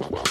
Whoa. 0.00 0.29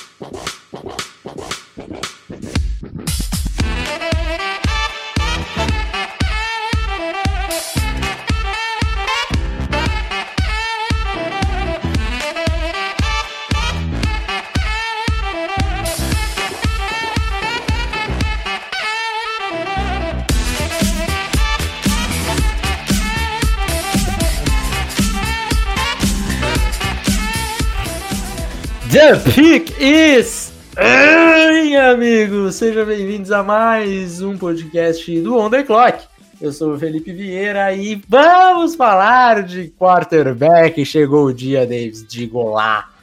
Pick 29.17 29.73
is. 29.79 30.53
Ei, 30.77 31.75
amigos! 31.75 32.55
Sejam 32.55 32.85
bem-vindos 32.85 33.31
a 33.31 33.41
mais 33.41 34.21
um 34.21 34.37
podcast 34.37 35.19
do 35.21 35.35
On 35.35 35.49
The 35.49 35.63
Clock. 35.63 36.05
Eu 36.39 36.51
sou 36.51 36.75
o 36.75 36.79
Felipe 36.79 37.11
Vieira 37.11 37.73
e 37.73 37.99
vamos 38.07 38.75
falar 38.75 39.41
de 39.41 39.69
quarterback. 39.79 40.85
Chegou 40.85 41.25
o 41.25 41.33
dia, 41.33 41.65
Davis, 41.65 42.05
de 42.07 42.27
golar. 42.27 42.93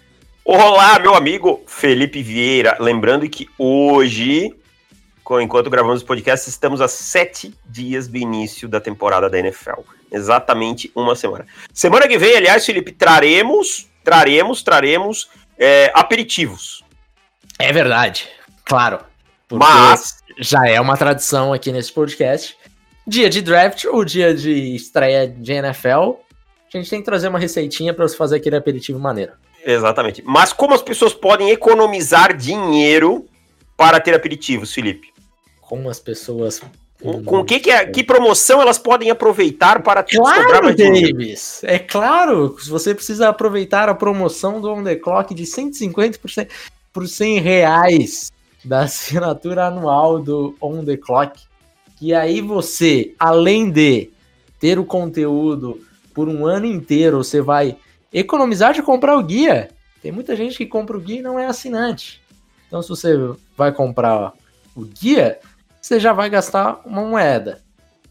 Olá, 0.44 0.96
meu 1.00 1.12
amigo 1.16 1.62
Felipe 1.66 2.22
Vieira. 2.22 2.76
Lembrando 2.78 3.28
que 3.28 3.48
hoje, 3.58 4.54
enquanto 5.40 5.68
gravamos 5.68 6.02
o 6.02 6.06
podcast, 6.06 6.48
estamos 6.48 6.80
a 6.80 6.86
sete 6.86 7.52
dias 7.68 8.06
do 8.06 8.16
início 8.16 8.68
da 8.68 8.80
temporada 8.80 9.28
da 9.28 9.40
NFL. 9.40 9.80
Exatamente 10.12 10.88
uma 10.94 11.16
semana. 11.16 11.44
Semana 11.74 12.06
que 12.06 12.16
vem, 12.16 12.36
aliás, 12.36 12.64
Felipe, 12.64 12.92
traremos, 12.92 13.88
traremos, 14.04 14.62
traremos 14.62 15.28
é, 15.58 15.90
aperitivos. 15.94 16.84
É 17.58 17.72
verdade, 17.72 18.28
claro. 18.64 19.00
Mas 19.50 20.18
já 20.38 20.66
é 20.68 20.80
uma 20.80 20.96
tradição 20.96 21.52
aqui 21.52 21.72
nesse 21.72 21.92
podcast. 21.92 22.56
Dia 23.06 23.30
de 23.30 23.40
draft 23.40 23.84
ou 23.84 24.04
dia 24.04 24.34
de 24.34 24.74
estreia 24.74 25.28
de 25.28 25.52
NFL, 25.52 26.16
a 26.72 26.76
gente 26.76 26.90
tem 26.90 26.98
que 26.98 27.04
trazer 27.04 27.28
uma 27.28 27.38
receitinha 27.38 27.94
para 27.94 28.06
você 28.06 28.16
fazer 28.16 28.36
aquele 28.36 28.56
aperitivo 28.56 28.98
maneiro. 28.98 29.32
Exatamente. 29.64 30.22
Mas 30.24 30.52
como 30.52 30.74
as 30.74 30.82
pessoas 30.82 31.14
podem 31.14 31.50
economizar 31.50 32.36
dinheiro 32.36 33.26
para 33.76 34.00
ter 34.00 34.14
aperitivos, 34.14 34.72
Felipe? 34.72 35.12
Como 35.60 35.88
as 35.88 35.98
pessoas 35.98 36.60
com, 37.06 37.22
com 37.22 37.44
que, 37.44 37.60
que, 37.60 37.70
é, 37.70 37.86
que 37.86 38.02
promoção 38.02 38.60
elas 38.60 38.78
podem 38.78 39.10
aproveitar 39.10 39.80
para 39.82 40.02
claro, 40.02 40.74
Davis. 40.74 41.62
É 41.62 41.78
claro, 41.78 42.56
você 42.66 42.94
precisa 42.94 43.28
aproveitar 43.28 43.88
a 43.88 43.94
promoção 43.94 44.60
do 44.60 44.68
On 44.72 44.82
The 44.82 44.96
Clock 44.96 45.32
de 45.32 45.44
150% 45.44 46.48
por 46.92 47.06
100 47.06 47.38
reais 47.38 48.32
da 48.64 48.80
assinatura 48.80 49.66
anual 49.66 50.18
do 50.18 50.56
On 50.60 50.84
The 50.84 50.96
Clock, 50.96 51.40
que 51.96 52.12
aí 52.12 52.40
você, 52.40 53.14
além 53.18 53.70
de 53.70 54.10
ter 54.58 54.78
o 54.78 54.84
conteúdo 54.84 55.80
por 56.12 56.28
um 56.28 56.44
ano 56.44 56.66
inteiro, 56.66 57.22
você 57.22 57.40
vai 57.40 57.76
economizar 58.12 58.72
de 58.72 58.82
comprar 58.82 59.16
o 59.16 59.22
guia. 59.22 59.68
Tem 60.02 60.10
muita 60.10 60.34
gente 60.34 60.56
que 60.56 60.66
compra 60.66 60.96
o 60.96 61.00
guia 61.00 61.20
e 61.20 61.22
não 61.22 61.38
é 61.38 61.46
assinante. 61.46 62.20
Então, 62.66 62.82
se 62.82 62.88
você 62.88 63.14
vai 63.56 63.72
comprar 63.72 64.32
o 64.74 64.82
guia, 64.82 65.38
você 65.86 66.00
já 66.00 66.12
vai 66.12 66.28
gastar 66.28 66.80
uma 66.84 67.02
moeda. 67.02 67.62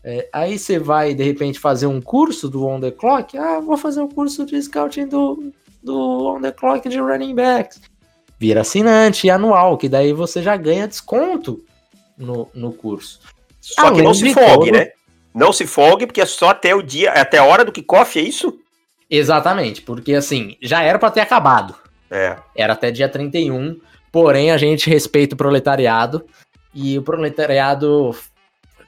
É, 0.01 0.29
aí 0.31 0.57
você 0.57 0.79
vai, 0.79 1.13
de 1.13 1.23
repente, 1.23 1.59
fazer 1.59 1.87
um 1.87 1.99
curso 1.99 2.47
do 2.47 2.65
On 2.65 2.79
The 2.79 2.91
Clock. 2.91 3.37
Ah, 3.37 3.59
vou 3.59 3.75
fazer 3.75 3.99
um 3.99 4.07
curso 4.07 4.45
de 4.45 4.61
scouting 4.61 5.07
do, 5.07 5.51
do 5.83 6.27
On 6.27 6.39
The 6.39 6.53
Clock 6.53 6.87
de 6.87 6.99
running 6.99 7.35
backs. 7.35 7.81
Vira 8.39 8.61
assinante 8.61 9.29
anual, 9.29 9.77
que 9.77 9.89
daí 9.89 10.13
você 10.13 10.41
já 10.41 10.55
ganha 10.55 10.87
desconto 10.87 11.65
no, 12.17 12.47
no 12.53 12.71
curso. 12.71 13.19
Só 13.59 13.87
Além 13.87 13.95
que 13.95 14.01
não 14.03 14.13
se 14.13 14.33
folgue, 14.33 14.71
todo... 14.71 14.77
né? 14.77 14.91
Não 15.33 15.51
se 15.51 15.67
folgue, 15.67 16.05
porque 16.05 16.21
é 16.21 16.25
só 16.25 16.49
até 16.49 16.73
o 16.73 16.81
dia, 16.81 17.11
até 17.11 17.39
a 17.39 17.43
hora 17.43 17.65
do 17.65 17.73
kickoff, 17.73 18.17
é 18.17 18.21
isso? 18.21 18.57
Exatamente, 19.09 19.81
porque 19.81 20.13
assim, 20.13 20.55
já 20.61 20.81
era 20.81 20.97
para 20.97 21.11
ter 21.11 21.19
acabado. 21.19 21.75
É. 22.09 22.37
Era 22.55 22.71
até 22.71 22.89
dia 22.89 23.09
31, 23.09 23.77
porém 24.13 24.51
a 24.51 24.57
gente 24.57 24.89
respeita 24.89 25.35
o 25.35 25.37
proletariado 25.37 26.25
e 26.75 26.97
o 26.97 27.01
proletariado 27.01 28.13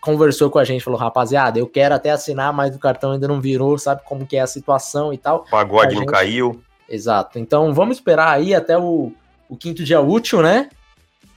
conversou 0.02 0.50
com 0.50 0.60
a 0.60 0.64
gente, 0.66 0.84
falou, 0.84 1.00
rapaziada, 1.00 1.58
eu 1.58 1.66
quero 1.66 1.96
até 1.96 2.12
assinar, 2.12 2.52
mas 2.52 2.76
o 2.76 2.80
cartão 2.80 3.14
ainda 3.14 3.28
não 3.28 3.40
virou, 3.40 3.78
sabe 3.78 4.02
como 4.04 4.28
que 4.28 4.36
é 4.36 4.42
a 4.42 4.48
situação 4.48 5.14
e 5.14 5.18
tal. 5.18 5.46
O 5.48 5.50
pagode 5.50 5.96
não 5.96 6.06
caiu. 6.06 6.62
Exato. 6.90 7.40
Então 7.40 7.74
vamos 7.74 7.98
esperar 7.98 8.30
aí 8.30 8.54
até 8.54 8.78
o, 8.78 9.14
o 9.50 9.56
quinto 9.56 9.84
dia 9.84 10.02
útil, 10.02 10.42
né? 10.42 10.70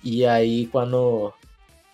E 0.02 0.26
aí 0.26 0.66
quando, 0.66 1.32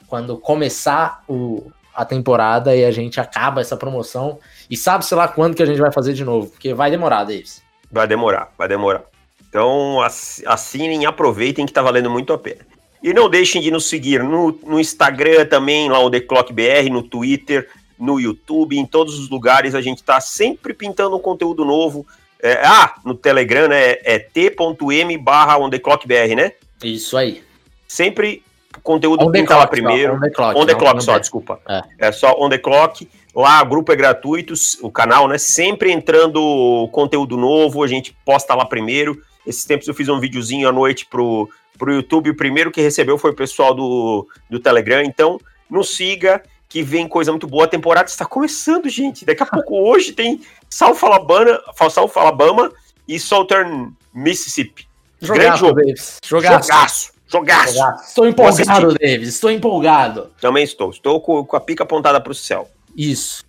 quando 0.06 0.39
começar 0.39 1.22
o, 1.28 1.71
a 1.95 2.05
temporada 2.05 2.75
e 2.75 2.84
a 2.84 2.91
gente 2.91 3.21
acaba 3.21 3.61
essa 3.61 3.77
promoção 3.77 4.39
e 4.71 4.77
sabe, 4.77 5.05
sei 5.05 5.16
lá, 5.16 5.28
quando 5.28 5.55
que 5.55 5.62
a 5.62 5.66
gente 5.66 5.81
vai 5.81 5.93
fazer 5.93 6.15
de 6.15 6.25
novo, 6.25 6.50
porque 6.50 6.72
vai 6.72 6.91
demorar, 6.91 7.25
Davis. 7.25 7.62
Vai 7.91 8.06
demorar, 8.06 8.53
vai 8.56 8.69
demorar. 8.69 9.05
Então 9.49 10.00
assinem, 10.47 11.06
aproveitem 11.06 11.66
que 11.66 11.72
tá 11.72 11.83
valendo 11.83 12.11
muito 12.11 12.33
a 12.33 12.39
pena. 12.39 12.75
E 13.06 13.15
não 13.15 13.31
deixem 13.31 13.62
de 13.62 13.71
nos 13.71 13.89
seguir 13.89 14.21
no, 14.25 14.50
no 14.67 14.81
Instagram 14.81 15.47
também, 15.47 15.89
lá 15.89 16.00
o 16.00 16.11
The 16.11 16.19
Clock 16.19 16.53
BR, 16.53 16.91
no 16.91 17.05
Twitter, 17.05 17.69
no 17.97 18.19
YouTube, 18.19 18.77
em 18.77 18.84
todos 18.84 19.17
os 19.17 19.31
lugares. 19.31 19.77
A 19.77 19.81
gente 19.81 19.99
está 19.99 20.21
sempre 20.21 20.75
pintando 20.75 21.15
um 21.15 21.21
conteúdo 21.21 21.65
novo. 21.65 22.05
É, 22.43 22.61
ah, 22.65 22.97
no 23.05 23.15
Telegram, 23.15 23.69
né? 23.69 23.99
É 24.03 24.19
t.m 24.19 25.16
barra 25.19 25.56
BR, 25.56 26.34
né? 26.34 26.50
Isso 26.83 27.16
aí. 27.16 27.45
Sempre 27.87 28.43
conteúdo 28.83 29.28
on 29.28 29.31
pinta 29.31 29.56
lá 29.56 29.69
primeiro. 29.69 30.16
on 30.16 30.21
the 30.21 30.31
clock, 30.31 30.59
on 30.59 30.66
the 30.66 30.75
clock 30.75 31.05
só, 31.05 31.16
desculpa. 31.16 31.61
É. 31.69 32.09
é 32.09 32.11
só 32.11 32.34
on 32.41 32.49
the 32.49 32.59
clock. 32.59 33.09
Lá 33.33 33.62
o 33.62 33.66
grupo 33.66 33.93
é 33.93 33.95
gratuito, 33.95 34.53
o 34.83 34.91
canal, 34.91 35.28
né? 35.28 35.39
Sempre 35.39 35.93
entrando 35.93 36.89
conteúdo 36.91 37.37
novo, 37.37 37.84
a 37.84 37.87
gente 37.87 38.16
posta 38.25 38.53
lá 38.53 38.65
primeiro. 38.65 39.22
Esses 39.47 39.65
tempos 39.65 39.87
eu 39.87 39.95
fiz 39.95 40.09
um 40.09 40.21
videozinho 40.21 40.69
à 40.69 40.73
noite 40.73 41.07
pro 41.07 41.49
para 41.77 41.91
o 41.91 41.95
YouTube. 41.95 42.31
O 42.31 42.37
primeiro 42.37 42.71
que 42.71 42.81
recebeu 42.81 43.19
foi 43.19 43.31
o 43.31 43.34
pessoal 43.34 43.75
do, 43.75 44.27
do 44.51 44.59
Telegram. 44.59 45.03
Então, 45.03 45.39
nos 45.71 45.95
siga, 45.95 46.43
que 46.69 46.83
vem 46.83 47.09
coisa 47.09 47.31
muito 47.31 47.47
boa. 47.47 47.65
A 47.65 47.69
temporada 47.69 48.09
está 48.09 48.25
começando, 48.25 48.89
gente. 48.89 49.25
Daqui 49.25 49.43
a 49.43 49.47
pouco, 49.47 49.77
hoje, 49.89 50.12
tem 50.12 50.41
South 50.69 50.99
Alabama, 51.03 51.61
South 51.91 52.12
Alabama 52.17 52.73
e 53.07 53.19
Southern 53.19 53.93
Mississippi. 54.12 54.89
Jogaço, 55.21 55.41
Grande 55.41 55.61
jogo. 55.61 55.75
Davis. 55.75 56.19
Jogaço. 56.25 56.69
Jogaço. 56.69 57.13
Jogaço. 57.28 57.75
Jogaço. 57.75 58.05
Estou 58.09 58.28
empolgado, 58.28 58.95
Davis. 58.95 59.28
Estou 59.28 59.51
empolgado. 59.51 60.31
Também 60.41 60.65
estou. 60.65 60.91
Estou 60.91 61.21
com, 61.21 61.45
com 61.45 61.57
a 61.57 61.61
pica 61.61 61.83
apontada 61.83 62.21
para 62.21 62.33
o 62.33 62.34
céu. 62.34 62.69
Isso. 62.97 63.45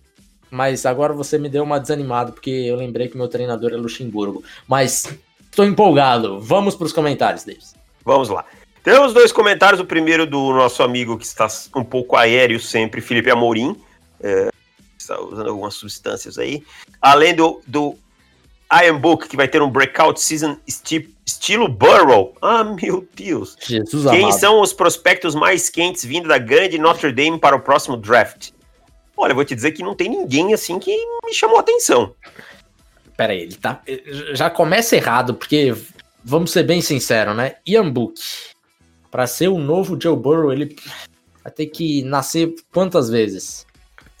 Mas 0.50 0.86
agora 0.86 1.12
você 1.12 1.38
me 1.38 1.48
deu 1.48 1.62
uma 1.62 1.78
desanimada, 1.78 2.32
porque 2.32 2.50
eu 2.50 2.74
lembrei 2.74 3.08
que 3.08 3.16
meu 3.16 3.28
treinador 3.28 3.72
é 3.72 3.76
Luxemburgo. 3.76 4.42
Mas 4.66 5.06
estou 5.58 5.66
empolgado. 5.66 6.40
Vamos 6.40 6.76
para 6.76 6.86
os 6.86 6.92
comentários, 6.92 7.44
Davis. 7.44 7.74
Vamos 8.04 8.28
lá. 8.28 8.44
Temos 8.84 9.12
dois 9.12 9.32
comentários. 9.32 9.80
O 9.80 9.84
primeiro 9.84 10.24
do 10.24 10.52
nosso 10.52 10.82
amigo 10.84 11.18
que 11.18 11.24
está 11.24 11.48
um 11.74 11.84
pouco 11.84 12.16
aéreo 12.16 12.60
sempre, 12.60 13.00
Felipe 13.00 13.28
Amorim. 13.28 13.76
É, 14.22 14.50
está 14.96 15.20
usando 15.20 15.48
algumas 15.48 15.74
substâncias 15.74 16.38
aí. 16.38 16.62
Além 17.02 17.34
do, 17.34 17.60
do 17.66 17.96
I 18.72 18.88
Am 18.88 18.98
Book, 19.00 19.28
que 19.28 19.36
vai 19.36 19.48
ter 19.48 19.60
um 19.60 19.68
breakout 19.68 20.20
season 20.20 20.56
esti 20.66 21.12
estilo 21.26 21.68
Burrow. 21.68 22.34
Ah, 22.40 22.62
meu 22.62 23.06
Deus. 23.14 23.56
Jesus 23.60 24.08
Quem 24.08 24.24
amado. 24.24 24.38
são 24.38 24.60
os 24.60 24.72
prospectos 24.72 25.34
mais 25.34 25.68
quentes 25.68 26.04
vindo 26.04 26.28
da 26.28 26.38
grande 26.38 26.78
Notre 26.78 27.12
Dame 27.12 27.38
para 27.38 27.56
o 27.56 27.60
próximo 27.60 27.96
draft? 27.96 28.50
Olha, 29.16 29.34
vou 29.34 29.44
te 29.44 29.54
dizer 29.54 29.72
que 29.72 29.82
não 29.82 29.96
tem 29.96 30.08
ninguém 30.08 30.54
assim 30.54 30.78
que 30.78 30.96
me 31.24 31.34
chamou 31.34 31.56
a 31.56 31.60
atenção. 31.60 32.14
Pera 33.18 33.32
aí, 33.32 33.40
ele 33.40 33.56
tá. 33.56 33.82
Já 34.32 34.48
começa 34.48 34.94
errado, 34.94 35.34
porque 35.34 35.74
vamos 36.24 36.52
ser 36.52 36.62
bem 36.62 36.80
sinceros, 36.80 37.36
né? 37.36 37.56
Ian 37.66 37.90
Book, 37.90 38.14
para 39.10 39.26
ser 39.26 39.48
o 39.48 39.58
novo 39.58 40.00
Joe 40.00 40.16
Burrow, 40.16 40.52
ele 40.52 40.76
vai 41.42 41.52
ter 41.52 41.66
que 41.66 42.04
nascer 42.04 42.54
quantas 42.72 43.10
vezes? 43.10 43.66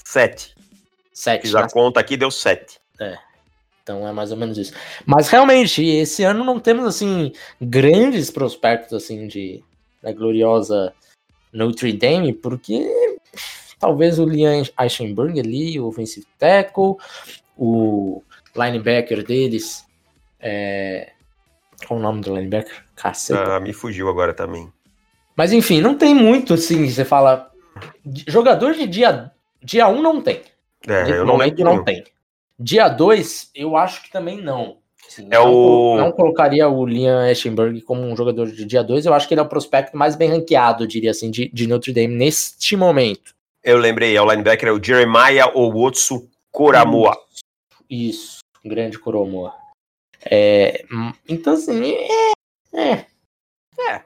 Sete. 0.04 0.52
Sete. 1.12 1.42
Fiz 1.42 1.54
a 1.54 1.62
né? 1.62 1.68
conta 1.72 2.00
aqui, 2.00 2.16
deu 2.16 2.28
sete. 2.28 2.80
É. 2.98 3.16
Então 3.84 4.06
é 4.06 4.10
mais 4.10 4.32
ou 4.32 4.36
menos 4.36 4.58
isso. 4.58 4.72
Mas 5.06 5.28
realmente, 5.28 5.80
esse 5.86 6.24
ano 6.24 6.42
não 6.42 6.58
temos 6.58 6.84
assim 6.84 7.30
grandes 7.60 8.32
prospectos 8.32 8.94
assim 8.94 9.28
de 9.28 9.62
da 10.02 10.10
gloriosa 10.10 10.92
Notre 11.52 11.92
Dame, 11.92 12.32
porque 12.32 13.16
talvez 13.78 14.18
o 14.18 14.24
Liam 14.24 14.64
Eichenberg 14.76 15.38
ali, 15.38 15.78
o 15.78 15.86
offensive 15.86 16.26
tackle, 16.36 16.96
o 17.56 18.24
linebacker 18.56 19.24
deles, 19.24 19.84
é, 20.40 21.12
qual 21.86 21.98
o 21.98 22.02
nome 22.02 22.20
do 22.20 22.34
linebacker? 22.34 22.84
Caceta. 22.96 23.56
Ah, 23.56 23.60
me 23.60 23.72
fugiu 23.72 24.08
agora 24.08 24.34
também. 24.34 24.72
Mas 25.36 25.52
enfim, 25.52 25.80
não 25.80 25.94
tem 25.94 26.14
muito 26.14 26.54
assim, 26.54 26.88
você 26.88 27.04
fala. 27.04 27.50
Jogador 28.26 28.74
de 28.74 28.86
dia, 28.86 29.30
dia 29.62 29.88
1 29.88 29.96
um 29.96 30.02
não 30.02 30.20
tem. 30.20 30.42
É, 30.86 31.04
de 31.04 31.12
eu 31.12 31.24
não 31.24 31.36
lembro. 31.36 31.64
não 31.64 31.84
tem. 31.84 32.04
Dia 32.58 32.88
2, 32.88 33.50
eu 33.54 33.76
acho 33.76 34.02
que 34.02 34.10
também 34.10 34.40
não. 34.40 34.78
Sim, 35.08 35.28
é 35.30 35.38
não, 35.38 35.54
o... 35.54 35.96
não 35.96 36.12
colocaria 36.12 36.68
o 36.68 36.84
Liam 36.84 37.24
Eschenberg 37.26 37.80
como 37.82 38.02
um 38.02 38.16
jogador 38.16 38.50
de 38.50 38.64
dia 38.64 38.82
2, 38.82 39.06
eu 39.06 39.14
acho 39.14 39.26
que 39.26 39.32
ele 39.32 39.40
é 39.40 39.44
o 39.44 39.48
prospecto 39.48 39.96
mais 39.96 40.16
bem 40.16 40.28
ranqueado, 40.28 40.86
diria 40.86 41.12
assim, 41.12 41.30
de, 41.30 41.48
de 41.48 41.66
Notre 41.66 41.92
Dame 41.92 42.14
neste 42.14 42.76
momento. 42.76 43.34
Eu 43.64 43.78
lembrei, 43.78 44.14
é 44.14 44.20
o 44.20 44.28
linebacker, 44.28 44.68
é 44.68 44.72
o 44.72 44.82
Jeremiah 44.82 45.50
Owotsu 45.54 46.28
Koramoa. 46.50 47.16
Isso, 47.88 48.37
grande 48.68 48.98
Koramoa. 48.98 49.54
É, 50.24 50.84
então, 51.28 51.54
assim, 51.54 51.92
é, 51.92 52.32
é, 52.74 53.06
é. 53.80 54.02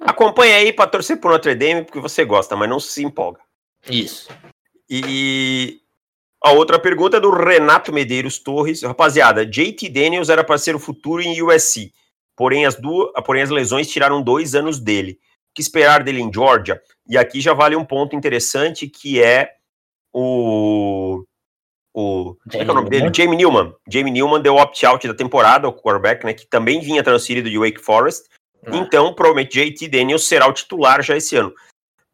Acompanha 0.00 0.56
aí 0.56 0.72
para 0.72 0.90
torcer 0.90 1.18
por 1.20 1.30
Notre 1.30 1.54
Dame, 1.54 1.84
porque 1.84 2.00
você 2.00 2.24
gosta, 2.24 2.56
mas 2.56 2.68
não 2.68 2.80
se 2.80 3.02
empolga. 3.02 3.40
Isso. 3.88 4.28
E 4.88 5.80
a 6.42 6.52
outra 6.52 6.78
pergunta 6.78 7.16
é 7.16 7.20
do 7.20 7.30
Renato 7.30 7.92
Medeiros 7.92 8.38
Torres. 8.38 8.82
Rapaziada, 8.82 9.46
JT 9.46 9.88
Daniels 9.88 10.28
era 10.28 10.44
para 10.44 10.58
ser 10.58 10.74
o 10.74 10.80
futuro 10.80 11.22
em 11.22 11.40
USC, 11.40 11.92
porém 12.36 12.66
as, 12.66 12.74
duas, 12.74 13.10
porém 13.24 13.42
as 13.42 13.50
lesões 13.50 13.88
tiraram 13.88 14.22
dois 14.22 14.54
anos 14.54 14.78
dele. 14.78 15.12
O 15.50 15.54
que 15.54 15.62
esperar 15.62 16.02
dele 16.02 16.20
em 16.20 16.32
Georgia? 16.32 16.82
E 17.08 17.16
aqui 17.16 17.40
já 17.40 17.54
vale 17.54 17.76
um 17.76 17.84
ponto 17.84 18.14
interessante 18.16 18.88
que 18.88 19.22
é 19.22 19.54
o. 20.12 21.24
O, 21.94 22.36
como 22.50 22.62
é, 22.62 22.66
é 22.66 22.70
o 22.70 22.74
nome 22.74 22.90
dele? 22.90 23.10
Jamie 23.14 23.36
Newman. 23.36 23.72
Jamie 23.88 24.12
Newman 24.12 24.42
deu 24.42 24.56
opt-out 24.56 25.06
da 25.06 25.14
temporada, 25.14 25.68
o 25.68 25.72
quarterback, 25.72 26.26
né? 26.26 26.34
Que 26.34 26.44
também 26.44 26.80
vinha 26.80 27.04
transferido 27.04 27.48
de 27.48 27.56
Wake 27.56 27.80
Forest. 27.80 28.24
Ah. 28.66 28.76
Então, 28.76 29.14
provavelmente, 29.14 29.52
JT 29.52 29.88
Daniels 29.88 30.26
será 30.26 30.48
o 30.48 30.52
titular 30.52 31.02
já 31.02 31.16
esse 31.16 31.36
ano. 31.36 31.54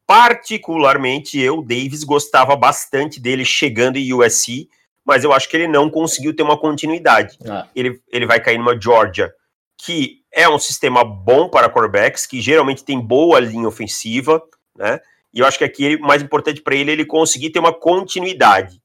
Particularmente 0.07 1.41
eu, 1.41 1.63
Davis, 1.63 2.05
gostava 2.05 2.55
bastante 2.57 3.19
dele 3.19 3.45
chegando 3.45 3.97
em 3.97 4.13
USC, 4.13 4.69
mas 5.03 5.25
eu 5.25 5.33
acho 5.33 5.49
que 5.49 5.57
ele 5.57 5.69
não 5.69 5.89
conseguiu 5.89 6.37
ter 6.37 6.43
uma 6.43 6.59
continuidade. 6.59 7.39
Ah. 7.49 7.67
Ele, 7.75 8.03
ele 8.13 8.27
vai 8.27 8.39
cair 8.39 8.59
numa 8.59 8.79
Georgia, 8.79 9.33
que 9.79 10.21
é 10.31 10.47
um 10.47 10.59
sistema 10.59 11.03
bom 11.03 11.49
para 11.49 11.71
quarterbacks, 11.71 12.27
que 12.27 12.41
geralmente 12.41 12.85
tem 12.85 13.01
boa 13.01 13.41
linha 13.41 13.67
ofensiva, 13.67 14.43
né? 14.77 15.01
E 15.33 15.39
eu 15.39 15.47
acho 15.47 15.59
que 15.59 15.65
aqui 15.65 15.95
o 15.95 16.03
mais 16.03 16.23
importante 16.23 16.61
para 16.61 16.75
ele 16.75 16.91
é 16.91 16.93
ele 16.93 17.05
conseguir 17.05 17.51
ter 17.51 17.61
uma 17.61 17.73
continuidade. 17.73 18.80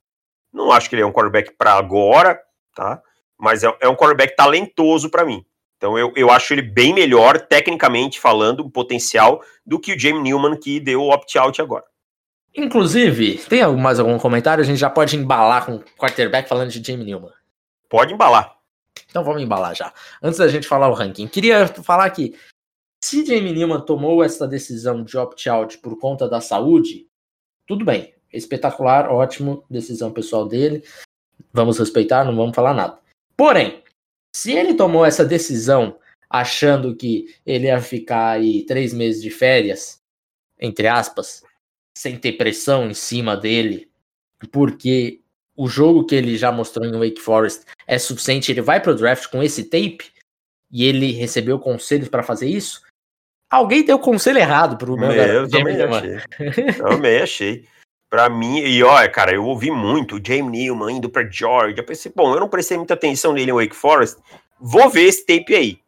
Não 0.56 0.72
acho 0.72 0.90
que 0.90 0.96
ele 0.96 1.02
é 1.02 1.06
um 1.06 1.12
quarterback 1.12 1.52
para 1.58 1.74
agora, 1.74 2.42
tá? 2.74 3.02
Mas 3.38 3.62
é, 3.62 3.78
é 3.82 3.90
um 3.90 3.96
quarterback 3.96 4.36
talentoso 4.38 5.10
para 5.10 5.26
mim. 5.26 5.46
Então 5.76 6.00
eu, 6.00 6.14
eu 6.16 6.32
acho 6.32 6.54
ele 6.54 6.62
bem 6.62 6.94
melhor, 6.94 7.38
tecnicamente 7.38 8.20
falando, 8.20 8.62
o 8.62 8.72
potencial, 8.72 9.44
do 9.66 9.78
que 9.78 9.94
o 9.94 10.00
Jamie 10.00 10.22
Newman 10.22 10.58
que 10.58 10.80
deu 10.80 11.02
o 11.02 11.14
opt-out 11.14 11.62
agora. 11.62 11.84
Inclusive, 12.56 13.40
tem 13.50 13.68
mais 13.76 14.00
algum 14.00 14.18
comentário? 14.18 14.64
A 14.64 14.66
gente 14.66 14.80
já 14.80 14.90
pode 14.90 15.18
embalar 15.18 15.66
com 15.66 15.76
o 15.76 15.84
quarterback 15.98 16.48
falando 16.48 16.70
de 16.70 16.82
Jamie 16.82 17.06
Newman. 17.06 17.34
Pode 17.90 18.14
embalar. 18.14 18.56
Então 19.10 19.26
vamos 19.26 19.42
embalar 19.42 19.76
já. 19.76 19.94
Antes 20.24 20.40
da 20.40 20.48
gente 20.48 20.66
falar 20.66 20.88
o 20.88 20.94
ranking, 20.94 21.28
queria 21.28 21.68
falar 21.68 22.10
que 22.12 22.34
se 23.04 23.26
Jamie 23.26 23.52
Newman 23.52 23.82
tomou 23.82 24.24
essa 24.24 24.48
decisão 24.48 25.04
de 25.04 25.18
opt-out 25.18 25.78
por 25.80 26.00
conta 26.00 26.30
da 26.30 26.40
saúde, 26.40 27.08
tudo 27.68 27.84
bem. 27.84 28.15
Espetacular, 28.36 29.10
ótimo, 29.10 29.64
decisão 29.70 30.12
pessoal 30.12 30.48
dele. 30.48 30.84
Vamos 31.54 31.80
respeitar, 31.80 32.24
não 32.24 32.36
vamos 32.36 32.56
falar 32.56 32.74
nada. 32.74 33.00
Porém, 33.38 33.84
se 34.36 34.52
ele 34.52 34.74
tomou 34.74 35.06
essa 35.06 35.26
decisão 35.26 35.98
achando 36.30 36.96
que 36.96 37.34
ele 37.46 37.68
ia 37.68 37.80
ficar 37.80 38.32
aí 38.32 38.64
três 38.66 38.94
meses 38.94 39.22
de 39.22 39.30
férias, 39.30 40.00
entre 40.60 40.88
aspas, 40.88 41.44
sem 41.98 42.18
ter 42.18 42.34
pressão 42.34 42.90
em 42.90 42.94
cima 42.94 43.38
dele, 43.38 43.90
porque 44.52 45.22
o 45.56 45.68
jogo 45.68 46.06
que 46.06 46.16
ele 46.16 46.38
já 46.38 46.52
mostrou 46.52 46.86
em 46.86 46.92
Wake 46.92 47.22
Forest 47.22 47.64
é 47.88 47.98
suficiente, 47.98 48.52
ele 48.52 48.62
vai 48.62 48.82
pro 48.82 48.96
draft 48.96 49.30
com 49.30 49.42
esse 49.42 49.64
tape 49.64 50.12
e 50.72 50.84
ele 50.84 51.12
recebeu 51.12 51.58
conselhos 51.58 52.10
para 52.10 52.24
fazer 52.24 52.50
isso. 52.50 52.82
Alguém 53.50 53.86
deu 53.86 53.98
conselho 53.98 54.40
errado 54.40 54.78
pro 54.78 54.98
meu 54.98 55.12
Eu 55.12 55.50
também 55.50 55.82
achei. 55.82 56.74
também 56.76 57.22
achei. 57.22 57.66
Pra 58.16 58.30
mim, 58.30 58.60
e 58.60 58.82
olha, 58.82 59.10
cara, 59.10 59.34
eu 59.34 59.44
ouvi 59.44 59.70
muito 59.70 60.16
o 60.16 60.26
Jamie 60.26 60.64
Newman 60.64 60.96
indo 60.96 61.10
pra 61.10 61.30
Georgia. 61.30 61.82
Eu 61.82 61.86
pensei, 61.86 62.10
bom, 62.16 62.34
eu 62.34 62.40
não 62.40 62.48
prestei 62.48 62.78
muita 62.78 62.94
atenção 62.94 63.34
nele 63.34 63.52
em 63.52 63.54
Wake 63.54 63.76
Forest, 63.76 64.22
vou 64.58 64.90
ver 64.90 65.02
esse 65.02 65.26
tape 65.26 65.54
aí. 65.54 65.82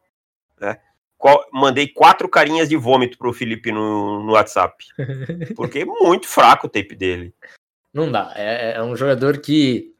Né? 0.60 0.78
Qual, 1.18 1.42
mandei 1.54 1.88
quatro 1.88 2.28
carinhas 2.28 2.68
de 2.68 2.76
vômito 2.76 3.18
pro 3.18 3.32
Felipe 3.32 3.72
no, 3.72 4.22
no 4.24 4.34
WhatsApp. 4.34 4.76
Porque 5.56 5.80
é 5.80 5.86
muito 5.86 6.28
fraco 6.28 6.68
o 6.68 6.70
tape 6.70 6.96
dele. 6.96 7.34
Não 7.94 8.12
dá. 8.12 8.34
É, 8.36 8.74
é 8.74 8.84
um 8.84 8.94
jogador 8.94 9.38
que. 9.38 9.96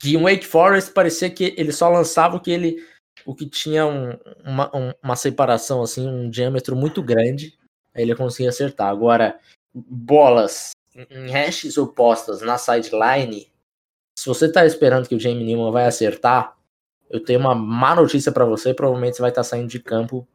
Que 0.00 0.16
em 0.16 0.20
Wake 0.20 0.44
Forest 0.44 0.92
parecia 0.92 1.30
que 1.30 1.54
ele 1.56 1.70
só 1.70 1.88
lançava 1.88 2.36
o 2.36 2.40
que 2.40 2.50
ele. 2.50 2.84
O 3.24 3.32
que 3.32 3.48
tinha 3.48 3.86
um, 3.86 4.18
uma, 4.44 4.76
um, 4.76 4.92
uma 5.00 5.14
separação, 5.14 5.82
assim, 5.82 6.08
um 6.08 6.28
diâmetro 6.28 6.74
muito 6.74 7.00
grande. 7.00 7.56
Aí 7.94 8.02
ele 8.02 8.16
conseguia 8.16 8.48
acertar. 8.48 8.88
Agora, 8.88 9.38
bolas 9.72 10.72
em 10.94 11.28
hashes 11.30 11.78
opostas 11.78 12.40
na 12.40 12.58
sideline, 12.58 13.50
se 14.18 14.26
você 14.26 14.46
está 14.46 14.66
esperando 14.66 15.08
que 15.08 15.14
o 15.14 15.20
Jamie 15.20 15.44
Newman 15.44 15.72
vai 15.72 15.86
acertar, 15.86 16.56
eu 17.08 17.22
tenho 17.22 17.40
uma 17.40 17.54
má 17.54 17.94
notícia 17.94 18.30
para 18.30 18.44
você, 18.44 18.74
provavelmente 18.74 19.16
você 19.16 19.22
vai 19.22 19.30
estar 19.30 19.42
tá 19.42 19.48
saindo 19.48 19.68
de 19.68 19.80
campo 19.80 20.26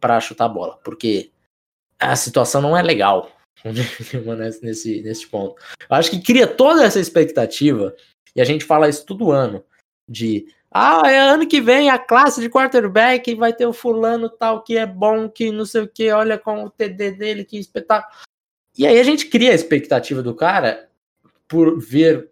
para 0.00 0.20
chutar 0.20 0.46
a 0.46 0.48
bola, 0.48 0.78
porque 0.84 1.30
a 1.98 2.14
situação 2.16 2.60
não 2.60 2.76
é 2.76 2.82
legal 2.82 3.30
nesse, 4.62 5.02
nesse 5.02 5.26
ponto. 5.26 5.60
Eu 5.88 5.96
acho 5.96 6.10
que 6.10 6.22
cria 6.22 6.46
toda 6.46 6.84
essa 6.84 7.00
expectativa, 7.00 7.94
e 8.34 8.40
a 8.40 8.44
gente 8.44 8.64
fala 8.64 8.88
isso 8.88 9.06
todo 9.06 9.32
ano, 9.32 9.64
de 10.08 10.46
ah, 10.76 11.02
é 11.06 11.18
ano 11.20 11.46
que 11.46 11.60
vem 11.60 11.88
a 11.88 11.96
classe 11.96 12.40
de 12.40 12.50
quarterback 12.50 13.32
vai 13.36 13.52
ter 13.52 13.64
o 13.64 13.72
fulano 13.72 14.28
tal 14.28 14.60
que 14.60 14.76
é 14.76 14.84
bom, 14.84 15.28
que 15.28 15.52
não 15.52 15.64
sei 15.64 15.82
o 15.82 15.88
que, 15.88 16.10
olha 16.10 16.36
com 16.36 16.64
o 16.64 16.70
TD 16.70 17.12
dele, 17.12 17.44
que 17.44 17.56
espetáculo. 17.56 18.12
E 18.76 18.86
aí 18.86 18.98
a 18.98 19.02
gente 19.04 19.26
cria 19.26 19.52
a 19.52 19.54
expectativa 19.54 20.22
do 20.22 20.34
cara 20.34 20.88
por 21.46 21.78
ver, 21.78 22.30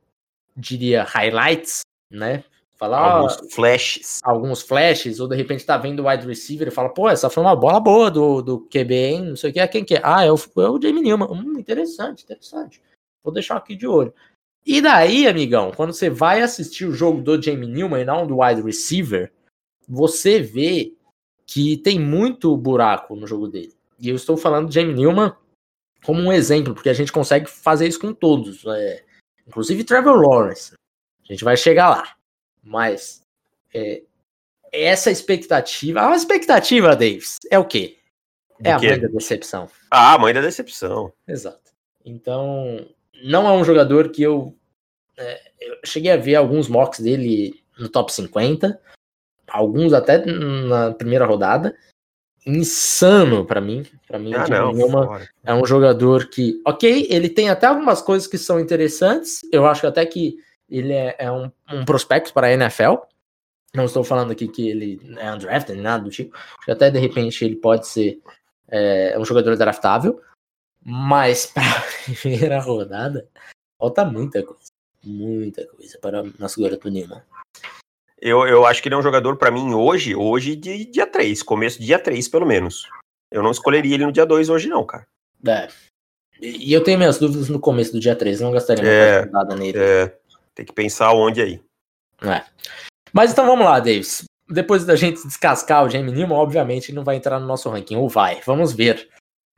diria, 0.56 1.04
highlights, 1.04 1.82
né? 2.10 2.44
Falar, 2.76 2.98
alguns 2.98 3.38
ó, 3.38 3.48
flashes. 3.48 4.20
Alguns 4.24 4.62
flashes, 4.62 5.20
ou 5.20 5.28
de 5.28 5.36
repente 5.36 5.64
tá 5.64 5.78
vendo 5.78 6.00
o 6.00 6.08
wide 6.08 6.26
receiver 6.26 6.66
e 6.66 6.72
fala, 6.72 6.88
pô, 6.88 7.08
essa 7.08 7.30
foi 7.30 7.40
uma 7.40 7.54
bola 7.54 7.78
boa 7.78 8.10
do, 8.10 8.42
do 8.42 8.60
QB, 8.62 8.94
hein? 8.94 9.24
Não 9.26 9.36
sei 9.36 9.50
o 9.50 9.52
que. 9.52 9.60
É 9.60 9.68
quem 9.68 9.84
que 9.84 9.94
é? 9.94 10.00
Ah, 10.02 10.24
é 10.24 10.32
o, 10.32 10.34
é 10.34 10.68
o 10.68 10.82
Jamie 10.82 11.00
Newman. 11.00 11.28
Hum, 11.30 11.58
interessante, 11.58 12.24
interessante. 12.24 12.82
Vou 13.22 13.32
deixar 13.32 13.56
aqui 13.56 13.76
de 13.76 13.86
olho. 13.86 14.12
E 14.66 14.80
daí, 14.80 15.28
amigão, 15.28 15.70
quando 15.76 15.92
você 15.92 16.10
vai 16.10 16.40
assistir 16.40 16.84
o 16.84 16.92
jogo 16.92 17.20
do 17.20 17.40
Jamie 17.40 17.68
Newman 17.68 18.02
e 18.02 18.04
não 18.04 18.26
do 18.26 18.40
wide 18.40 18.62
receiver, 18.62 19.32
você 19.88 20.40
vê 20.40 20.92
que 21.46 21.76
tem 21.76 22.00
muito 22.00 22.56
buraco 22.56 23.14
no 23.14 23.28
jogo 23.28 23.46
dele. 23.46 23.74
E 24.00 24.08
eu 24.08 24.17
estou 24.17 24.36
falando 24.36 24.67
do 24.67 24.72
Jamie 24.72 24.94
Newman 24.94 25.32
como 26.04 26.20
um 26.20 26.32
exemplo, 26.32 26.74
porque 26.74 26.88
a 26.88 26.94
gente 26.94 27.12
consegue 27.12 27.48
fazer 27.48 27.86
isso 27.86 28.00
com 28.00 28.12
todos, 28.12 28.64
é, 28.66 29.04
inclusive 29.46 29.84
Trevor 29.84 30.16
Lawrence. 30.20 30.74
A 31.28 31.32
gente 31.32 31.44
vai 31.44 31.56
chegar 31.56 31.90
lá. 31.90 32.16
Mas 32.62 33.22
é, 33.74 34.02
essa 34.72 35.10
expectativa. 35.10 36.08
A 36.08 36.16
expectativa, 36.16 36.96
Davis, 36.96 37.38
é 37.50 37.58
o 37.58 37.64
quê? 37.64 37.98
É 38.64 38.72
a 38.72 38.78
mãe 38.78 39.00
da 39.00 39.08
decepção. 39.08 39.68
Ah, 39.90 40.14
a 40.14 40.18
mãe 40.18 40.32
da 40.32 40.40
decepção. 40.40 41.12
Exato. 41.26 41.72
Então, 42.04 42.86
não 43.24 43.46
é 43.46 43.52
um 43.52 43.64
jogador 43.64 44.10
que 44.10 44.22
eu. 44.22 44.56
É, 45.16 45.40
eu 45.60 45.78
cheguei 45.84 46.10
a 46.10 46.16
ver 46.16 46.36
alguns 46.36 46.68
mocks 46.68 47.00
dele 47.00 47.62
no 47.78 47.88
top 47.88 48.12
50, 48.12 48.80
alguns 49.48 49.92
até 49.92 50.24
na 50.24 50.92
primeira 50.92 51.26
rodada 51.26 51.76
insano 52.46 53.44
para 53.44 53.61
mim. 53.61 53.84
Para 54.06 54.19
mim, 54.19 54.34
ah, 54.34 54.46
não, 54.49 54.72
Newman 54.72 55.20
é 55.44 55.55
um 55.55 55.65
jogador 55.65 56.29
que, 56.29 56.61
ok, 56.67 57.06
ele 57.08 57.29
tem 57.29 57.49
até 57.49 57.67
algumas 57.67 58.03
coisas 58.03 58.27
que 58.27 58.39
são 58.39 58.61
interessantes. 58.61 59.41
Eu 59.53 59.67
acho 59.67 59.87
até 59.87 60.05
que 60.05 60.37
ele 60.69 60.93
é, 60.93 61.17
é 61.19 61.31
um, 61.31 61.51
um, 61.70 61.84
prospecto 61.84 62.32
para 62.32 62.49
a 62.49 62.53
NFL. 62.53 62.94
Não 63.75 63.84
estou 63.84 64.05
falando 64.05 64.32
aqui 64.32 64.49
que 64.49 64.69
ele 64.69 65.01
é 65.19 65.32
undrafted, 65.32 65.81
nada 65.81 66.05
do 66.05 66.11
tipo. 66.11 66.37
Acho 66.37 66.65
que 66.65 66.70
até 66.70 66.91
de 66.91 66.99
repente 66.99 67.44
ele 67.44 67.56
pode 67.56 67.87
ser 67.87 68.20
é, 68.69 69.17
um 69.19 69.25
jogador 69.25 69.56
draftável. 69.56 70.20
Mas 70.84 71.46
para 71.53 71.63
a 71.65 72.15
primeira 72.20 72.61
rodada, 72.61 73.29
falta 73.79 74.05
muita 74.05 74.43
coisa. 74.43 74.72
Muita 75.05 75.67
coisa 75.67 75.99
para 76.01 76.22
nosso 76.39 76.61
garoto 76.61 76.89
Newman. 76.89 77.22
Eu, 78.24 78.46
eu 78.46 78.64
acho 78.64 78.81
que 78.81 78.86
ele 78.86 78.94
é 78.94 78.98
um 78.98 79.02
jogador, 79.02 79.36
para 79.36 79.50
mim, 79.50 79.74
hoje, 79.74 80.14
hoje 80.14 80.55
de 80.55 80.84
dia 80.84 81.08
3, 81.08 81.43
começo 81.43 81.81
de 81.81 81.86
dia 81.86 81.98
3, 81.98 82.29
pelo 82.29 82.46
menos. 82.46 82.88
Eu 83.29 83.43
não 83.43 83.50
escolheria 83.50 83.96
ele 83.96 84.06
no 84.06 84.12
dia 84.12 84.24
2 84.24 84.48
hoje, 84.48 84.69
não, 84.69 84.86
cara. 84.86 85.05
É. 85.44 85.67
E 86.41 86.72
eu 86.72 86.84
tenho 86.84 86.98
minhas 86.98 87.19
dúvidas 87.19 87.48
no 87.48 87.58
começo 87.58 87.93
do 87.93 87.98
dia 87.98 88.14
3, 88.14 88.41
não 88.41 88.52
gastaria 88.52 88.88
é, 88.88 89.26
nada 89.26 89.56
nele. 89.56 89.76
É, 89.76 90.17
tem 90.55 90.64
que 90.64 90.72
pensar 90.72 91.12
onde 91.12 91.43
aí. 91.43 91.60
É. 92.22 92.44
Mas 93.12 93.32
então 93.32 93.44
vamos 93.44 93.64
lá, 93.64 93.81
Davis. 93.81 94.22
Depois 94.48 94.84
da 94.84 94.94
gente 94.94 95.26
descascar 95.26 95.84
o 95.84 95.91
Jamie 95.91 96.14
Newman, 96.14 96.36
obviamente 96.36 96.93
não 96.93 97.02
vai 97.02 97.17
entrar 97.17 97.41
no 97.41 97.46
nosso 97.46 97.69
ranking, 97.70 97.96
ou 97.96 98.08
vai, 98.08 98.41
vamos 98.46 98.72
ver. 98.72 99.08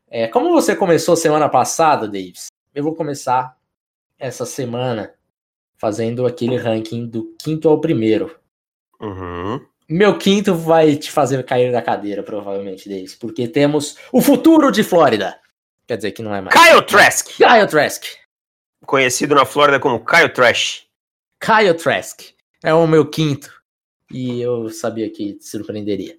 É, 0.08 0.26
como 0.26 0.50
você 0.50 0.74
começou 0.74 1.16
semana 1.16 1.50
passada, 1.50 2.08
Davis, 2.08 2.46
eu 2.74 2.82
vou 2.82 2.94
começar 2.94 3.58
essa 4.18 4.46
semana 4.46 5.12
fazendo 5.76 6.24
aquele 6.24 6.56
ranking 6.56 7.06
do 7.06 7.34
quinto 7.38 7.68
ao 7.68 7.78
primeiro. 7.78 8.34
Uhum. 9.00 9.60
Meu 9.88 10.16
quinto 10.16 10.54
vai 10.54 10.96
te 10.96 11.10
fazer 11.10 11.44
cair 11.44 11.70
da 11.70 11.82
cadeira, 11.82 12.22
provavelmente, 12.22 12.88
deles, 12.88 13.14
porque 13.14 13.46
temos 13.46 13.96
o 14.10 14.20
futuro 14.20 14.70
de 14.70 14.82
Flórida. 14.82 15.38
Quer 15.86 15.96
dizer 15.96 16.12
que 16.12 16.22
não 16.22 16.34
é 16.34 16.40
mais. 16.40 16.56
Kyle 16.56 16.82
Trask! 16.82 17.28
Kyle 17.36 17.66
Trask! 17.68 18.04
Conhecido 18.86 19.34
na 19.34 19.44
Flórida 19.44 19.78
como 19.78 20.04
Kyle 20.04 20.28
Trash. 20.28 20.86
Kyle 21.40 21.74
Trask. 21.74 22.22
É 22.62 22.72
o 22.72 22.86
meu 22.86 23.08
quinto. 23.08 23.52
E 24.10 24.40
eu 24.40 24.70
sabia 24.70 25.10
que 25.10 25.34
te 25.34 25.46
surpreenderia. 25.46 26.16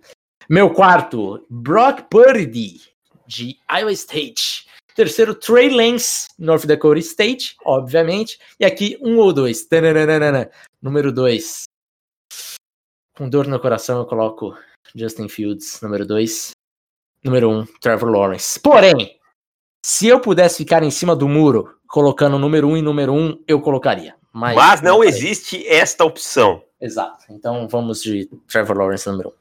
Meu 0.49 0.69
quarto, 0.71 1.43
Brock 1.49 2.03
Purdy, 2.09 2.81
de 3.25 3.57
Iowa 3.71 3.91
State. 3.93 4.67
Terceiro, 4.95 5.33
Trey 5.33 5.69
Lance, 5.69 6.27
North 6.37 6.65
Dakota 6.65 6.99
State, 6.99 7.55
obviamente. 7.65 8.37
E 8.59 8.65
aqui, 8.65 8.97
um 9.01 9.17
ou 9.17 9.33
dois. 9.33 9.65
Tananana. 9.65 10.49
Número 10.81 11.11
dois. 11.11 11.63
Com 13.17 13.29
dor 13.29 13.47
no 13.47 13.59
coração, 13.59 13.99
eu 13.99 14.05
coloco 14.05 14.57
Justin 14.93 15.29
Fields, 15.29 15.79
número 15.81 16.05
dois. 16.05 16.51
Número 17.23 17.49
um, 17.49 17.65
Trevor 17.79 18.09
Lawrence. 18.09 18.59
Porém, 18.59 19.17
se 19.85 20.07
eu 20.07 20.19
pudesse 20.19 20.57
ficar 20.57 20.83
em 20.83 20.91
cima 20.91 21.15
do 21.15 21.27
muro, 21.27 21.77
colocando 21.87 22.37
número 22.37 22.67
um 22.67 22.75
e 22.75 22.81
número 22.81 23.13
um, 23.13 23.41
eu 23.47 23.61
colocaria. 23.61 24.15
Mas, 24.33 24.55
Mas 24.55 24.81
não 24.81 25.01
existe 25.01 25.65
esta 25.65 26.03
opção. 26.03 26.61
Exato. 26.79 27.25
Então 27.29 27.67
vamos 27.69 28.03
de 28.03 28.25
Trevor 28.47 28.77
Lawrence 28.77 29.09
número 29.09 29.29
um. 29.29 29.33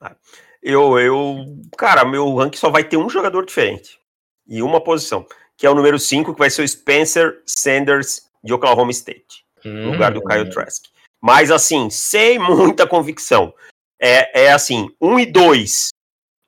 Ah, 0.00 0.14
eu, 0.62 0.98
eu, 0.98 1.44
cara, 1.76 2.04
meu 2.04 2.32
ranking 2.36 2.58
só 2.58 2.70
vai 2.70 2.84
ter 2.84 2.96
um 2.96 3.10
jogador 3.10 3.44
diferente 3.44 3.98
e 4.46 4.62
uma 4.62 4.80
posição, 4.80 5.26
que 5.56 5.66
é 5.66 5.70
o 5.70 5.74
número 5.74 5.98
5, 5.98 6.32
que 6.32 6.38
vai 6.38 6.50
ser 6.50 6.62
o 6.62 6.68
Spencer 6.68 7.42
Sanders 7.44 8.30
de 8.44 8.52
Oklahoma 8.52 8.92
State, 8.92 9.44
hum. 9.64 9.86
no 9.86 9.92
lugar 9.92 10.12
do 10.12 10.22
Kyle 10.22 10.48
Trask. 10.48 10.84
Mas 11.22 11.50
assim, 11.50 11.90
sem 11.90 12.38
muita 12.40 12.86
convicção. 12.86 13.52
É, 14.00 14.44
é 14.44 14.52
assim, 14.52 14.88
1 15.00 15.08
um 15.08 15.18
e 15.18 15.26
2 15.26 15.88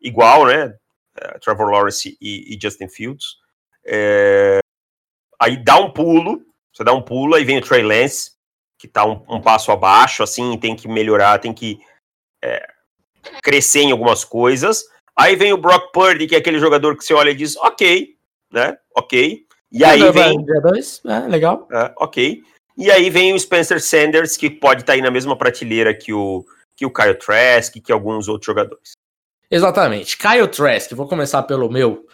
igual, 0.01 0.47
né? 0.47 0.75
É, 1.17 1.39
Trevor 1.39 1.71
Lawrence 1.71 2.17
e, 2.21 2.55
e 2.55 2.59
Justin 2.61 2.89
Fields. 2.89 3.37
É, 3.85 4.61
aí 5.41 5.63
dá 5.63 5.79
um 5.79 5.91
pulo, 5.91 6.43
você 6.73 6.85
dá 6.85 6.93
um 6.93 7.03
pulo, 7.03 7.35
aí 7.35 7.45
vem 7.45 7.59
o 7.59 7.63
Trey 7.63 7.83
Lance, 7.83 8.33
que 8.79 8.87
tá 8.87 9.05
um, 9.05 9.25
um 9.29 9.41
passo 9.41 9.73
abaixo, 9.73 10.23
assim, 10.23 10.57
tem 10.59 10.77
que 10.77 10.87
melhorar, 10.87 11.39
tem 11.39 11.53
que 11.53 11.81
é, 12.43 12.69
crescer 13.43 13.81
em 13.81 13.93
algumas 13.93 14.25
coisas. 14.25 14.85
Aí 15.17 15.35
vem 15.35 15.53
o 15.53 15.59
Brock 15.59 15.91
Purdy, 15.93 16.29
que 16.29 16.37
é 16.37 16.39
aquele 16.39 16.61
jogador 16.61 16.97
que 16.97 17.05
você 17.05 17.13
olha 17.13 17.31
e 17.31 17.35
diz, 17.35 17.57
ok, 17.57 18.17
né? 18.53 18.79
Ok. 18.95 19.45
E 19.73 19.85
aí 19.85 20.01
vem. 20.13 20.45
dois, 20.63 21.03
é, 21.05 21.21
legal. 21.21 21.67
É, 21.73 21.93
ok. 21.99 22.43
E 22.79 22.93
aí 22.93 23.11
vem 23.11 23.35
o 23.35 23.39
Spencer 23.39 23.83
Sanders, 23.83 24.37
que 24.37 24.49
pode 24.49 24.83
estar 24.83 24.93
tá 24.93 24.97
aí 24.97 25.03
na 25.03 25.11
mesma 25.11 25.37
prateleira 25.37 25.93
que 25.93 26.13
o, 26.13 26.47
que 26.77 26.87
o 26.87 26.93
Kyle 26.93 27.19
Trask, 27.19 27.75
que 27.75 27.91
alguns 27.91 28.29
outros 28.29 28.47
jogadores. 28.47 28.93
Exatamente. 29.51 30.17
Kyle 30.17 30.47
Trask, 30.47 30.93
vou 30.93 31.09
começar 31.09 31.43
pelo 31.43 31.69
meu. 31.69 32.07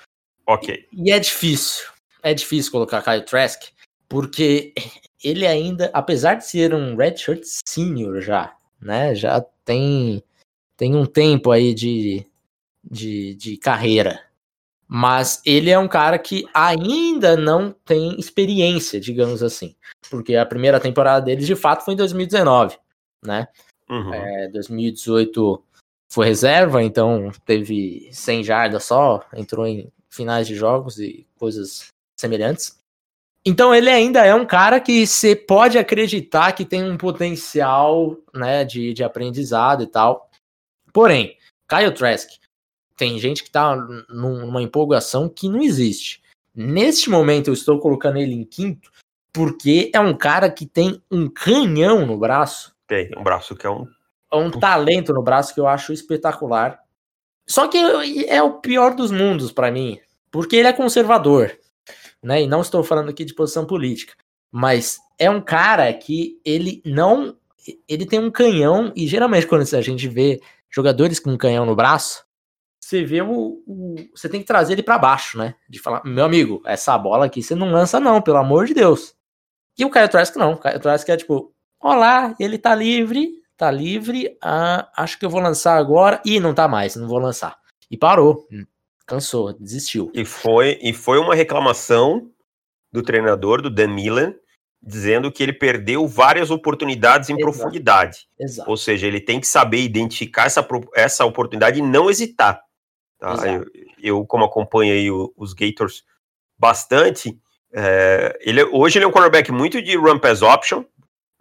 Ok. 0.47 0.89
E 0.91 1.13
é 1.13 1.19
difícil. 1.19 1.87
É 2.23 2.33
difícil 2.33 2.73
colocar 2.73 3.03
Kyle 3.03 3.27
Trask, 3.27 3.65
porque 4.09 4.73
ele 5.23 5.47
ainda, 5.47 5.91
apesar 5.93 6.37
de 6.37 6.47
ser 6.47 6.75
um 6.75 6.97
redshirt 6.97 7.43
senior 7.67 8.23
já, 8.23 8.57
né? 8.81 9.15
Já 9.15 9.43
tem, 9.67 10.25
tem 10.79 10.97
um 10.97 11.05
tempo 11.05 11.51
aí 11.51 11.75
de, 11.75 12.27
de, 12.83 13.35
de 13.35 13.59
carreira. 13.59 14.24
Mas 14.97 15.43
ele 15.45 15.71
é 15.71 15.79
um 15.79 15.89
cara 15.89 16.17
que 16.21 16.47
ainda 16.55 17.37
não 17.37 17.73
tem 17.85 18.17
experiência, 18.17 19.01
digamos 19.01 19.43
assim. 19.43 19.75
Porque 20.09 20.37
a 20.37 20.47
primeira 20.47 20.79
temporada 20.79 21.25
dele, 21.25 21.45
de 21.45 21.57
fato, 21.57 21.85
foi 21.85 21.95
em 21.95 21.97
2019, 21.97 22.79
né? 23.21 23.49
Uhum. 23.91 24.15
É, 24.15 24.49
2018 24.51 25.61
foi 26.13 26.27
reserva, 26.27 26.81
então 26.81 27.33
teve 27.45 28.09
100 28.13 28.45
jardas 28.45 28.85
só, 28.85 29.27
entrou 29.35 29.67
em 29.67 29.91
finais 30.09 30.47
de 30.47 30.55
jogos 30.55 31.01
e 31.01 31.27
coisas 31.37 31.89
semelhantes. 32.17 32.79
Então 33.45 33.75
ele 33.75 33.91
ainda 33.91 34.25
é 34.25 34.33
um 34.33 34.47
cara 34.47 34.79
que 34.79 35.05
você 35.05 35.35
pode 35.35 35.77
acreditar 35.77 36.53
que 36.53 36.65
tem 36.65 36.89
um 36.89 36.97
potencial 36.97 38.17
né, 38.33 38.65
de, 38.65 38.95
de 38.95 39.03
aprendizado 39.03 39.83
e 39.83 39.89
tal. 39.89 40.31
Porém, 40.93 41.37
Kyle 41.69 41.91
Trask 41.91 42.44
tem 42.97 43.19
gente 43.19 43.43
que 43.43 43.51
tá 43.51 43.77
numa 44.09 44.63
empolgação 44.63 45.29
que 45.29 45.49
não 45.49 45.63
existe. 45.63 46.23
Neste 46.55 47.11
momento 47.11 47.49
eu 47.49 47.55
estou 47.55 47.79
colocando 47.79 48.19
ele 48.19 48.35
em 48.35 48.45
quinto, 48.45 48.91
porque 49.33 49.91
é 49.93 49.99
um 49.99 50.17
cara 50.17 50.49
que 50.49 50.65
tem 50.65 51.03
um 51.11 51.29
canhão 51.29 52.07
no 52.07 52.17
braço. 52.17 52.75
Tem, 52.87 53.11
um 53.17 53.25
braço 53.25 53.57
que 53.57 53.67
é 53.67 53.71
um. 53.71 53.87
É 54.33 54.37
um 54.37 54.51
talento 54.51 55.13
no 55.13 55.23
braço 55.23 55.53
que 55.55 55.61
eu 55.61 55.67
acho 55.67 55.93
espetacular. 55.93 56.81
Só 57.47 57.69
que 57.69 57.79
é 58.27 58.43
o 58.43 58.61
pior 58.61 58.95
dos 58.95 59.11
mundos 59.11 59.53
para 59.53 59.71
mim, 59.71 60.01
porque 60.31 60.57
ele 60.57 60.69
é 60.69 60.73
conservador, 60.73 61.57
né? 62.23 62.43
E 62.43 62.47
não 62.47 62.63
estou 62.63 62.83
falando 62.83 63.11
aqui 63.11 63.25
de 63.25 63.35
posição 63.35 63.67
política, 63.67 64.15
mas 64.51 64.99
é 65.19 65.29
um 65.29 65.41
cara 65.41 65.93
que 65.93 66.41
ele 66.45 66.81
não. 66.85 67.37
Ele 67.89 68.07
tem 68.07 68.19
um 68.19 68.31
canhão, 68.31 68.93
e 68.95 69.07
geralmente 69.07 69.47
quando 69.47 69.63
a 69.63 69.81
gente 69.81 70.09
vê 70.09 70.41
jogadores 70.71 71.19
com 71.19 71.31
um 71.31 71.37
canhão 71.37 71.65
no 71.67 71.77
braço, 71.77 72.25
você 72.85 73.03
vê 73.03 73.23
o, 73.23 73.63
o, 73.67 73.95
Você 74.15 74.29
tem 74.29 74.41
que 74.41 74.47
trazer 74.47 74.75
ele 74.75 74.83
para 74.83 74.99
baixo, 74.99 75.39
né? 75.39 75.55
De 75.69 75.79
falar, 75.79 76.03
meu 76.05 76.25
amigo, 76.25 76.61
essa 76.67 76.97
bola 76.99 77.25
aqui 77.25 77.43
você 77.43 77.55
não 77.55 77.71
lança, 77.71 77.99
não, 77.99 78.21
pelo 78.21 78.37
amor 78.37 78.67
de 78.67 78.75
Deus. 78.75 79.15
E 79.79 79.85
o 79.85 79.91
Caio 79.91 80.09
Trask 80.09 80.37
não. 80.37 80.53
O 80.53 80.59
Caio 80.59 80.79
Trask 80.79 81.09
é 81.09 81.17
tipo, 81.17 81.55
olá, 81.81 82.35
ele 82.39 82.59
tá 82.59 82.75
livre, 82.75 83.33
tá 83.57 83.71
livre, 83.71 84.37
ah, 84.43 84.91
acho 84.97 85.19
que 85.19 85.25
eu 85.25 85.31
vou 85.31 85.41
lançar 85.41 85.79
agora. 85.79 86.21
e 86.27 86.39
não 86.39 86.53
tá 86.53 86.69
mais, 86.69 86.95
não 86.95 87.09
vou 87.09 87.19
lançar. 87.19 87.57
E 87.91 87.97
parou. 87.97 88.47
Cansou, 89.07 89.53
desistiu. 89.55 90.11
E 90.15 90.25
foi, 90.25 90.79
e 90.83 90.93
foi 90.93 91.19
uma 91.19 91.35
reclamação 91.35 92.31
do 92.93 93.03
treinador, 93.03 93.63
do 93.63 93.71
Dan 93.71 93.89
Milan, 93.89 94.35
dizendo 94.83 95.33
que 95.33 95.43
ele 95.43 95.55
perdeu 95.55 96.07
várias 96.07 96.51
oportunidades 96.51 97.31
em 97.31 97.35
Exato. 97.35 97.51
profundidade. 97.51 98.29
Exato. 98.39 98.71
Ou 98.71 98.77
seja, 98.77 99.07
ele 99.07 99.21
tem 99.21 99.41
que 99.41 99.47
saber 99.47 99.81
identificar 99.81 100.45
essa, 100.45 100.67
essa 100.95 101.25
oportunidade 101.25 101.79
e 101.79 101.83
não 101.83 102.11
hesitar. 102.11 102.63
Tá? 103.19 103.35
Eu, 103.47 103.67
eu, 104.03 104.27
como 104.27 104.45
acompanho 104.45 104.93
aí 104.93 105.11
os 105.37 105.53
Gators 105.53 106.05
bastante, 106.59 107.39
é, 107.73 108.39
ele, 108.41 108.63
hoje 108.65 108.99
ele 108.99 109.05
é 109.05 109.09
um 109.09 109.13
quarterback 109.13 109.51
muito 109.51 109.83
de 109.83 109.97
run 109.97 110.19
pass 110.19 110.43
option, 110.43 110.85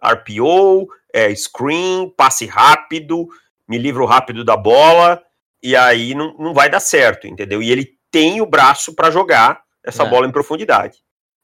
RPO, 0.02 0.88
é, 1.12 1.34
screen, 1.34 2.12
passe 2.16 2.46
rápido, 2.46 3.28
me 3.68 3.78
livro 3.78 4.04
rápido 4.04 4.44
da 4.44 4.56
bola, 4.56 5.22
e 5.62 5.74
aí 5.76 6.14
não, 6.14 6.36
não 6.38 6.52
vai 6.52 6.68
dar 6.68 6.80
certo, 6.80 7.26
entendeu? 7.26 7.62
E 7.62 7.70
ele 7.70 7.96
tem 8.10 8.40
o 8.40 8.46
braço 8.46 8.94
para 8.94 9.10
jogar 9.10 9.62
essa 9.84 10.02
é. 10.02 10.08
bola 10.08 10.26
em 10.26 10.32
profundidade. 10.32 10.98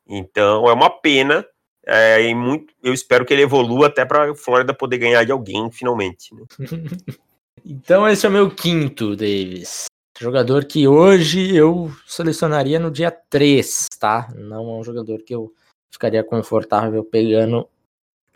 Então 0.07 0.69
é 0.69 0.73
uma 0.73 0.91
pena. 0.91 1.47
É, 1.87 2.33
muito, 2.35 2.75
eu 2.83 2.93
espero 2.93 3.25
que 3.25 3.33
ele 3.33 3.43
evolua 3.43 3.87
até 3.87 4.05
para 4.05 4.31
a 4.31 4.35
Flórida 4.35 4.75
poder 4.75 4.99
ganhar 4.99 5.25
de 5.25 5.33
alguém 5.33 5.71
finalmente. 5.71 6.35
Né? 6.35 6.43
então 7.65 8.09
esse 8.09 8.27
é 8.27 8.29
o 8.29 8.33
meu 8.33 8.51
quinto, 8.51 9.17
Davis. 9.17 9.87
Jogador 10.21 10.67
que 10.67 10.87
hoje 10.87 11.57
eu 11.57 11.91
selecionaria 12.07 12.79
no 12.79 12.91
dia 12.91 13.11
3, 13.11 13.87
tá? 13.99 14.29
Não 14.37 14.69
é 14.69 14.81
um 14.81 14.85
jogador 14.85 15.23
que 15.23 15.35
eu 15.35 15.51
ficaria 15.91 16.23
confortável 16.23 17.03
pegando 17.03 17.67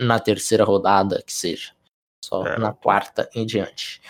na 0.01 0.19
terceira 0.19 0.65
rodada, 0.65 1.23
que 1.23 1.31
seja. 1.31 1.73
Só 2.25 2.47
é. 2.47 2.59
na 2.59 2.73
quarta 2.73 3.29
em 3.35 3.45
diante. 3.45 4.01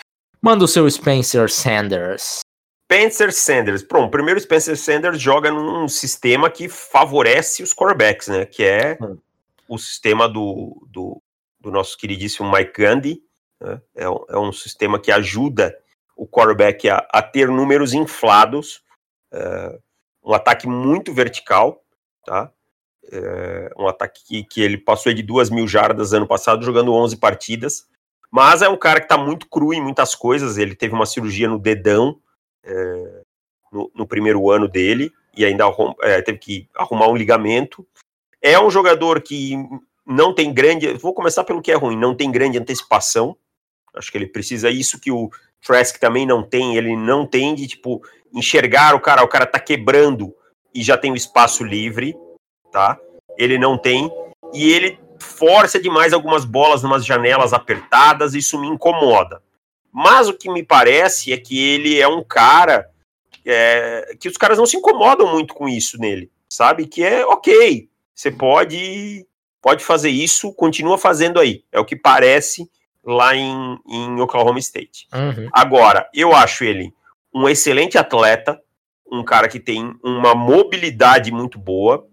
Manda 0.41 0.63
o 0.63 0.69
seu 0.69 0.89
Spencer 0.89 1.51
Sanders. 1.51 2.39
Spencer 2.85 3.33
Sanders. 3.33 3.83
Pronto, 3.83 4.09
primeiro 4.09 4.39
Spencer 4.39 4.77
Sanders 4.77 5.19
joga 5.19 5.51
num 5.51 5.89
sistema 5.89 6.49
que 6.49 6.69
favorece 6.69 7.61
os 7.61 7.73
quarterbacks, 7.73 8.29
né? 8.29 8.45
Que 8.45 8.63
é 8.63 8.97
hum. 9.01 9.17
o 9.67 9.77
sistema 9.77 10.29
do, 10.29 10.87
do, 10.89 11.21
do, 11.59 11.71
nosso 11.71 11.97
queridíssimo 11.97 12.49
Mike 12.49 12.71
Gandhi. 12.71 13.21
Né? 13.61 13.81
É, 13.97 14.05
é 14.05 14.37
um 14.37 14.53
sistema 14.53 14.97
que 14.97 15.11
ajuda 15.11 15.77
o 16.15 16.27
quarterback 16.27 16.89
a, 16.89 17.05
a 17.11 17.21
ter 17.21 17.49
números 17.49 17.93
inflados, 17.93 18.81
é, 19.31 19.79
um 20.23 20.33
ataque 20.33 20.67
muito 20.67 21.13
vertical, 21.13 21.83
tá? 22.25 22.51
É, 23.11 23.71
um 23.77 23.87
ataque 23.87 24.23
que, 24.25 24.43
que 24.43 24.61
ele 24.61 24.77
passou 24.77 25.13
de 25.13 25.21
duas 25.21 25.49
mil 25.49 25.67
jardas 25.67 26.13
ano 26.13 26.27
passado, 26.27 26.65
jogando 26.65 26.93
11 26.93 27.17
partidas, 27.17 27.87
mas 28.31 28.61
é 28.61 28.69
um 28.69 28.77
cara 28.77 28.99
que 28.99 29.05
está 29.05 29.17
muito 29.17 29.47
cru 29.47 29.73
em 29.73 29.81
muitas 29.81 30.15
coisas, 30.15 30.57
ele 30.57 30.75
teve 30.75 30.93
uma 30.95 31.05
cirurgia 31.05 31.47
no 31.47 31.59
dedão 31.59 32.19
é, 32.63 33.21
no, 33.71 33.91
no, 33.93 34.07
primeiro 34.07 34.49
ano 34.49 34.67
dele, 34.67 35.11
e 35.37 35.45
ainda 35.45 35.65
é, 36.01 36.21
teve 36.21 36.39
que 36.39 36.69
arrumar 36.75 37.07
um 37.07 37.15
ligamento, 37.15 37.85
é 38.41 38.59
um 38.59 38.71
jogador 38.71 39.21
que 39.21 39.55
não 40.05 40.33
tem 40.33 40.53
grande, 40.53 40.93
vou 40.93 41.13
começar 41.13 41.43
pelo 41.43 41.61
que 41.61 41.71
é 41.71 41.75
ruim, 41.75 41.97
não 41.97 42.15
tem 42.15 42.31
grande 42.31 42.57
antecipação, 42.57 43.37
acho 43.93 44.11
que 44.11 44.17
ele 44.17 44.27
precisa 44.27 44.69
isso 44.69 44.99
que 44.99 45.11
o 45.11 45.29
Trask 45.65 45.97
também 45.97 46.25
não 46.25 46.43
tem, 46.43 46.77
ele 46.77 46.95
não 46.95 47.25
tem 47.25 47.55
de, 47.55 47.67
tipo, 47.67 48.01
enxergar 48.33 48.93
o 48.93 48.99
cara, 48.99 49.23
o 49.23 49.27
cara 49.27 49.45
tá 49.45 49.59
quebrando 49.59 50.33
e 50.73 50.83
já 50.83 50.97
tem 50.97 51.11
o 51.11 51.15
espaço 51.15 51.63
livre, 51.63 52.15
tá? 52.71 52.99
Ele 53.37 53.57
não 53.57 53.77
tem, 53.77 54.11
e 54.53 54.71
ele 54.71 54.99
força 55.19 55.79
demais 55.79 56.13
algumas 56.13 56.45
bolas 56.45 56.83
numas 56.83 57.05
janelas 57.05 57.51
apertadas, 57.51 58.35
isso 58.35 58.59
me 58.59 58.67
incomoda. 58.67 59.41
Mas 59.91 60.27
o 60.27 60.33
que 60.33 60.49
me 60.51 60.61
parece 60.61 61.33
é 61.33 61.37
que 61.37 61.57
ele 61.57 61.99
é 61.99 62.07
um 62.07 62.23
cara 62.23 62.87
é, 63.45 64.15
que 64.19 64.27
os 64.27 64.37
caras 64.37 64.57
não 64.57 64.65
se 64.65 64.77
incomodam 64.77 65.31
muito 65.31 65.53
com 65.53 65.67
isso 65.67 65.97
nele, 65.97 66.31
sabe? 66.49 66.85
Que 66.85 67.03
é 67.03 67.25
ok, 67.25 67.89
você 68.13 68.29
pode 68.29 69.25
pode 69.61 69.83
fazer 69.83 70.09
isso, 70.09 70.53
continua 70.53 70.95
fazendo 70.95 71.39
aí. 71.39 71.63
É 71.71 71.79
o 71.79 71.85
que 71.85 71.95
parece 71.95 72.69
lá 73.05 73.35
em, 73.35 73.79
em 73.87 74.19
Oklahoma 74.19 74.59
State. 74.59 75.07
Uhum. 75.13 75.47
Agora, 75.53 76.09
eu 76.13 76.33
acho 76.33 76.63
ele 76.63 76.93
um 77.33 77.47
excelente 77.47 77.97
atleta, 77.97 78.59
um 79.11 79.23
cara 79.23 79.47
que 79.47 79.59
tem 79.59 79.93
uma 80.03 80.33
mobilidade 80.33 81.31
muito 81.31 81.59
boa, 81.59 82.07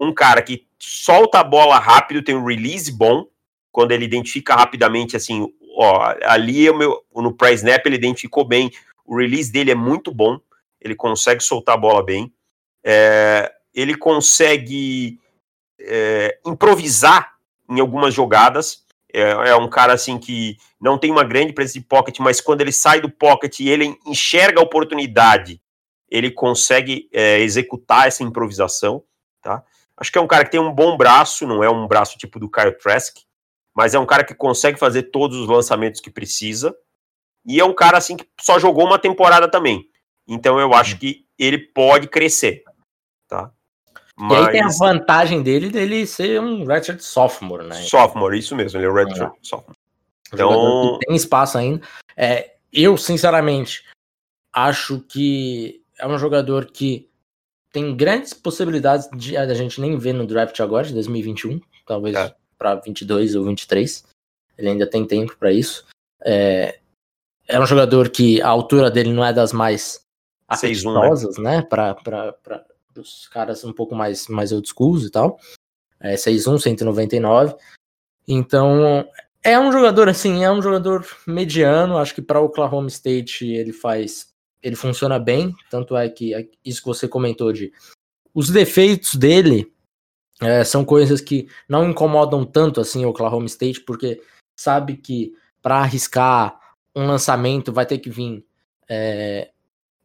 um 0.00 0.12
cara 0.12 0.42
que 0.42 0.66
solta 0.78 1.38
a 1.38 1.44
bola 1.44 1.78
rápido, 1.78 2.22
tem 2.22 2.34
um 2.34 2.44
release 2.44 2.90
bom, 2.90 3.26
quando 3.70 3.92
ele 3.92 4.04
identifica 4.04 4.54
rapidamente, 4.54 5.16
assim, 5.16 5.46
ó, 5.76 6.14
ali 6.24 6.66
é 6.66 6.70
o 6.70 6.76
meu, 6.76 7.04
no 7.14 7.32
pré-snap 7.32 7.84
ele 7.86 7.96
identificou 7.96 8.44
bem, 8.44 8.70
o 9.04 9.16
release 9.16 9.52
dele 9.52 9.70
é 9.70 9.74
muito 9.74 10.12
bom, 10.12 10.40
ele 10.80 10.94
consegue 10.94 11.42
soltar 11.42 11.76
a 11.76 11.78
bola 11.78 12.02
bem, 12.04 12.32
é, 12.84 13.52
ele 13.74 13.94
consegue 13.94 15.18
é, 15.80 16.38
improvisar 16.44 17.34
em 17.68 17.78
algumas 17.78 18.12
jogadas, 18.12 18.84
é, 19.12 19.50
é, 19.50 19.56
um 19.56 19.68
cara 19.68 19.92
assim 19.92 20.18
que 20.18 20.56
não 20.80 20.98
tem 20.98 21.10
uma 21.10 21.24
grande 21.24 21.52
presença 21.52 21.78
de 21.78 21.84
pocket, 21.84 22.18
mas 22.18 22.40
quando 22.40 22.62
ele 22.62 22.72
sai 22.72 23.00
do 23.00 23.10
pocket 23.10 23.60
e 23.60 23.68
ele 23.68 23.96
enxerga 24.06 24.60
a 24.60 24.64
oportunidade, 24.64 25.60
ele 26.08 26.30
consegue 26.30 27.08
é, 27.12 27.40
executar 27.40 28.06
essa 28.06 28.22
improvisação, 28.22 29.02
tá? 29.42 29.62
Acho 29.96 30.10
que 30.10 30.18
é 30.18 30.20
um 30.20 30.26
cara 30.26 30.44
que 30.44 30.50
tem 30.50 30.60
um 30.60 30.72
bom 30.72 30.96
braço, 30.96 31.46
não 31.46 31.62
é 31.62 31.70
um 31.70 31.86
braço 31.86 32.18
tipo 32.18 32.38
do 32.40 32.50
Kyle 32.50 32.76
Trask, 32.76 33.18
mas 33.74 33.94
é 33.94 33.98
um 33.98 34.06
cara 34.06 34.24
que 34.24 34.34
consegue 34.34 34.78
fazer 34.78 35.04
todos 35.04 35.38
os 35.38 35.48
lançamentos 35.48 36.00
que 36.00 36.10
precisa. 36.10 36.74
E 37.46 37.60
é 37.60 37.64
um 37.64 37.74
cara 37.74 37.98
assim 37.98 38.16
que 38.16 38.26
só 38.40 38.58
jogou 38.58 38.86
uma 38.86 38.98
temporada 38.98 39.48
também. 39.50 39.88
Então 40.26 40.58
eu 40.58 40.72
acho 40.74 40.98
que 40.98 41.26
ele 41.38 41.58
pode 41.58 42.08
crescer, 42.08 42.62
tá? 43.28 43.50
Mas... 44.16 44.38
E 44.38 44.46
aí 44.46 44.52
tem 44.52 44.62
a 44.62 44.68
vantagem 44.68 45.42
dele 45.42 45.70
dele 45.70 46.06
ser 46.06 46.40
um 46.40 46.64
redshirt 46.64 47.00
sophomore, 47.00 47.66
né? 47.66 47.76
Sophomore, 47.76 48.38
isso 48.38 48.54
mesmo, 48.54 48.78
ele 48.78 48.86
é 48.86 48.92
redshirt 48.92 49.32
é. 49.32 49.38
sophomore. 49.42 49.78
Então 50.32 50.98
tem 50.98 51.16
espaço 51.16 51.58
ainda. 51.58 51.86
É, 52.16 52.54
eu 52.72 52.96
sinceramente 52.96 53.84
acho 54.52 55.00
que 55.00 55.82
é 55.98 56.06
um 56.06 56.18
jogador 56.18 56.66
que 56.66 57.08
tem 57.72 57.96
grandes 57.96 58.34
possibilidades 58.34 59.08
de 59.16 59.36
a 59.36 59.52
gente 59.54 59.80
nem 59.80 59.96
ver 59.96 60.12
no 60.12 60.26
draft 60.26 60.58
agora, 60.60 60.86
de 60.86 60.92
2021, 60.92 61.60
talvez 61.86 62.14
é. 62.16 62.34
para 62.58 62.74
22 62.76 63.34
ou 63.34 63.44
23. 63.44 64.04
Ele 64.58 64.68
ainda 64.68 64.86
tem 64.86 65.06
tempo 65.06 65.36
para 65.38 65.50
isso. 65.50 65.86
É, 66.22 66.78
é 67.48 67.58
um 67.58 67.66
jogador 67.66 68.10
que 68.10 68.40
a 68.42 68.48
altura 68.48 68.90
dele 68.90 69.12
não 69.12 69.24
é 69.24 69.32
das 69.32 69.52
mais 69.52 70.04
né? 70.50 70.56
apetitosas, 70.56 71.38
né? 71.38 71.62
Para 71.62 71.96
os 72.96 73.28
caras 73.28 73.64
um 73.64 73.72
pouco 73.72 73.94
mais, 73.94 74.28
mais 74.28 74.52
old 74.52 74.68
schools 74.68 75.04
e 75.04 75.10
tal. 75.10 75.38
É 76.00 76.14
6'1, 76.14 76.58
199. 76.58 77.54
Então, 78.26 79.06
é 79.42 79.58
um 79.58 79.72
jogador 79.72 80.08
assim, 80.08 80.44
é 80.44 80.50
um 80.50 80.62
jogador 80.62 81.06
mediano. 81.26 81.98
Acho 81.98 82.14
que 82.14 82.22
para 82.22 82.40
o 82.40 82.46
Oklahoma 82.46 82.88
State 82.88 83.46
ele 83.46 83.72
faz 83.72 84.32
ele 84.62 84.76
funciona 84.76 85.18
bem, 85.18 85.52
tanto 85.68 85.96
é 85.96 86.08
que 86.08 86.32
é 86.32 86.48
isso 86.64 86.80
que 86.80 86.86
você 86.86 87.08
comentou 87.08 87.52
de 87.52 87.72
os 88.32 88.48
defeitos 88.48 89.16
dele 89.16 89.72
é, 90.40 90.62
são 90.64 90.84
coisas 90.84 91.20
que 91.20 91.48
não 91.68 91.90
incomodam 91.90 92.44
tanto 92.44 92.80
assim 92.80 93.04
o 93.04 93.08
Oklahoma 93.08 93.46
State, 93.46 93.80
porque 93.80 94.22
sabe 94.56 94.96
que 94.96 95.34
para 95.60 95.78
arriscar 95.78 96.58
um 96.94 97.06
lançamento 97.06 97.72
vai 97.72 97.84
ter 97.84 97.98
que 97.98 98.08
vir 98.08 98.44
é, 98.88 99.50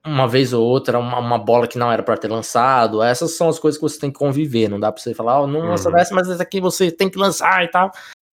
uma 0.05 0.27
vez 0.27 0.53
ou 0.53 0.65
outra 0.65 0.99
uma, 0.99 1.19
uma 1.19 1.37
bola 1.37 1.67
que 1.67 1.77
não 1.77 1.91
era 1.91 2.03
para 2.03 2.17
ter 2.17 2.29
lançado. 2.29 3.01
Essas 3.01 3.31
são 3.31 3.49
as 3.49 3.59
coisas 3.59 3.77
que 3.77 3.81
você 3.81 3.99
tem 3.99 4.11
que 4.11 4.19
conviver. 4.19 4.69
Não 4.69 4.79
dá 4.79 4.91
para 4.91 5.01
você 5.01 5.13
falar, 5.13 5.41
oh, 5.41 5.47
não 5.47 5.61
uhum. 5.61 5.69
lança 5.69 5.91
dessa, 5.91 6.15
mas 6.15 6.29
essa 6.29 6.43
aqui 6.43 6.61
você 6.61 6.91
tem 6.91 7.09
que 7.09 7.17
lançar 7.17 7.63
e 7.63 7.67
tal. 7.67 7.91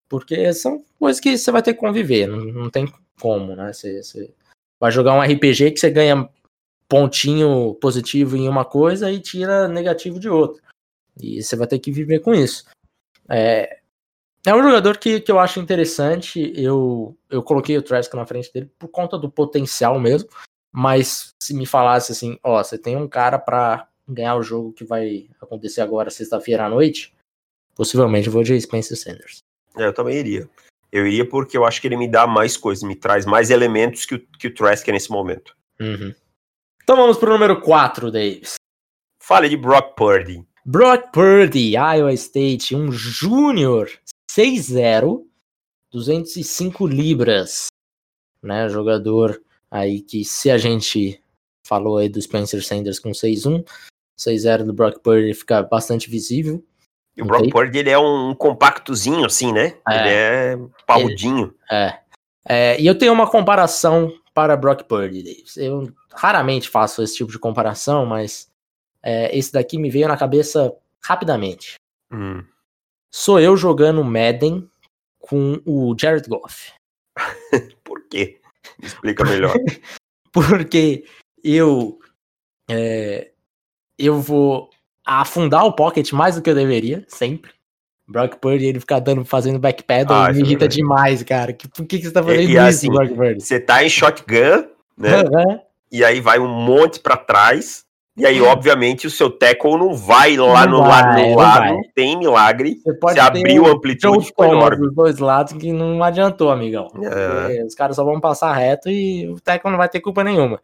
Porque 0.09 0.53
são 0.53 0.83
coisas 0.99 1.19
que 1.19 1.37
você 1.37 1.51
vai 1.51 1.61
ter 1.61 1.73
que 1.73 1.79
conviver. 1.79 2.27
Não, 2.27 2.37
não 2.37 2.69
tem 2.69 2.91
como, 3.19 3.55
né? 3.55 3.71
Você, 3.71 4.03
você 4.03 4.33
vai 4.79 4.91
jogar 4.91 5.13
um 5.13 5.21
RPG 5.21 5.71
que 5.71 5.79
você 5.79 5.89
ganha 5.89 6.29
pontinho 6.89 7.75
positivo 7.75 8.35
em 8.35 8.49
uma 8.49 8.65
coisa 8.65 9.09
e 9.09 9.19
tira 9.19 9.67
negativo 9.67 10.19
de 10.19 10.27
outra. 10.27 10.61
E 11.17 11.41
você 11.41 11.55
vai 11.55 11.67
ter 11.67 11.79
que 11.79 11.91
viver 11.91 12.19
com 12.19 12.33
isso. 12.33 12.65
É, 13.29 13.79
é 14.45 14.55
um 14.55 14.63
jogador 14.63 14.97
que, 14.97 15.21
que 15.21 15.31
eu 15.31 15.39
acho 15.39 15.59
interessante. 15.59 16.51
Eu, 16.55 17.15
eu 17.29 17.43
coloquei 17.43 17.77
o 17.77 17.81
Trask 17.81 18.13
na 18.13 18.25
frente 18.25 18.51
dele 18.51 18.69
por 18.77 18.89
conta 18.89 19.17
do 19.17 19.29
potencial 19.31 19.99
mesmo. 19.99 20.29
Mas 20.71 21.33
se 21.41 21.53
me 21.53 21.65
falasse 21.65 22.11
assim, 22.11 22.39
ó, 22.43 22.63
você 22.63 22.77
tem 22.77 22.95
um 22.95 23.07
cara 23.07 23.37
para 23.37 23.87
ganhar 24.07 24.35
o 24.35 24.43
jogo 24.43 24.73
que 24.73 24.83
vai 24.83 25.29
acontecer 25.41 25.81
agora 25.81 26.09
sexta-feira 26.09 26.65
à 26.65 26.69
noite, 26.69 27.13
possivelmente 27.75 28.27
eu 28.27 28.33
vou 28.33 28.43
de 28.43 28.59
Spencer 28.59 28.97
Sanders. 28.97 29.39
É, 29.77 29.85
eu 29.85 29.93
também 29.93 30.17
iria. 30.17 30.49
Eu 30.91 31.07
iria 31.07 31.27
porque 31.27 31.57
eu 31.57 31.65
acho 31.65 31.79
que 31.79 31.87
ele 31.87 31.97
me 31.97 32.07
dá 32.07 32.27
mais 32.27 32.57
coisas, 32.57 32.83
me 32.83 32.95
traz 32.95 33.25
mais 33.25 33.49
elementos 33.49 34.05
que 34.05 34.15
o, 34.15 34.19
que 34.19 34.47
o 34.47 34.53
Trask 34.53 34.87
é 34.87 34.91
nesse 34.91 35.09
momento. 35.09 35.55
Uhum. 35.79 36.13
Então 36.83 36.95
vamos 36.95 37.17
pro 37.17 37.31
número 37.31 37.61
4, 37.61 38.11
Davis. 38.11 38.55
Fale 39.21 39.47
de 39.47 39.55
Brock 39.55 39.95
Purdy. 39.95 40.45
Brock 40.65 41.11
Purdy, 41.11 41.71
Iowa 41.75 42.13
State, 42.13 42.75
um 42.75 42.91
júnior 42.91 43.89
6-0, 44.29 45.25
205 45.91 46.85
libras, 46.85 47.67
né? 48.43 48.67
Jogador 48.69 49.41
aí 49.71 50.01
que 50.01 50.25
se 50.25 50.51
a 50.51 50.57
gente 50.57 51.23
falou 51.65 51.97
aí 51.97 52.09
do 52.09 52.21
Spencer 52.21 52.63
Sanders 52.63 52.99
com 52.99 53.11
6-1, 53.11 53.65
6-0 54.19 54.65
do 54.65 54.73
Brock 54.73 54.99
Purdy 54.99 55.33
fica 55.33 55.63
bastante 55.63 56.09
visível. 56.09 56.63
E 57.15 57.21
o 57.21 57.25
Brock 57.25 57.49
Purdy, 57.49 57.79
ele 57.79 57.89
é 57.89 57.97
um 57.97 58.35
compactozinho, 58.35 59.25
assim, 59.25 59.51
né? 59.51 59.77
É, 59.87 59.99
ele 59.99 60.09
é 60.09 60.59
parrudinho. 60.85 61.53
É. 61.69 61.99
é. 62.47 62.81
E 62.81 62.85
eu 62.85 62.97
tenho 62.97 63.13
uma 63.13 63.29
comparação 63.29 64.13
para 64.33 64.55
Brock 64.55 64.83
Purdy, 64.83 65.23
Davis. 65.23 65.57
Eu 65.57 65.91
raramente 66.13 66.69
faço 66.69 67.01
esse 67.01 67.15
tipo 67.15 67.31
de 67.31 67.39
comparação, 67.39 68.05
mas 68.05 68.49
é, 69.03 69.35
esse 69.37 69.51
daqui 69.51 69.77
me 69.77 69.89
veio 69.89 70.07
na 70.07 70.17
cabeça 70.17 70.73
rapidamente. 71.03 71.75
Hum. 72.11 72.43
Sou 73.13 73.39
eu 73.39 73.57
jogando 73.57 74.03
Madden 74.03 74.69
com 75.19 75.61
o 75.65 75.95
Jared 75.97 76.27
Goff. 76.29 76.73
Por 77.83 78.07
quê? 78.07 78.40
Explica 78.81 79.23
melhor. 79.23 79.53
Porque 80.31 81.03
eu 81.43 81.99
é, 82.69 83.31
eu 83.97 84.19
vou 84.19 84.69
afundar 85.05 85.65
o 85.65 85.73
pocket 85.73 86.11
mais 86.11 86.35
do 86.35 86.41
que 86.41 86.49
eu 86.49 86.55
deveria, 86.55 87.05
sempre. 87.07 87.51
Brock 88.07 88.37
Purdy, 88.37 88.65
ele 88.65 88.79
ficar 88.79 88.99
dando, 88.99 89.23
fazendo 89.23 89.59
backpedal, 89.59 90.23
ah, 90.23 90.33
me 90.33 90.41
irrita 90.41 90.65
é 90.65 90.67
demais, 90.67 91.23
cara. 91.23 91.55
Por 91.73 91.85
que, 91.85 91.97
que 91.97 92.05
você 92.05 92.11
tá 92.11 92.21
fazendo 92.21 92.41
e, 92.41 92.45
e 92.47 92.51
isso, 92.51 92.59
assim, 92.59 92.89
Brock 92.89 93.13
Purdy? 93.13 93.41
Você 93.41 93.59
tá 93.59 93.83
em 93.83 93.89
shotgun, 93.89 94.67
né? 94.97 95.21
Uhum. 95.21 95.59
E 95.91 96.03
aí 96.03 96.19
vai 96.19 96.39
um 96.39 96.47
monte 96.47 96.99
para 96.99 97.17
trás. 97.17 97.85
E 98.17 98.25
aí, 98.25 98.41
obviamente, 98.41 99.07
o 99.07 99.09
seu 99.09 99.29
tackle 99.29 99.77
não 99.77 99.95
vai 99.95 100.35
lá 100.35 100.65
não 100.65 100.79
no, 100.79 100.83
vai, 100.83 101.01
lado, 101.01 101.21
no 101.21 101.35
lado, 101.37 101.73
não 101.73 101.81
tem 101.95 102.17
milagre. 102.17 102.75
Você 102.75 102.93
pode 102.93 103.13
você 103.13 103.19
abriu 103.21 103.65
a 103.65 103.69
amplitude 103.69 104.25
ficou 104.25 104.45
enorme. 104.45 104.87
Dos 104.87 104.93
dois 104.93 105.17
lados 105.17 105.53
que 105.53 105.71
não 105.71 106.03
adiantou, 106.03 106.51
amigão. 106.51 106.87
É. 107.01 107.63
Os 107.63 107.73
caras 107.73 107.95
só 107.95 108.03
vão 108.03 108.19
passar 108.19 108.53
reto 108.53 108.89
e 108.89 109.29
o 109.29 109.39
tackle 109.39 109.71
não 109.71 109.77
vai 109.77 109.87
ter 109.87 110.01
culpa 110.01 110.25
nenhuma. 110.25 110.61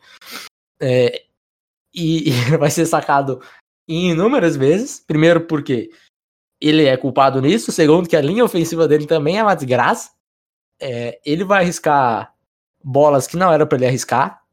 É, 0.79 1.23
e, 1.93 2.29
e 2.53 2.57
vai 2.57 2.69
ser 2.69 2.86
sacado 2.86 3.41
inúmeras 3.88 4.57
vezes. 4.57 4.99
Primeiro, 4.99 5.41
porque 5.41 5.89
ele 6.60 6.86
é 6.86 6.97
culpado 6.97 7.41
nisso. 7.41 7.71
Segundo, 7.71 8.10
que 8.10 8.17
a 8.17 8.21
linha 8.21 8.43
ofensiva 8.43 8.89
dele 8.89 9.07
também 9.07 9.39
é 9.39 9.43
uma 9.43 9.55
desgraça. 9.55 10.12
É, 10.81 11.19
ele 11.25 11.45
vai 11.45 11.63
arriscar 11.63 12.33
bolas 12.83 13.25
que 13.25 13.38
não 13.38 13.51
era 13.51 13.65
para 13.65 13.77
ele 13.77 13.88
arriscar. 13.88 14.43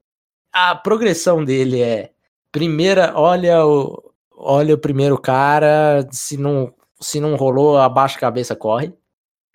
A 0.53 0.77
progressão 0.77 1.45
dele 1.45 1.83
é 1.83 2.14
primeira, 2.55 3.13
olha 3.17 3.67
o 3.67 4.01
olha 4.37 4.75
o 4.75 4.79
primeiro 4.79 5.19
cara, 5.19 6.07
se 6.13 6.37
não 6.37 6.73
se 7.01 7.19
não 7.21 7.35
rolou, 7.35 7.77
abaixa 7.77 8.17
a 8.17 8.21
cabeça, 8.21 8.55
corre. 8.55 8.95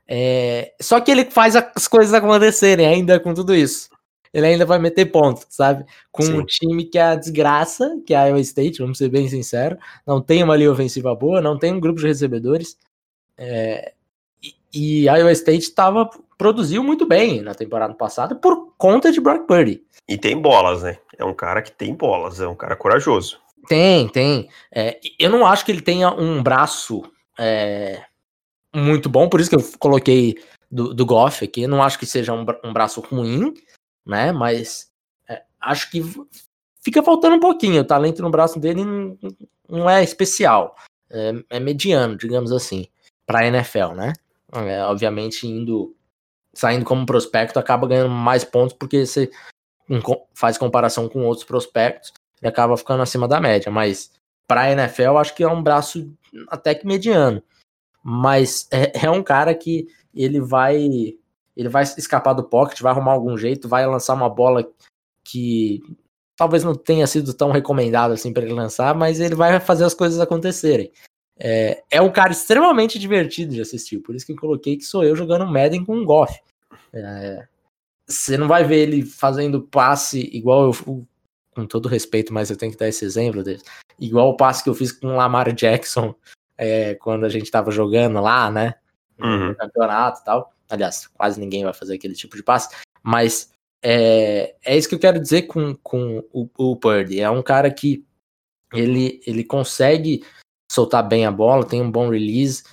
É, 0.08 0.74
só 0.82 1.00
que 1.00 1.10
ele 1.12 1.26
faz 1.26 1.56
as 1.56 1.88
coisas 1.88 2.14
acontecerem 2.14 2.86
ainda 2.86 3.20
com 3.20 3.34
tudo 3.34 3.56
isso 3.56 3.90
ele 4.34 4.46
ainda 4.46 4.66
vai 4.66 4.80
meter 4.80 5.06
ponto, 5.06 5.46
sabe? 5.50 5.86
Com 6.12 6.24
Sim. 6.24 6.40
um 6.40 6.46
time 6.46 6.86
que 6.86 6.98
é 6.98 7.04
a 7.04 7.16
desgraça, 7.16 8.00
que 8.06 8.14
é 8.14 8.18
a 8.18 8.26
Iowa 8.28 8.40
State, 8.42 8.80
vamos 8.80 8.98
ser 8.98 9.10
bem 9.10 9.28
sinceros, 9.28 9.80
não 10.06 10.22
tem 10.22 10.44
uma 10.44 10.56
linha 10.56 10.72
ofensiva 10.72 11.16
boa, 11.16 11.42
não 11.42 11.58
tem 11.58 11.74
um 11.74 11.80
grupo 11.80 12.00
de 12.00 12.08
recebedores, 12.08 12.78
é, 13.38 13.94
e, 14.42 14.54
e 14.74 15.10
a 15.10 15.18
Iowa 15.18 15.32
State 15.32 15.72
tava, 15.72 16.10
produziu 16.38 16.84
muito 16.84 17.08
bem 17.08 17.42
na 17.42 17.56
temporada 17.56 17.94
passada 17.94 18.36
por 18.36 18.74
conta 18.78 19.12
de 19.12 19.20
Brock 19.20 19.48
Purdy. 19.48 19.84
E 20.08 20.18
tem 20.18 20.40
bolas, 20.40 20.84
né? 20.84 20.98
É 21.20 21.26
um 21.26 21.34
cara 21.34 21.62
que 21.62 21.72
tem 21.72 21.94
bolas, 21.94 22.40
é 22.40 22.48
um 22.48 22.56
cara 22.56 22.78
corajoso. 22.78 23.42
Tem, 23.68 24.08
tem. 24.08 24.50
É, 24.74 25.00
eu 25.20 25.30
não 25.30 25.46
acho 25.46 25.66
que 25.66 25.72
ele 25.72 25.82
tenha 25.82 26.10
um 26.10 26.42
braço 26.42 27.04
é, 27.38 28.06
muito 28.74 29.10
bom, 29.10 29.28
por 29.28 29.42
isso 29.42 29.50
que 29.50 29.56
eu 29.58 29.72
coloquei 29.78 30.42
do, 30.72 30.94
do 30.94 31.06
Goff 31.06 31.44
aqui. 31.44 31.68
Não 31.68 31.84
acho 31.84 32.00
que 32.00 32.06
seja 32.06 32.34
um, 32.34 32.46
um 32.64 32.72
braço 32.72 33.02
ruim, 33.02 33.54
né? 34.06 34.32
Mas 34.32 34.90
é, 35.28 35.44
acho 35.60 35.92
que 35.92 36.02
fica 36.82 37.04
faltando 37.04 37.36
um 37.36 37.40
pouquinho. 37.40 37.82
O 37.82 37.86
talento 37.86 38.22
no 38.22 38.32
braço 38.32 38.58
dele 38.58 38.86
não, 38.86 39.18
não 39.68 39.90
é 39.90 40.02
especial, 40.02 40.74
é, 41.10 41.34
é, 41.50 41.60
mediano, 41.60 42.16
digamos 42.16 42.54
assim, 42.54 42.88
para 43.26 43.40
a 43.40 43.48
NFL, 43.48 43.94
né? 43.94 44.14
É, 44.54 44.84
obviamente, 44.84 45.46
indo 45.46 45.94
saindo 46.54 46.86
como 46.86 47.06
prospecto, 47.06 47.60
acaba 47.60 47.88
ganhando 47.88 48.10
mais 48.10 48.44
pontos 48.44 48.74
porque 48.74 49.06
você 49.06 49.30
faz 50.34 50.58
comparação 50.58 51.10
com 51.10 51.26
outros 51.26 51.46
prospectos 51.46 52.14
e 52.42 52.48
acaba 52.48 52.78
ficando 52.78 53.02
acima 53.02 53.28
da 53.28 53.40
média. 53.40 53.72
Mas 53.72 54.12
para 54.48 54.62
a 54.62 54.72
NFL, 54.72 55.18
acho 55.18 55.36
que 55.36 55.44
é 55.44 55.48
um 55.48 55.62
braço 55.62 56.12
até 56.48 56.74
que 56.74 56.86
mediano. 56.86 57.42
Mas 58.04 58.68
é, 58.72 59.06
é 59.06 59.10
um 59.10 59.24
cara 59.24 59.54
que 59.54 59.88
ele 60.14 60.40
vai 60.40 61.18
ele 61.56 61.68
vai 61.68 61.84
escapar 61.84 62.34
do 62.34 62.44
pocket, 62.44 62.80
vai 62.80 62.92
arrumar 62.94 63.12
algum 63.12 63.38
jeito, 63.38 63.68
vai 63.68 63.86
lançar 63.86 64.14
uma 64.14 64.30
bola 64.30 64.66
que 65.26 65.82
talvez 66.38 66.64
não 66.64 66.74
tenha 66.74 67.06
sido 67.06 67.34
tão 67.34 67.52
recomendado 67.52 68.14
assim 68.14 68.32
para 68.32 68.44
ele 68.44 68.54
lançar, 68.54 68.96
mas 68.96 69.20
ele 69.20 69.36
vai 69.36 69.60
fazer 69.60 69.84
as 69.84 69.94
coisas 69.94 70.22
acontecerem. 70.22 70.90
É, 71.38 71.84
é 71.92 72.02
um 72.02 72.12
cara 72.12 72.32
extremamente 72.32 72.98
divertido 72.98 73.54
de 73.54 73.62
assistir, 73.62 74.00
por 74.00 74.16
isso 74.16 74.26
que 74.26 74.32
eu 74.32 74.38
coloquei 74.38 74.78
que 74.78 74.86
sou 74.86 75.04
eu 75.04 75.18
jogando 75.18 75.46
Madden 75.46 75.84
com 75.84 75.98
um 75.98 76.06
Goff. 76.06 76.34
É, 76.94 77.46
você 78.10 78.38
não 78.38 78.48
vai 78.48 78.64
ver 78.64 78.80
ele 78.80 79.06
fazendo 79.06 79.62
passe 79.62 80.30
igual 80.34 80.72
eu, 80.72 81.06
com 81.54 81.66
todo 81.66 81.88
respeito, 81.88 82.34
mas 82.34 82.50
eu 82.50 82.58
tenho 82.58 82.72
que 82.72 82.78
dar 82.78 82.88
esse 82.88 83.06
exemplo 83.06 83.44
dele, 83.44 83.62
igual 84.00 84.30
o 84.30 84.38
passe 84.38 84.64
que 84.64 84.70
eu 84.70 84.76
fiz 84.76 84.92
com 84.92 85.08
o 85.08 85.16
Lamar 85.16 85.54
Jackson 85.54 86.16
é, 86.58 86.96
quando 86.96 87.26
a 87.26 87.30
gente 87.30 87.52
tava 87.52 87.72
jogando 87.72 88.20
lá, 88.20 88.50
né? 88.50 88.76
No 89.18 89.28
uhum. 89.28 89.54
campeonato 89.54 90.22
e 90.22 90.24
tal. 90.24 90.54
Aliás, 90.70 91.08
quase 91.08 91.40
ninguém 91.40 91.64
vai 91.64 91.74
fazer 91.74 91.96
aquele 91.96 92.14
tipo 92.14 92.36
de 92.36 92.44
passe, 92.44 92.76
mas 93.04 93.52
é, 93.84 94.56
é 94.64 94.78
isso 94.78 94.88
que 94.88 94.96
eu 94.96 95.00
quero 95.00 95.20
dizer 95.20 95.44
com, 95.44 95.76
com 95.76 96.24
o, 96.32 96.50
o 96.58 96.76
Purdy. 96.76 97.20
É 97.20 97.30
um 97.30 97.42
cara 97.42 97.72
que 97.72 98.06
ele, 98.74 99.22
ele 99.26 99.44
consegue 99.44 100.24
soltar 100.72 101.08
bem 101.08 101.26
a 101.26 101.32
bola, 101.32 101.66
tem 101.66 101.82
um 101.82 101.92
bom 101.92 102.10
release, 102.10 102.64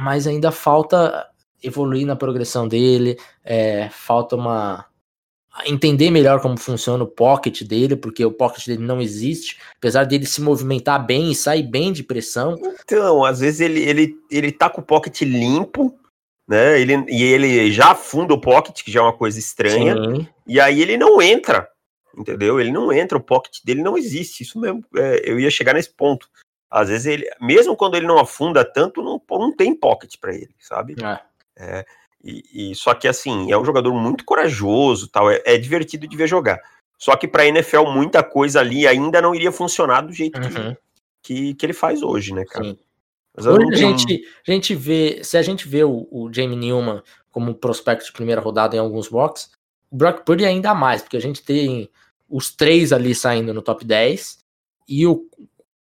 mas 0.00 0.26
ainda 0.26 0.50
falta 0.50 1.30
evoluir 1.64 2.06
na 2.06 2.16
progressão 2.16 2.68
dele, 2.68 3.18
é, 3.44 3.88
falta 3.90 4.36
uma 4.36 4.86
entender 5.66 6.10
melhor 6.10 6.40
como 6.40 6.58
funciona 6.58 7.04
o 7.04 7.08
pocket 7.08 7.62
dele, 7.62 7.94
porque 7.94 8.24
o 8.24 8.32
pocket 8.32 8.66
dele 8.66 8.82
não 8.82 9.00
existe, 9.00 9.58
apesar 9.76 10.04
dele 10.04 10.26
se 10.26 10.40
movimentar 10.40 11.04
bem 11.04 11.30
e 11.30 11.34
sair 11.34 11.62
bem 11.62 11.92
de 11.92 12.02
pressão. 12.02 12.56
Então, 12.82 13.24
às 13.24 13.38
vezes 13.38 13.60
ele, 13.60 13.80
ele, 13.80 14.16
ele 14.30 14.50
tá 14.50 14.68
com 14.68 14.80
o 14.80 14.84
pocket 14.84 15.22
limpo, 15.22 15.96
né? 16.46 16.80
Ele, 16.80 17.04
e 17.08 17.22
ele 17.22 17.70
já 17.70 17.92
afunda 17.92 18.34
o 18.34 18.40
pocket, 18.40 18.82
que 18.82 18.90
já 18.90 19.00
é 19.00 19.02
uma 19.04 19.12
coisa 19.16 19.38
estranha. 19.38 19.94
Sim. 19.94 20.28
E 20.46 20.58
aí 20.58 20.82
ele 20.82 20.96
não 20.96 21.22
entra, 21.22 21.68
entendeu? 22.16 22.60
Ele 22.60 22.72
não 22.72 22.92
entra, 22.92 23.16
o 23.16 23.22
pocket 23.22 23.58
dele 23.64 23.82
não 23.82 23.96
existe. 23.96 24.42
Isso 24.42 24.58
mesmo, 24.58 24.84
é, 24.96 25.22
eu 25.24 25.38
ia 25.38 25.50
chegar 25.50 25.74
nesse 25.74 25.90
ponto. 25.90 26.28
Às 26.70 26.88
vezes 26.88 27.06
ele, 27.06 27.30
mesmo 27.40 27.76
quando 27.76 27.96
ele 27.96 28.06
não 28.06 28.18
afunda 28.18 28.64
tanto, 28.64 29.00
não, 29.00 29.22
não 29.30 29.54
tem 29.54 29.74
pocket 29.74 30.16
para 30.20 30.34
ele, 30.34 30.54
sabe? 30.58 30.96
É. 31.02 31.20
É, 31.56 31.84
e, 32.22 32.70
e, 32.70 32.74
só 32.74 32.94
que 32.94 33.06
assim, 33.06 33.52
é 33.52 33.58
um 33.58 33.64
jogador 33.64 33.92
muito 33.94 34.24
corajoso, 34.24 35.08
tal, 35.08 35.30
é, 35.30 35.42
é 35.44 35.58
divertido 35.58 36.08
de 36.08 36.16
ver 36.16 36.26
jogar. 36.26 36.60
Só 36.98 37.16
que 37.16 37.28
para 37.28 37.46
NFL 37.46 37.84
muita 37.90 38.22
coisa 38.22 38.60
ali 38.60 38.86
ainda 38.86 39.20
não 39.20 39.34
iria 39.34 39.52
funcionar 39.52 40.00
do 40.00 40.12
jeito 40.12 40.40
uhum. 40.40 40.74
que, 41.22 41.52
que, 41.52 41.54
que, 41.54 41.66
ele 41.66 41.72
faz 41.72 42.02
hoje, 42.02 42.32
né, 42.32 42.44
cara? 42.44 42.64
Sim. 42.64 42.78
Hoje 43.36 43.72
a 43.72 43.76
gente, 43.76 44.24
a 44.46 44.50
gente 44.50 44.74
vê, 44.74 45.20
se 45.22 45.36
a 45.36 45.42
gente 45.42 45.66
vê 45.66 45.82
o, 45.82 46.06
o 46.10 46.32
Jamie 46.32 46.56
Newman 46.56 47.02
como 47.30 47.54
prospecto 47.54 48.06
de 48.06 48.12
primeira 48.12 48.40
rodada 48.40 48.76
em 48.76 48.78
alguns 48.78 49.08
boxes, 49.08 49.50
o 49.90 49.96
Brock 49.96 50.24
Purdy 50.24 50.44
ainda 50.44 50.72
mais, 50.72 51.02
porque 51.02 51.16
a 51.16 51.20
gente 51.20 51.42
tem 51.42 51.90
os 52.28 52.54
três 52.54 52.92
ali 52.92 53.14
saindo 53.14 53.52
no 53.52 53.60
top 53.60 53.84
10 53.84 54.38
e 54.88 55.06
o 55.06 55.28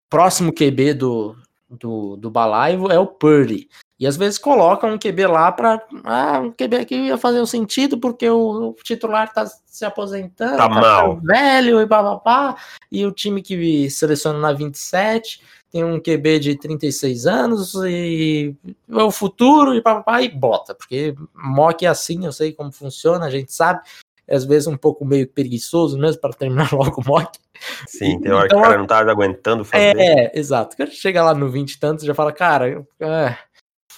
próximo 0.09 0.51
QB 0.51 0.95
do, 0.95 1.35
do, 1.69 2.17
do 2.17 2.29
Balaivo 2.29 2.91
é 2.91 2.99
o 2.99 3.07
Purdy. 3.07 3.69
E 3.99 4.07
às 4.07 4.17
vezes 4.17 4.39
colocam 4.39 4.91
um 4.91 4.97
QB 4.97 5.27
lá 5.27 5.51
para. 5.51 5.81
Ah, 6.03 6.39
um 6.39 6.51
QB 6.51 6.77
aqui 6.77 6.95
ia 6.95 7.17
fazer 7.17 7.39
um 7.39 7.45
sentido 7.45 7.99
porque 7.99 8.27
o, 8.29 8.69
o 8.69 8.73
titular 8.83 9.31
tá 9.31 9.45
se 9.45 9.85
aposentando, 9.85 10.57
tá, 10.57 10.67
tá 10.67 10.69
mal. 10.69 11.19
velho 11.21 11.81
e 11.81 11.87
papapá. 11.87 12.55
E 12.91 13.05
o 13.05 13.11
time 13.11 13.41
que 13.41 13.89
seleciona 13.89 14.39
na 14.39 14.51
27 14.51 15.41
tem 15.71 15.83
um 15.83 15.99
QB 15.99 16.39
de 16.39 16.55
36 16.55 17.25
anos 17.25 17.73
e 17.85 18.55
é 18.89 19.03
o 19.03 19.09
futuro 19.11 19.73
e 19.73 19.81
papapá 19.81 20.21
e 20.21 20.29
bota. 20.29 20.75
Porque 20.75 21.15
mock 21.33 21.85
é 21.85 21.89
assim, 21.89 22.25
eu 22.25 22.31
sei 22.31 22.51
como 22.51 22.71
funciona, 22.71 23.25
a 23.25 23.29
gente 23.29 23.53
sabe. 23.53 23.81
Às 24.29 24.45
vezes 24.45 24.67
um 24.67 24.77
pouco 24.77 25.03
meio 25.03 25.27
preguiçoso 25.27 25.97
mesmo 25.97 26.21
para 26.21 26.33
terminar 26.33 26.71
logo 26.73 27.01
o 27.01 27.05
mock. 27.05 27.39
Sim, 27.87 28.19
tem 28.19 28.31
hora 28.31 28.45
então, 28.45 28.59
que 28.59 28.65
o 28.65 28.67
cara 28.67 28.77
não 28.77 28.87
tá 28.87 28.99
aguentando 28.99 29.65
fazer. 29.65 29.97
É, 29.97 30.31
exato. 30.37 30.75
Quando 30.75 30.91
chega 30.91 31.23
lá 31.23 31.33
no 31.33 31.49
20 31.49 31.71
e 31.71 31.79
tantos, 31.79 32.05
já 32.05 32.13
fala, 32.13 32.31
cara, 32.31 32.85
é, 32.99 33.37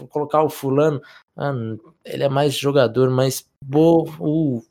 colocar 0.10 0.44
o 0.44 0.50
fulano, 0.50 1.02
ah, 1.38 1.54
ele 2.04 2.24
é 2.24 2.30
mais 2.30 2.54
jogador, 2.54 3.10
mas 3.10 3.46
bo, 3.62 4.04
o 4.20 4.64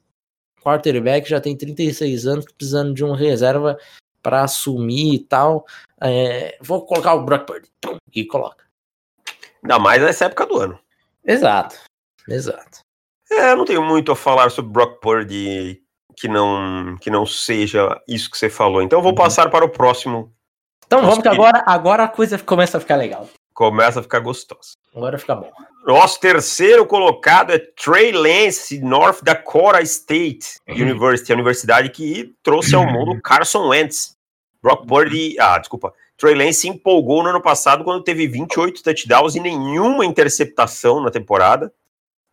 quarterback 0.62 1.28
já 1.28 1.40
tem 1.40 1.56
36 1.56 2.26
anos, 2.26 2.44
precisando 2.46 2.94
de 2.94 3.04
um 3.04 3.12
reserva 3.12 3.78
para 4.22 4.42
assumir 4.42 5.14
e 5.14 5.18
tal. 5.18 5.66
É, 6.00 6.56
vou 6.60 6.84
colocar 6.86 7.14
o 7.14 7.24
Brock 7.24 7.46
Purdy 7.46 7.68
e 8.14 8.24
coloca. 8.24 8.64
Ainda 9.62 9.78
mais 9.78 10.02
nessa 10.02 10.24
época 10.24 10.46
do 10.46 10.58
ano. 10.58 10.78
Exato, 11.24 11.76
exato. 12.28 12.80
É, 13.30 13.54
não 13.54 13.64
tenho 13.64 13.82
muito 13.82 14.12
a 14.12 14.16
falar 14.16 14.50
sobre 14.50 14.72
Brock 14.72 15.00
Purdy 15.00 15.82
que 16.16 16.28
não 16.28 16.96
que 17.00 17.10
não 17.10 17.26
seja 17.26 18.00
isso 18.08 18.30
que 18.30 18.38
você 18.38 18.48
falou. 18.48 18.82
Então 18.82 19.02
vou 19.02 19.12
uhum. 19.12 19.16
passar 19.16 19.50
para 19.50 19.64
o 19.64 19.68
próximo. 19.68 20.32
Então 20.86 21.02
vamos 21.02 21.18
que 21.18 21.28
agora 21.28 21.62
agora 21.66 22.04
a 22.04 22.08
coisa 22.08 22.38
começa 22.38 22.78
a 22.78 22.80
ficar 22.80 22.96
legal 22.96 23.28
começa 23.54 24.00
a 24.00 24.02
ficar 24.02 24.18
gostoso. 24.18 24.76
Agora 24.94 25.16
fica 25.16 25.34
bom. 25.34 25.50
Nosso 25.86 26.18
terceiro 26.18 26.84
colocado 26.84 27.52
é 27.52 27.58
Trey 27.58 28.12
Lance, 28.12 28.80
North 28.80 29.22
Dakota 29.22 29.80
State 29.82 30.58
uhum. 30.68 30.76
University, 30.76 31.32
a 31.32 31.34
universidade 31.34 31.90
que 31.90 32.34
trouxe 32.42 32.74
ao 32.74 32.86
mundo 32.86 33.20
Carson 33.22 33.68
Wentz. 33.68 34.14
Brock 34.62 34.86
Purdy, 34.86 35.38
ah, 35.38 35.58
desculpa. 35.58 35.92
Trey 36.16 36.34
Lance 36.34 36.60
se 36.60 36.68
empolgou 36.68 37.22
no 37.22 37.28
ano 37.28 37.42
passado 37.42 37.84
quando 37.84 38.02
teve 38.02 38.26
28 38.26 38.82
touchdowns 38.82 39.34
e 39.34 39.40
nenhuma 39.40 40.06
interceptação 40.06 41.02
na 41.02 41.10
temporada. 41.10 41.72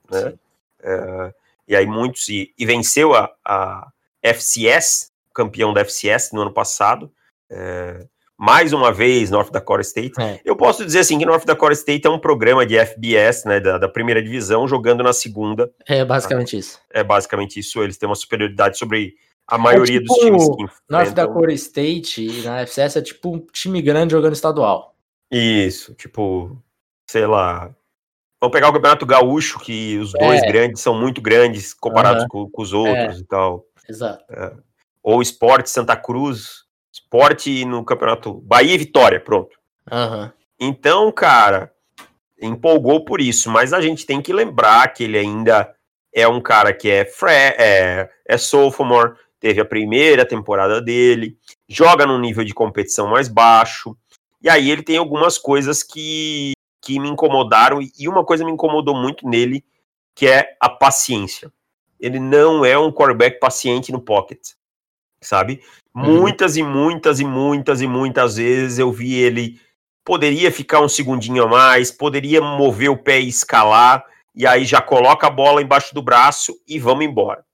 Né? 0.09 0.33
É, 0.81 1.33
e 1.67 1.75
aí 1.75 1.85
muitos. 1.85 2.29
E, 2.29 2.53
e 2.57 2.65
venceu 2.65 3.13
a, 3.13 3.29
a, 3.43 3.91
FCS, 4.23 5.11
campeão 5.33 5.73
da 5.73 5.81
FCS 5.81 6.31
no 6.31 6.41
ano 6.41 6.53
passado. 6.53 7.11
É, 7.49 8.05
mais 8.41 8.73
uma 8.73 8.91
vez 8.91 9.29
North 9.29 9.51
Dakota 9.51 9.81
State. 9.81 10.19
É. 10.19 10.39
Eu 10.43 10.55
posso 10.55 10.83
dizer 10.83 11.01
assim 11.01 11.19
que 11.19 11.25
North 11.27 11.45
Dakota 11.45 11.73
State 11.73 12.07
é 12.07 12.09
um 12.09 12.17
programa 12.17 12.65
de 12.65 12.75
FBS, 12.75 13.45
né, 13.45 13.59
da, 13.59 13.77
da 13.77 13.87
primeira 13.87 14.19
divisão, 14.19 14.67
jogando 14.67 15.03
na 15.03 15.13
segunda. 15.13 15.71
É 15.87 16.03
basicamente 16.03 16.57
isso. 16.57 16.79
É 16.89 17.03
basicamente 17.03 17.59
isso. 17.59 17.83
Eles 17.83 17.99
têm 17.99 18.09
uma 18.09 18.15
superioridade 18.15 18.79
sobre 18.79 19.13
a 19.47 19.59
maioria 19.59 19.97
é 19.97 20.01
tipo, 20.01 20.11
dos 20.11 20.23
times 20.23 20.43
que 20.43 20.63
enfrentam. 20.63 20.83
North 20.89 21.11
Dakota 21.11 21.53
State 21.53 22.41
na 22.43 22.61
FCS 22.61 22.95
é 22.95 23.01
tipo 23.03 23.35
um 23.35 23.45
time 23.51 23.79
grande 23.79 24.13
jogando 24.13 24.33
estadual. 24.33 24.95
Isso, 25.29 25.93
tipo, 25.93 26.57
sei 27.07 27.27
lá. 27.27 27.69
Vamos 28.41 28.55
pegar 28.55 28.69
o 28.69 28.73
Campeonato 28.73 29.05
Gaúcho, 29.05 29.59
que 29.59 29.99
os 29.99 30.13
dois 30.13 30.41
é. 30.41 30.47
grandes 30.47 30.81
são 30.81 30.99
muito 30.99 31.21
grandes 31.21 31.75
comparados 31.75 32.25
com, 32.27 32.49
com, 32.49 32.61
os 32.63 32.73
outros 32.73 33.17
é. 33.17 33.19
e 33.19 33.23
tal. 33.23 33.63
Exato. 33.87 34.25
É. 34.31 34.51
Ou 35.03 35.21
Esporte 35.21 35.69
Santa 35.69 35.95
Cruz, 35.95 36.65
Esporte 37.11 37.65
no 37.65 37.83
campeonato. 37.83 38.35
Bahia 38.45 38.73
e 38.73 38.77
Vitória, 38.77 39.19
pronto. 39.19 39.57
Uhum. 39.91 40.31
Então, 40.57 41.11
cara, 41.11 41.69
empolgou 42.41 43.03
por 43.03 43.19
isso, 43.19 43.51
mas 43.51 43.73
a 43.73 43.81
gente 43.81 44.05
tem 44.05 44.21
que 44.21 44.31
lembrar 44.31 44.87
que 44.93 45.03
ele 45.03 45.17
ainda 45.17 45.75
é 46.13 46.25
um 46.25 46.39
cara 46.39 46.73
que 46.73 46.89
é, 46.89 47.03
fre 47.03 47.33
é, 47.33 48.09
é 48.25 48.37
sophomore, 48.37 49.15
teve 49.41 49.59
a 49.59 49.65
primeira 49.65 50.25
temporada 50.25 50.81
dele, 50.81 51.37
joga 51.67 52.05
num 52.05 52.17
nível 52.17 52.45
de 52.45 52.53
competição 52.53 53.09
mais 53.09 53.27
baixo, 53.27 53.97
e 54.41 54.49
aí 54.49 54.71
ele 54.71 54.81
tem 54.81 54.95
algumas 54.95 55.37
coisas 55.37 55.83
que, 55.83 56.53
que 56.81 56.97
me 56.97 57.09
incomodaram, 57.09 57.81
e 57.81 58.07
uma 58.07 58.23
coisa 58.23 58.45
me 58.45 58.53
incomodou 58.53 58.95
muito 58.95 59.27
nele, 59.27 59.65
que 60.15 60.27
é 60.27 60.55
a 60.61 60.69
paciência. 60.69 61.51
Ele 61.99 62.19
não 62.19 62.63
é 62.63 62.77
um 62.77 62.89
quarterback 62.89 63.37
paciente 63.37 63.91
no 63.91 63.99
pocket, 63.99 64.39
sabe? 65.21 65.61
Uhum. 65.95 66.21
Muitas 66.21 66.57
e 66.57 66.63
muitas 66.63 67.19
e 67.19 67.25
muitas 67.25 67.81
e 67.81 67.87
muitas 67.87 68.35
vezes 68.37 68.79
eu 68.79 68.91
vi 68.91 69.15
ele 69.15 69.59
poderia 70.03 70.51
ficar 70.51 70.81
um 70.81 70.89
segundinho 70.89 71.43
a 71.43 71.47
mais, 71.47 71.91
poderia 71.91 72.41
mover 72.41 72.89
o 72.89 72.97
pé 72.97 73.19
e 73.19 73.29
escalar, 73.29 74.03
e 74.35 74.47
aí 74.47 74.65
já 74.65 74.81
coloca 74.81 75.27
a 75.27 75.29
bola 75.29 75.61
embaixo 75.61 75.93
do 75.93 76.01
braço 76.01 76.57
e 76.67 76.79
vamos 76.79 77.05
embora. 77.05 77.45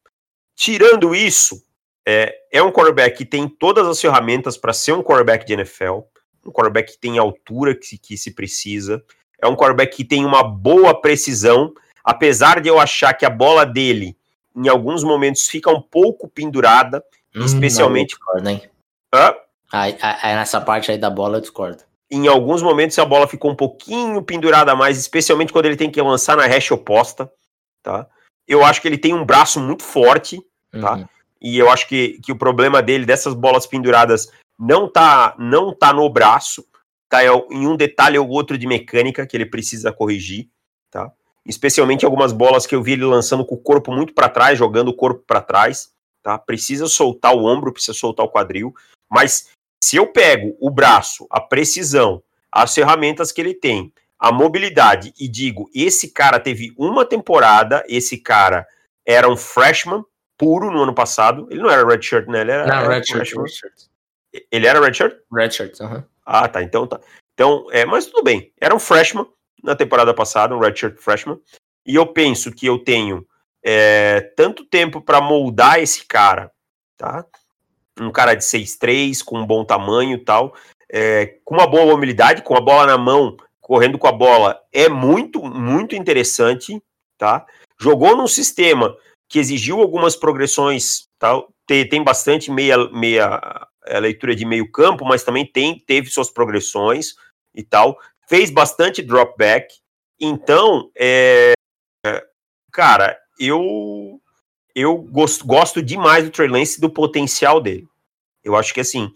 Tirando 0.55 1.13
isso, 1.13 1.61
é, 2.07 2.33
é 2.51 2.63
um 2.63 2.71
quarterback 2.71 3.17
que 3.17 3.25
tem 3.25 3.47
todas 3.47 3.85
as 3.87 3.99
ferramentas 3.99 4.57
para 4.57 4.73
ser 4.73 4.93
um 4.93 5.03
quarterback 5.03 5.45
de 5.45 5.53
NFL, 5.53 5.99
um 6.45 6.51
quarterback 6.51 6.93
que 6.93 6.99
tem 6.99 7.19
a 7.19 7.21
altura 7.21 7.75
que 7.75 7.85
se, 7.85 7.97
que 7.97 8.17
se 8.17 8.31
precisa, 8.31 9.03
é 9.41 9.47
um 9.47 9.55
quarterback 9.55 9.95
que 9.95 10.05
tem 10.05 10.25
uma 10.25 10.41
boa 10.41 10.99
precisão, 10.99 11.73
apesar 12.03 12.61
de 12.61 12.69
eu 12.69 12.79
achar 12.79 13.13
que 13.13 13.25
a 13.25 13.29
bola 13.29 13.65
dele, 13.65 14.17
em 14.55 14.67
alguns 14.67 15.03
momentos, 15.03 15.47
fica 15.47 15.69
um 15.69 15.81
pouco 15.81 16.27
pendurada, 16.27 17.03
especialmente. 17.35 18.11
Não, 18.11 18.17
discordo, 18.17 18.49
hein? 18.49 18.69
Hã? 19.13 19.35
Aí, 19.71 19.97
aí, 19.99 20.35
nessa 20.35 20.61
parte 20.61 20.91
aí 20.91 20.97
da 20.97 21.09
bola 21.09 21.37
eu 21.37 21.41
discordo. 21.41 21.83
Em 22.09 22.27
alguns 22.27 22.61
momentos 22.61 22.97
a 22.99 23.05
bola 23.05 23.27
ficou 23.27 23.51
um 23.51 23.55
pouquinho 23.55 24.21
pendurada 24.21 24.75
mais, 24.75 24.97
especialmente 24.97 25.51
quando 25.51 25.65
ele 25.65 25.75
tem 25.75 25.91
que 25.91 26.01
lançar 26.01 26.37
na 26.37 26.45
hash 26.45 26.71
oposta, 26.71 27.31
tá? 27.83 28.07
Eu 28.47 28.63
acho 28.63 28.81
que 28.81 28.87
ele 28.87 28.97
tem 28.97 29.13
um 29.13 29.25
braço 29.25 29.59
muito 29.59 29.83
forte, 29.83 30.41
tá? 30.71 30.95
Uhum. 30.95 31.05
E 31.41 31.57
eu 31.57 31.69
acho 31.69 31.87
que, 31.87 32.19
que 32.23 32.31
o 32.31 32.37
problema 32.37 32.81
dele, 32.81 33.05
dessas 33.05 33.33
bolas 33.33 33.67
penduradas, 33.67 34.31
não 34.57 34.89
tá, 34.89 35.35
não 35.37 35.75
tá 35.75 35.91
no 35.91 36.09
braço, 36.09 36.65
tá 37.09 37.23
em 37.23 37.67
um 37.67 37.75
detalhe 37.75 38.17
ou 38.17 38.27
outro 38.29 38.57
de 38.57 38.65
mecânica 38.65 39.27
que 39.27 39.35
ele 39.35 39.45
precisa 39.45 39.91
corrigir, 39.91 40.49
tá? 40.89 41.11
Especialmente 41.45 42.05
algumas 42.05 42.31
bolas 42.31 42.65
que 42.65 42.73
eu 42.73 42.81
vi 42.81 42.93
ele 42.93 43.05
lançando 43.05 43.45
com 43.45 43.55
o 43.55 43.61
corpo 43.61 43.91
muito 43.91 44.13
para 44.13 44.29
trás, 44.29 44.57
jogando 44.57 44.89
o 44.89 44.95
corpo 44.95 45.23
para 45.27 45.41
trás, 45.41 45.89
tá? 46.27 46.37
Precisa 46.37 46.87
soltar 46.87 47.33
o 47.33 47.45
ombro, 47.45 47.71
precisa 47.71 47.97
soltar 47.97 48.25
o 48.25 48.29
quadril, 48.29 48.73
mas 49.09 49.49
se 49.81 49.95
eu 49.95 50.07
pego 50.07 50.57
o 50.59 50.69
braço, 50.69 51.25
a 51.29 51.39
precisão, 51.39 52.21
as 52.51 52.75
ferramentas 52.75 53.31
que 53.31 53.39
ele 53.39 53.53
tem, 53.53 53.93
a 54.19 54.29
mobilidade 54.29 55.13
e 55.17 55.25
digo, 55.25 55.69
esse 55.73 56.11
cara 56.11 56.37
teve 56.37 56.73
uma 56.77 57.05
temporada, 57.05 57.81
esse 57.87 58.17
cara 58.17 58.67
era 59.05 59.29
um 59.29 59.37
freshman 59.37 60.03
puro 60.37 60.69
no 60.69 60.83
ano 60.83 60.93
passado, 60.93 61.47
ele 61.49 61.61
não 61.61 61.69
era 61.69 61.87
redshirt, 61.87 62.27
né? 62.27 62.41
Ele 62.41 62.51
era, 62.51 62.67
não, 62.67 62.89
redshirt, 62.89 63.33
redshirt. 63.33 63.73
Ele 64.51 64.67
era 64.67 64.81
redshirt? 64.81 65.15
Redshirt, 65.31 65.79
aham. 65.79 65.95
Uh 65.95 65.99
-huh. 65.99 66.05
Ah, 66.25 66.47
tá, 66.49 66.61
então 66.61 66.85
tá. 66.85 66.99
Então, 67.33 67.67
é, 67.71 67.85
mas 67.85 68.07
tudo 68.07 68.21
bem. 68.21 68.51
Era 68.59 68.75
um 68.75 68.79
freshman 68.79 69.25
na 69.63 69.77
temporada 69.77 70.13
passada, 70.13 70.53
um 70.53 70.59
redshirt 70.59 70.97
freshman, 70.97 71.39
e 71.85 71.95
eu 71.95 72.05
penso 72.05 72.51
que 72.51 72.65
eu 72.65 72.77
tenho 72.77 73.25
é, 73.69 74.21
tanto 74.37 74.63
tempo 74.63 75.01
para 75.01 75.19
moldar 75.19 75.77
esse 75.77 76.05
cara, 76.05 76.49
tá? 76.95 77.25
um 77.99 78.09
cara 78.09 78.33
de 78.33 78.41
6'3, 78.41 79.21
com 79.21 79.39
um 79.39 79.45
bom 79.45 79.65
tamanho 79.65 80.15
e 80.15 80.23
tal, 80.23 80.55
é, 80.89 81.37
com 81.43 81.55
uma 81.55 81.67
boa 81.67 81.85
mobilidade, 81.85 82.43
com 82.43 82.55
a 82.55 82.61
bola 82.61 82.85
na 82.85 82.97
mão, 82.97 83.35
correndo 83.59 83.97
com 83.97 84.07
a 84.07 84.11
bola, 84.13 84.57
é 84.71 84.87
muito, 84.87 85.43
muito 85.43 85.97
interessante, 85.97 86.81
tá? 87.17 87.45
Jogou 87.77 88.15
num 88.15 88.27
sistema 88.27 88.95
que 89.27 89.37
exigiu 89.37 89.81
algumas 89.81 90.15
progressões, 90.15 91.09
tal, 91.19 91.49
tem, 91.65 91.89
tem 91.89 92.01
bastante 92.01 92.49
meia, 92.49 92.77
meia 92.91 93.67
é, 93.85 93.99
leitura 93.99 94.33
de 94.33 94.45
meio 94.45 94.71
campo, 94.71 95.03
mas 95.03 95.23
também 95.23 95.45
tem, 95.45 95.77
teve 95.85 96.09
suas 96.09 96.29
progressões 96.29 97.15
e 97.53 97.63
tal, 97.63 97.99
fez 98.29 98.49
bastante 98.49 99.01
drop 99.01 99.35
back, 99.37 99.75
então, 100.21 100.89
é, 100.97 101.51
cara, 102.71 103.19
eu 103.39 104.21
eu 104.75 104.97
gosto, 104.97 105.45
gosto 105.45 105.81
demais 105.81 106.23
do 106.23 106.29
Trey 106.29 106.47
Lance 106.47 106.79
do 106.79 106.89
potencial 106.89 107.59
dele. 107.59 107.87
Eu 108.43 108.55
acho 108.55 108.73
que 108.73 108.79
assim, 108.79 109.11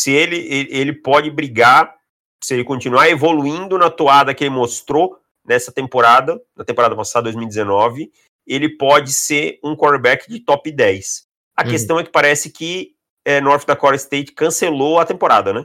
se 0.00 0.10
ele, 0.10 0.36
ele 0.70 0.92
pode 0.92 1.30
brigar, 1.30 1.94
se 2.42 2.54
ele 2.54 2.64
continuar 2.64 3.10
evoluindo 3.10 3.76
na 3.76 3.90
toada 3.90 4.34
que 4.34 4.44
ele 4.44 4.54
mostrou 4.54 5.18
nessa 5.44 5.70
temporada, 5.70 6.40
na 6.56 6.64
temporada 6.64 6.96
passada, 6.96 7.24
2019, 7.24 8.10
ele 8.46 8.70
pode 8.70 9.12
ser 9.12 9.58
um 9.62 9.76
quarterback 9.76 10.28
de 10.28 10.40
top 10.40 10.70
10. 10.70 11.26
A 11.56 11.62
uhum. 11.62 11.70
questão 11.70 12.00
é 12.00 12.04
que 12.04 12.10
parece 12.10 12.50
que 12.50 12.94
é, 13.24 13.40
North 13.40 13.66
Dakota 13.66 13.96
State 13.96 14.32
cancelou 14.32 14.98
a 14.98 15.04
temporada, 15.04 15.52
né? 15.52 15.64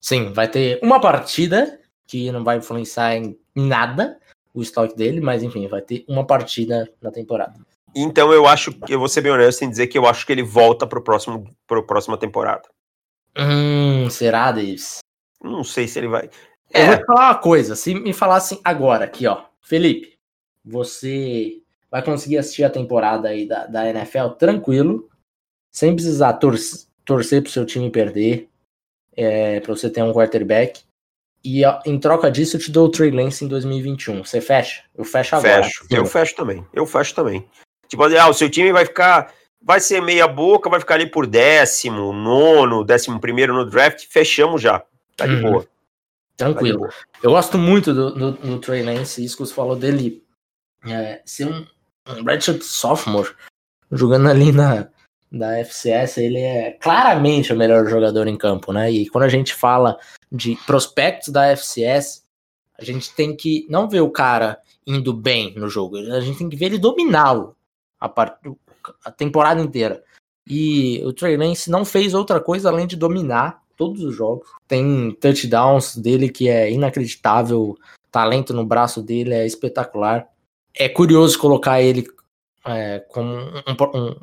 Sim, 0.00 0.32
vai 0.32 0.48
ter 0.48 0.78
uma 0.82 1.00
partida 1.00 1.78
que 2.06 2.30
não 2.32 2.42
vai 2.42 2.56
influenciar 2.56 3.16
em 3.16 3.38
nada 3.54 4.19
o 4.52 4.62
estoque 4.62 4.96
dele, 4.96 5.20
mas 5.20 5.42
enfim, 5.42 5.66
vai 5.68 5.80
ter 5.80 6.04
uma 6.08 6.26
partida 6.26 6.90
na 7.00 7.10
temporada. 7.10 7.54
Então 7.94 8.32
eu 8.32 8.46
acho 8.46 8.72
que 8.72 8.92
eu 8.94 8.98
vou 8.98 9.08
ser 9.08 9.20
bem 9.20 9.32
honesto 9.32 9.62
em 9.62 9.70
dizer 9.70 9.88
que 9.88 9.98
eu 9.98 10.06
acho 10.06 10.24
que 10.24 10.32
ele 10.32 10.42
volta 10.42 10.86
pro 10.86 11.02
próximo 11.02 11.44
pro 11.66 11.86
próxima 11.86 12.16
temporada. 12.16 12.68
Hum, 13.36 14.08
será, 14.10 14.52
Davis? 14.52 14.98
Não 15.42 15.64
sei 15.64 15.88
se 15.88 15.98
ele 15.98 16.08
vai. 16.08 16.30
Eu 16.72 16.86
vou 16.86 16.96
te 16.98 17.04
falar 17.04 17.30
uma 17.30 17.38
coisa, 17.38 17.74
se 17.74 17.94
me 17.94 18.12
falassem 18.12 18.60
agora 18.62 19.04
aqui, 19.04 19.26
ó, 19.26 19.42
Felipe, 19.60 20.16
você 20.64 21.62
vai 21.90 22.02
conseguir 22.02 22.38
assistir 22.38 22.62
a 22.62 22.70
temporada 22.70 23.28
aí 23.28 23.46
da, 23.46 23.66
da 23.66 23.88
NFL 23.88 24.28
tranquilo, 24.38 25.08
sem 25.70 25.94
precisar 25.94 26.34
tor 26.34 26.54
torcer 27.04 27.42
pro 27.42 27.50
seu 27.50 27.66
time 27.66 27.90
perder, 27.90 28.48
é, 29.16 29.58
para 29.58 29.74
você 29.74 29.90
ter 29.90 30.02
um 30.02 30.12
quarterback. 30.12 30.82
E 31.42 31.62
em 31.86 31.98
troca 31.98 32.30
disso, 32.30 32.56
eu 32.56 32.60
te 32.60 32.70
dou 32.70 32.86
o 32.86 32.90
Trey 32.90 33.10
Lance 33.10 33.44
em 33.44 33.48
2021. 33.48 34.24
Você 34.24 34.40
fecha? 34.40 34.82
Eu 34.94 35.04
fecho 35.04 35.36
agora. 35.36 35.62
Fecho. 35.62 35.86
Eu 35.90 36.04
fecho 36.04 36.36
também. 36.36 36.66
Eu 36.72 36.86
fecho 36.86 37.14
também. 37.14 37.48
Tipo, 37.88 38.04
ah, 38.04 38.28
o 38.28 38.34
seu 38.34 38.50
time 38.50 38.72
vai 38.72 38.84
ficar. 38.84 39.32
Vai 39.62 39.80
ser 39.80 40.00
meia 40.00 40.26
boca, 40.26 40.70
vai 40.70 40.80
ficar 40.80 40.94
ali 40.94 41.06
por 41.06 41.26
décimo, 41.26 42.12
nono, 42.12 42.84
décimo 42.84 43.20
primeiro 43.20 43.52
no 43.52 43.68
draft, 43.68 44.06
fechamos 44.08 44.62
já. 44.62 44.82
Tá 45.16 45.26
de 45.26 45.34
uhum. 45.34 45.42
boa. 45.42 45.66
Tranquilo. 46.36 46.80
Tá 46.80 46.86
de 46.86 46.92
boa. 46.92 47.06
Eu 47.22 47.30
gosto 47.32 47.58
muito 47.58 47.92
do, 47.92 48.10
do, 48.10 48.32
do 48.32 48.58
Trey 48.58 48.82
Lance, 48.82 49.22
isso 49.22 49.36
que 49.36 49.44
você 49.44 49.52
falou 49.52 49.76
dele 49.76 50.24
é, 50.86 51.20
ser 51.26 51.46
um, 51.46 51.66
um 52.08 52.24
redshirt 52.24 52.62
sophomore, 52.62 53.34
jogando 53.92 54.30
ali 54.30 54.50
na 54.50 54.88
da 55.30 55.58
FCS, 55.58 56.18
ele 56.18 56.38
é 56.38 56.72
claramente 56.72 57.52
o 57.52 57.56
melhor 57.56 57.86
jogador 57.86 58.26
em 58.26 58.36
campo, 58.36 58.72
né? 58.72 58.90
E 58.90 59.08
quando 59.08 59.24
a 59.24 59.28
gente 59.28 59.54
fala 59.54 59.96
de 60.30 60.56
prospectos 60.66 61.28
da 61.28 61.48
FCS, 61.56 62.24
a 62.78 62.84
gente 62.84 63.12
tem 63.14 63.36
que 63.36 63.66
não 63.68 63.88
ver 63.88 64.00
o 64.00 64.10
cara 64.10 64.58
indo 64.86 65.12
bem 65.12 65.54
no 65.54 65.68
jogo, 65.68 65.96
a 65.96 66.20
gente 66.20 66.38
tem 66.38 66.48
que 66.48 66.56
ver 66.56 66.66
ele 66.66 66.78
dominá-lo 66.78 67.56
a, 68.00 68.10
a 69.04 69.10
temporada 69.10 69.60
inteira. 69.60 70.02
E 70.48 71.00
o 71.04 71.12
Trey 71.12 71.36
Lance 71.36 71.70
não 71.70 71.84
fez 71.84 72.14
outra 72.14 72.40
coisa 72.40 72.70
além 72.70 72.86
de 72.86 72.96
dominar 72.96 73.62
todos 73.76 74.02
os 74.02 74.14
jogos. 74.14 74.48
Tem 74.66 75.12
touchdowns 75.20 75.96
dele 75.96 76.28
que 76.28 76.48
é 76.48 76.70
inacreditável, 76.70 77.78
talento 78.10 78.52
no 78.52 78.64
braço 78.64 79.02
dele 79.02 79.32
é 79.32 79.46
espetacular. 79.46 80.28
É 80.74 80.88
curioso 80.88 81.38
colocar 81.38 81.80
ele 81.80 82.06
é, 82.66 82.98
como 83.08 83.32
um, 83.32 83.98
um, 83.98 84.16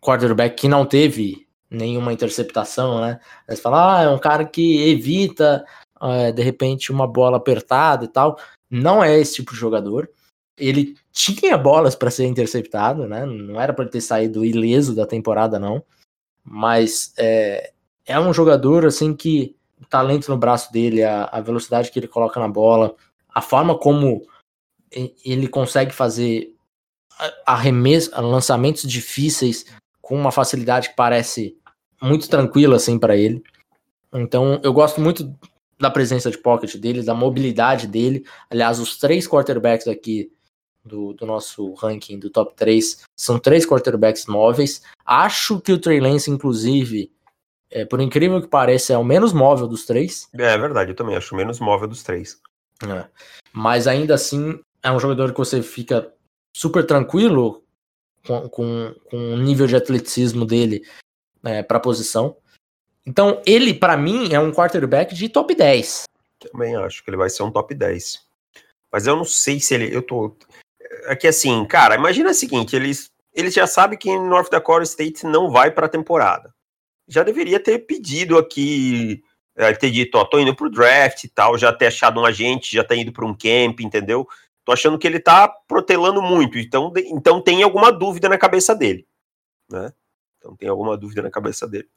quarterback 0.00 0.56
que 0.56 0.68
não 0.68 0.86
teve 0.86 1.46
nenhuma 1.70 2.12
interceptação, 2.12 3.00
né? 3.00 3.20
Você 3.48 3.62
fala, 3.62 3.98
ah, 3.98 4.02
é 4.02 4.08
um 4.08 4.18
cara 4.18 4.44
que 4.44 4.88
evita 4.90 5.64
é, 6.02 6.32
de 6.32 6.42
repente 6.42 6.90
uma 6.90 7.06
bola 7.06 7.36
apertada 7.36 8.04
e 8.04 8.08
tal. 8.08 8.38
Não 8.70 9.02
é 9.02 9.18
esse 9.18 9.36
tipo 9.36 9.52
de 9.52 9.58
jogador 9.58 10.10
ele 10.60 10.96
tinha 11.10 11.56
bolas 11.56 11.96
para 11.96 12.10
ser 12.10 12.26
interceptado, 12.26 13.08
né? 13.08 13.24
Não 13.24 13.60
era 13.60 13.72
para 13.72 13.88
ter 13.88 14.00
saído 14.00 14.44
ileso 14.44 14.94
da 14.94 15.06
temporada, 15.06 15.58
não. 15.58 15.82
Mas 16.44 17.14
é, 17.16 17.72
é 18.06 18.20
um 18.20 18.32
jogador 18.32 18.84
assim 18.86 19.14
que 19.14 19.56
o 19.80 19.86
talento 19.86 20.30
no 20.30 20.36
braço 20.36 20.70
dele, 20.70 21.02
a, 21.02 21.24
a 21.24 21.40
velocidade 21.40 21.90
que 21.90 21.98
ele 21.98 22.06
coloca 22.06 22.38
na 22.38 22.48
bola, 22.48 22.94
a 23.34 23.40
forma 23.40 23.76
como 23.76 24.22
ele 25.24 25.48
consegue 25.48 25.92
fazer 25.92 26.54
arremessos, 27.46 28.12
lançamentos 28.12 28.82
difíceis 28.82 29.64
com 30.02 30.14
uma 30.16 30.32
facilidade 30.32 30.90
que 30.90 30.96
parece 30.96 31.56
muito 32.00 32.28
tranquila 32.28 32.76
assim 32.76 32.98
para 32.98 33.16
ele. 33.16 33.42
Então 34.12 34.60
eu 34.62 34.72
gosto 34.72 35.00
muito 35.00 35.34
da 35.78 35.90
presença 35.90 36.30
de 36.30 36.38
pocket 36.38 36.76
dele, 36.76 37.02
da 37.02 37.14
mobilidade 37.14 37.86
dele. 37.86 38.24
Aliás, 38.50 38.78
os 38.78 38.98
três 38.98 39.26
quarterbacks 39.26 39.88
aqui 39.88 40.30
do, 40.84 41.14
do, 41.14 41.24
nosso 41.26 41.72
ranking 41.74 42.18
do 42.18 42.30
top 42.30 42.54
3 42.54 43.02
são 43.16 43.38
três 43.38 43.64
quarterbacks 43.66 44.26
móveis. 44.26 44.82
Acho 45.04 45.60
que 45.60 45.72
o 45.72 45.78
Trey 45.78 46.00
Lance, 46.00 46.30
inclusive, 46.30 47.10
é, 47.70 47.84
por 47.84 48.00
incrível 48.00 48.40
que 48.40 48.48
pareça, 48.48 48.92
é 48.92 48.98
o 48.98 49.04
menos 49.04 49.32
móvel 49.32 49.66
dos 49.66 49.86
três. 49.86 50.28
É, 50.34 50.54
é 50.54 50.58
verdade, 50.58 50.90
eu 50.90 50.96
também 50.96 51.16
acho 51.16 51.34
o 51.34 51.38
menos 51.38 51.60
móvel 51.60 51.88
dos 51.88 52.02
três. 52.02 52.40
É. 52.86 53.06
Mas 53.52 53.86
ainda 53.86 54.14
assim, 54.14 54.58
é 54.82 54.90
um 54.90 55.00
jogador 55.00 55.32
que 55.32 55.38
você 55.38 55.62
fica 55.62 56.12
super 56.54 56.84
tranquilo 56.84 57.62
com, 58.26 58.48
com, 58.48 58.94
com 59.10 59.34
o 59.34 59.36
nível 59.36 59.66
de 59.66 59.76
atleticismo 59.76 60.44
dele 60.44 60.82
é, 61.44 61.62
para 61.62 61.78
a 61.78 61.80
posição. 61.80 62.36
Então, 63.06 63.40
ele, 63.46 63.74
para 63.74 63.96
mim, 63.96 64.32
é 64.32 64.38
um 64.38 64.52
quarterback 64.52 65.14
de 65.14 65.28
top 65.28 65.54
10. 65.54 66.04
Também 66.38 66.76
acho 66.76 67.02
que 67.02 67.10
ele 67.10 67.16
vai 67.16 67.30
ser 67.30 67.42
um 67.42 67.50
top 67.50 67.74
10. 67.74 68.20
Mas 68.92 69.06
eu 69.06 69.16
não 69.16 69.24
sei 69.24 69.60
se 69.60 69.74
ele. 69.74 69.94
Eu 69.94 70.02
tô 70.02 70.36
é 71.04 71.16
que 71.16 71.26
assim, 71.26 71.64
cara, 71.64 71.94
imagina 71.94 72.30
o 72.30 72.34
seguinte, 72.34 72.74
eles, 72.74 73.10
eles 73.34 73.54
já 73.54 73.66
sabem 73.66 73.98
que 73.98 74.16
North 74.18 74.50
Dakota 74.50 74.82
State 74.82 75.24
não 75.24 75.50
vai 75.50 75.70
para 75.70 75.86
a 75.86 75.90
temporada. 75.90 76.52
Já 77.08 77.22
deveria 77.22 77.60
ter 77.60 77.80
pedido 77.80 78.38
aqui, 78.38 79.22
é, 79.56 79.72
ter 79.72 79.90
dito, 79.90 80.16
ó, 80.16 80.24
tô 80.24 80.38
indo 80.38 80.54
pro 80.54 80.70
draft 80.70 81.24
e 81.24 81.28
tal, 81.28 81.56
já 81.58 81.72
ter 81.72 81.86
achado 81.86 82.20
um 82.20 82.24
agente, 82.24 82.74
já 82.74 82.84
ter 82.84 82.98
ido 82.98 83.12
para 83.12 83.26
um 83.26 83.34
camp, 83.34 83.80
entendeu? 83.80 84.26
Tô 84.64 84.72
achando 84.72 84.98
que 84.98 85.06
ele 85.06 85.18
tá 85.18 85.48
protelando 85.48 86.22
muito, 86.22 86.58
então, 86.58 86.92
então 86.96 87.40
tem 87.40 87.62
alguma 87.62 87.90
dúvida 87.90 88.28
na 88.28 88.38
cabeça 88.38 88.74
dele, 88.74 89.06
né? 89.68 89.92
Então 90.40 90.56
tem 90.56 90.68
alguma 90.68 90.96
dúvida 90.96 91.22
na 91.22 91.30
cabeça 91.30 91.68
dele. 91.68 91.88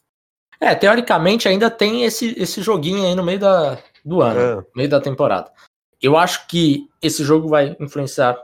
É, 0.59 0.75
teoricamente 0.75 1.47
ainda 1.47 1.71
tem 1.71 2.03
esse, 2.03 2.39
esse 2.39 2.61
joguinho 2.61 3.05
aí 3.05 3.15
no 3.15 3.23
meio 3.23 3.39
da, 3.39 3.79
do 4.03 4.21
ano, 4.21 4.39
é. 4.39 4.55
no 4.57 4.65
meio 4.75 4.89
da 4.89 5.01
temporada. 5.01 5.51
eu 6.01 6.17
acho 6.17 6.47
que 6.47 6.87
esse 7.01 7.23
jogo 7.23 7.47
vai 7.47 7.75
influenciar 7.79 8.37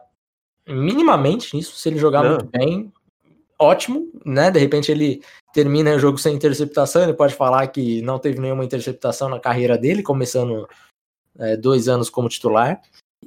minimamente 0.67 1.55
nisso. 1.55 1.75
Se 1.75 1.89
ele 1.89 1.99
jogar 1.99 2.23
Não. 2.23 2.31
muito 2.31 2.45
bem, 2.45 2.91
ótimo, 3.57 4.09
né? 4.25 4.49
De 4.49 4.59
repente 4.59 4.91
ele 4.91 5.21
termina 5.53 5.95
o 5.95 5.99
jogo 5.99 6.17
sem 6.17 6.35
interceptação, 6.35 7.03
ele 7.03 7.13
pode 7.13 7.35
falar 7.35 7.67
que 7.67 8.01
não 8.01 8.17
teve 8.17 8.39
nenhuma 8.39 8.63
interceptação 8.63 9.27
na 9.27 9.39
carreira 9.39 9.77
dele, 9.77 10.01
começando 10.01 10.67
é, 11.37 11.57
dois 11.57 11.89
anos 11.89 12.09
como 12.09 12.29
titular. 12.29 12.81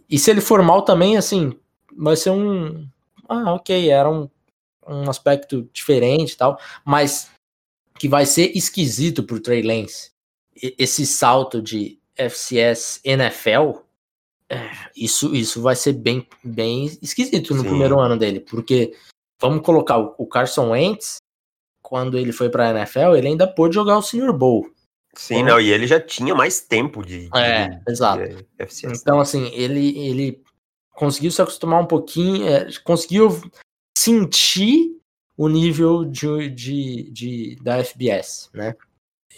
E 0.09 0.19
se 0.19 0.31
ele 0.31 0.41
for 0.41 0.63
mal 0.63 0.83
também, 0.83 1.17
assim, 1.17 1.59
vai 1.97 2.17
ser 2.17 2.31
um. 2.31 2.87
Ah, 3.29 3.55
ok, 3.55 3.91
era 3.91 4.11
um, 4.11 4.29
um 4.87 5.09
aspecto 5.09 5.69
diferente 5.73 6.33
e 6.33 6.37
tal, 6.37 6.59
mas 6.85 7.31
que 7.99 8.09
vai 8.09 8.27
ser 8.27 8.57
esquisito 8.57 9.23
pro 9.23 9.41
Trey 9.41 9.63
Lance. 9.63 10.11
Esse 10.55 11.07
salto 11.07 11.63
de 11.63 11.99
FCS 12.17 13.01
NFL, 13.05 13.79
é, 14.49 14.71
isso, 14.97 15.35
isso 15.35 15.63
vai 15.63 15.75
ser 15.75 15.95
bem, 15.95 16.27
bem 16.43 16.87
esquisito 17.01 17.55
no 17.55 17.63
Sim. 17.63 17.69
primeiro 17.69 17.99
ano 17.99 18.19
dele, 18.19 18.41
porque 18.41 18.95
vamos 19.41 19.65
colocar 19.65 19.99
o, 19.99 20.27
Carson 20.27 20.71
Wentz, 20.71 21.17
quando 21.81 22.19
ele 22.19 22.33
foi 22.33 22.51
para 22.51 22.69
a 22.69 22.71
NFL, 22.71 23.17
ele 23.17 23.29
ainda 23.29 23.47
pôde 23.47 23.75
jogar 23.75 23.99
o 23.99 24.03
Senior 24.03 24.33
Bowl. 24.33 24.69
Sim, 25.15 25.37
então, 25.37 25.55
não, 25.55 25.61
e 25.61 25.71
ele 25.71 25.87
já 25.87 26.01
tinha 26.01 26.35
mais 26.35 26.61
tempo 26.61 27.05
de, 27.05 27.29
de 27.29 27.39
é, 27.39 27.81
exato. 27.89 28.23
De 28.23 28.47
FCS. 28.59 29.01
Então, 29.01 29.21
assim, 29.21 29.51
ele, 29.53 29.99
ele 29.99 30.43
conseguiu 30.95 31.31
se 31.31 31.43
acostumar 31.43 31.81
um 31.83 31.87
pouquinho, 31.87 32.47
é, 32.47 32.69
conseguiu 32.85 33.41
sentir 33.97 34.97
o 35.37 35.49
nível 35.49 36.05
de, 36.05 36.49
de, 36.51 37.11
de, 37.11 37.57
da 37.63 37.83
FBS, 37.83 38.51
né? 38.53 38.75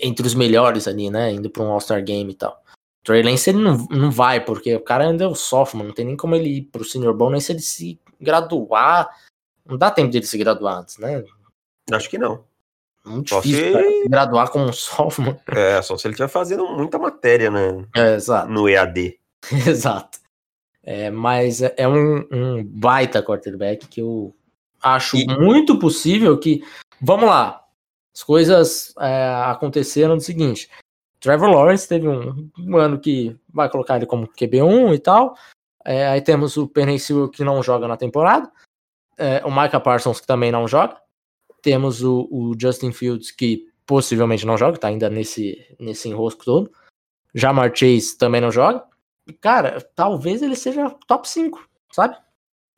Entre 0.01 0.27
os 0.27 0.35
melhores 0.35 0.88
ali, 0.88 1.11
né? 1.11 1.33
Indo 1.33 1.49
para 1.49 1.62
um 1.62 1.71
All-Star 1.71 2.03
Game 2.05 2.33
e 2.33 2.35
tal. 2.35 2.62
Trey 3.05 3.23
Lance 3.23 3.51
ele 3.51 3.59
não, 3.59 3.87
não 3.90 4.11
vai, 4.11 4.43
porque 4.43 4.75
o 4.75 4.81
cara 4.81 5.07
ainda 5.07 5.25
é 5.25 5.27
o 5.27 5.35
sophomore, 5.35 5.88
não 5.88 5.95
tem 5.95 6.07
nem 6.07 6.17
como 6.17 6.35
ele 6.35 6.49
ir 6.49 6.62
pro 6.62 6.85
Senior 6.85 7.14
Bowl, 7.14 7.31
nem 7.31 7.40
se 7.40 7.53
ele 7.53 7.61
se 7.61 8.01
graduar. 8.19 9.09
Não 9.64 9.77
dá 9.77 9.90
tempo 9.90 10.11
dele 10.11 10.27
se 10.27 10.38
graduar 10.38 10.79
antes, 10.79 10.99
né? 10.99 11.23
Acho 11.93 12.09
que 12.09 12.19
não. 12.19 12.45
Muito 13.05 13.29
só 13.29 13.40
difícil 13.40 13.75
se... 13.75 14.03
se 14.03 14.09
graduar 14.09 14.51
como 14.51 14.73
sophomore. 14.73 15.38
É, 15.55 15.83
só 15.83 15.99
se 15.99 16.07
ele 16.07 16.14
estiver 16.14 16.29
fazendo 16.29 16.67
muita 16.67 16.99
matéria, 16.99 17.51
né? 17.51 17.87
É, 17.95 18.14
exato. 18.14 18.51
No 18.51 18.69
EAD. 18.69 19.19
exato. 19.69 20.19
É, 20.83 21.11
mas 21.11 21.62
é, 21.62 21.75
é 21.77 21.87
um, 21.87 22.27
um 22.31 22.64
baita 22.64 23.23
quarterback 23.23 23.87
que 23.87 24.01
eu 24.01 24.35
acho 24.85 25.16
e... 25.16 25.27
muito 25.27 25.79
possível 25.79 26.38
que. 26.38 26.62
Vamos 27.01 27.29
lá. 27.29 27.64
As 28.14 28.23
coisas 28.23 28.94
é, 29.01 29.29
aconteceram 29.47 30.16
do 30.16 30.23
seguinte: 30.23 30.70
Trevor 31.18 31.51
Lawrence 31.51 31.88
teve 31.88 32.07
um, 32.07 32.51
um, 32.59 32.77
ano 32.77 33.01
que 33.01 33.37
vai 33.53 33.68
colocar 33.68 33.97
ele 33.97 34.07
como 34.07 34.29
QB1 34.29 34.94
e 34.94 34.99
tal. 34.99 35.37
É, 35.85 36.07
aí 36.07 36.20
temos 36.20 36.57
o 36.57 36.68
Penny 36.68 36.99
que 37.33 37.42
não 37.42 37.62
joga 37.62 37.88
na 37.88 37.97
temporada. 37.97 38.51
É, 39.16 39.44
o 39.44 39.51
Micah 39.51 39.81
Parsons 39.81 40.20
que 40.20 40.27
também 40.27 40.53
não 40.53 40.68
joga. 40.68 40.97
Temos 41.62 42.03
o, 42.03 42.29
o, 42.31 42.53
Justin 42.59 42.92
Fields 42.92 43.31
que 43.31 43.66
possivelmente 43.87 44.47
não 44.47 44.57
joga, 44.57 44.79
tá 44.79 44.88
ainda 44.88 45.09
nesse, 45.09 45.59
nesse 45.79 46.09
enrosco 46.09 46.44
todo. 46.44 46.70
Jamar 47.35 47.75
Chase 47.75 48.16
também 48.16 48.40
não 48.40 48.51
joga. 48.51 48.85
E, 49.27 49.33
cara, 49.33 49.81
talvez 49.94 50.42
ele 50.42 50.55
seja 50.55 50.90
top 51.07 51.29
5, 51.29 51.66
sabe? 51.90 52.16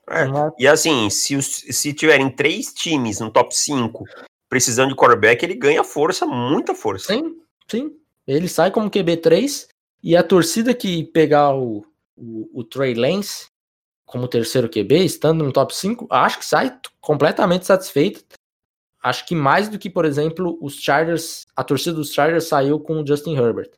É. 0.08 0.26
E 0.58 0.68
assim, 0.68 1.10
se, 1.10 1.40
se 1.42 1.92
tiverem 1.92 2.30
três 2.30 2.72
times 2.72 3.20
no 3.20 3.30
top 3.30 3.54
5 3.54 4.04
precisando 4.48 4.90
de 4.90 4.96
quarterback, 4.96 5.44
ele 5.44 5.54
ganha 5.54 5.82
força, 5.82 6.24
muita 6.24 6.74
força. 6.74 7.12
Sim, 7.12 7.36
sim. 7.68 7.96
Ele 8.26 8.48
sai 8.48 8.70
como 8.70 8.90
QB3 8.90 9.66
e 10.02 10.16
a 10.16 10.22
torcida 10.22 10.72
que 10.72 11.04
pegar 11.04 11.54
o, 11.54 11.84
o, 12.16 12.60
o 12.60 12.64
Trey 12.64 12.94
Lance 12.94 13.48
como 14.04 14.28
terceiro 14.28 14.68
QB, 14.68 15.04
estando 15.04 15.44
no 15.44 15.52
top 15.52 15.74
5, 15.74 16.06
acho 16.08 16.38
que 16.38 16.46
sai 16.46 16.78
completamente 17.00 17.66
satisfeita. 17.66 18.20
Acho 19.02 19.26
que 19.26 19.34
mais 19.34 19.68
do 19.68 19.78
que, 19.78 19.90
por 19.90 20.04
exemplo, 20.04 20.56
os 20.60 20.80
Chargers, 20.80 21.44
a 21.54 21.64
torcida 21.64 21.96
dos 21.96 22.12
Chargers 22.12 22.48
saiu 22.48 22.78
com 22.78 23.02
o 23.02 23.06
Justin 23.06 23.36
Herbert. 23.36 23.70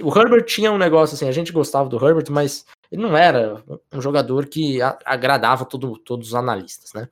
O 0.00 0.16
Herbert 0.16 0.44
tinha 0.44 0.72
um 0.72 0.78
negócio 0.78 1.14
assim, 1.14 1.28
a 1.28 1.32
gente 1.32 1.52
gostava 1.52 1.88
do 1.88 1.96
Herbert, 1.96 2.26
mas 2.30 2.64
ele 2.90 3.02
não 3.02 3.16
era 3.16 3.62
um 3.92 4.00
jogador 4.00 4.46
que 4.46 4.80
agradava 5.04 5.64
todo, 5.64 5.98
todos 5.98 6.28
os 6.28 6.34
analistas, 6.34 6.92
né? 6.92 7.08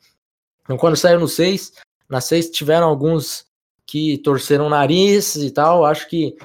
Então, 0.63 0.77
quando 0.77 0.97
saiu 0.97 1.21
no 1.21 1.29
6, 1.29 1.73
na 2.09 2.21
6 2.21 2.51
tiveram 2.51 2.89
alguns 2.89 3.47
que 3.87 4.19
torceram 4.19 4.67
o 4.67 4.71
nariz 4.71 5.37
e 5.37 5.51
tal, 5.51 5.85
acho 5.85 6.09
que 6.09 6.37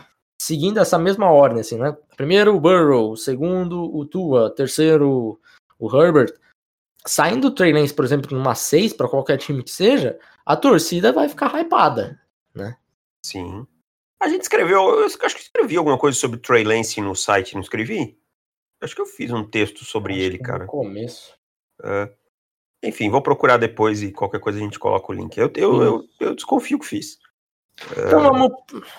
seguindo 0.42 0.80
essa 0.80 0.98
mesma 0.98 1.32
ordem, 1.32 1.62
assim, 1.62 1.78
né? 1.78 1.96
Primeiro 2.16 2.56
o 2.56 2.60
Burrow, 2.60 3.16
segundo 3.16 3.96
o 3.96 4.06
Tua, 4.06 4.54
terceiro 4.54 5.40
o 5.78 5.96
Herbert. 5.96 6.34
Saindo 7.06 7.48
o 7.48 7.52
Trey 7.52 7.72
Lance, 7.72 7.94
por 7.94 8.04
exemplo, 8.04 8.38
numa 8.38 8.56
6 8.56 8.94
para 8.94 9.08
qualquer 9.08 9.38
time 9.38 9.64
que 9.64 9.72
seja, 9.72 10.20
a 10.46 10.56
torcida 10.56 11.14
vai 11.14 11.30
ficar 11.30 11.58
hypada, 11.58 12.20
né? 12.54 12.78
Sim. 13.26 13.66
A 14.22 14.28
gente 14.28 14.42
escreveu, 14.42 14.82
eu 14.82 15.06
acho 15.06 15.18
que 15.18 15.42
escrevi 15.42 15.78
alguma 15.78 15.98
coisa 15.98 16.18
sobre 16.18 16.40
Trey 16.40 16.66
Lance 16.66 17.00
no 17.00 17.16
site, 17.16 17.54
não 17.54 17.62
escrevi? 17.62 18.20
Acho 18.82 18.96
que 18.96 19.02
eu 19.02 19.06
fiz 19.06 19.32
um 19.32 19.44
texto 19.44 19.84
sobre 19.84 20.14
acho 20.14 20.22
ele, 20.24 20.38
cara. 20.38 20.64
No 20.64 20.70
começo. 20.70 21.34
É. 21.84 22.12
Enfim, 22.84 23.10
vou 23.10 23.22
procurar 23.22 23.58
depois 23.58 24.02
e 24.02 24.12
qualquer 24.12 24.40
coisa 24.40 24.58
a 24.58 24.62
gente 24.62 24.80
coloca 24.80 25.12
o 25.12 25.16
link. 25.16 25.38
Eu, 25.38 25.52
eu, 25.56 25.84
eu, 25.84 26.06
eu 26.20 26.36
desconfio 26.36 26.80
que 26.80 26.86
fiz. 26.86 27.18
Então 27.92 28.22
vamos, 28.22 28.52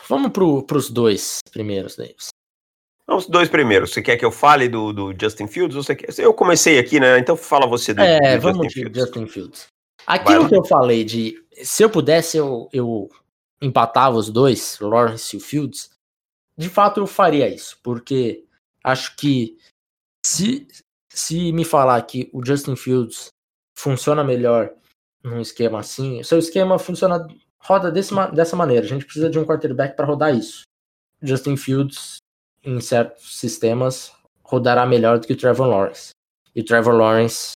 vamos 0.08 0.30
pro, 0.30 0.62
pros 0.62 0.90
dois 0.90 1.38
primeiros, 1.50 1.96
Davis. 1.96 2.28
Os 3.06 3.26
dois 3.26 3.48
primeiros. 3.48 3.92
Você 3.92 4.02
quer 4.02 4.16
que 4.16 4.24
eu 4.24 4.30
fale 4.30 4.68
do, 4.68 4.92
do 4.92 5.14
Justin 5.18 5.46
Fields? 5.46 5.74
Você 5.74 5.96
quer... 5.96 6.08
Eu 6.18 6.32
comecei 6.32 6.78
aqui, 6.78 7.00
né? 7.00 7.18
Então 7.18 7.36
fala 7.36 7.66
você 7.66 7.92
do, 7.92 8.02
é, 8.02 8.36
do 8.36 8.42
vamos 8.42 8.64
Justin 8.64 8.80
Fields. 8.80 9.00
Justin 9.00 9.26
Fields. 9.26 9.66
Aquilo 10.06 10.48
que 10.48 10.56
eu 10.56 10.64
falei 10.64 11.04
de 11.04 11.42
se 11.62 11.82
eu 11.82 11.90
pudesse, 11.90 12.36
eu, 12.36 12.68
eu 12.72 13.08
empatava 13.60 14.16
os 14.16 14.30
dois, 14.30 14.78
Lawrence 14.80 15.36
e 15.36 15.40
Fields. 15.40 15.90
De 16.56 16.68
fato, 16.68 17.00
eu 17.00 17.06
faria 17.06 17.48
isso, 17.48 17.78
porque 17.82 18.44
acho 18.84 19.16
que 19.16 19.58
se, 20.24 20.66
se 21.08 21.52
me 21.52 21.64
falar 21.64 22.00
que 22.02 22.30
o 22.32 22.44
Justin 22.44 22.76
Fields 22.76 23.28
funciona 23.76 24.22
melhor 24.22 24.72
num 25.22 25.40
esquema 25.40 25.80
assim, 25.80 26.22
seu 26.22 26.38
esquema 26.38 26.78
funciona 26.78 27.26
roda 27.58 27.90
desse, 27.90 28.14
dessa 28.32 28.56
maneira. 28.56 28.84
A 28.84 28.88
gente 28.88 29.04
precisa 29.04 29.28
de 29.28 29.38
um 29.38 29.44
quarterback 29.44 29.94
para 29.96 30.06
rodar 30.06 30.34
isso. 30.34 30.62
Justin 31.22 31.56
Fields, 31.56 32.18
em 32.62 32.80
certos 32.80 33.38
sistemas, 33.38 34.12
rodará 34.42 34.86
melhor 34.86 35.18
do 35.18 35.26
que 35.26 35.32
o 35.32 35.36
Trevor 35.36 35.66
Lawrence. 35.66 36.10
E 36.54 36.60
o 36.60 36.64
Trevor 36.64 36.94
Lawrence, 36.94 37.52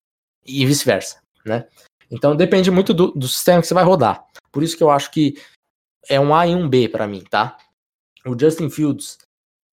e 0.45 0.65
vice-versa, 0.65 1.19
né? 1.45 1.67
Então 2.11 2.35
depende 2.35 2.69
muito 2.69 2.93
do, 2.93 3.11
do 3.11 3.27
sistema 3.27 3.61
que 3.61 3.67
você 3.67 3.73
vai 3.73 3.83
rodar. 3.83 4.27
Por 4.51 4.61
isso 4.61 4.77
que 4.77 4.83
eu 4.83 4.91
acho 4.91 5.09
que 5.09 5.41
é 6.07 6.19
um 6.19 6.35
A 6.35 6.45
e 6.45 6.53
um 6.53 6.69
B 6.69 6.87
para 6.87 7.07
mim, 7.07 7.23
tá? 7.23 7.57
O 8.25 8.37
Justin 8.37 8.69
Fields, 8.69 9.17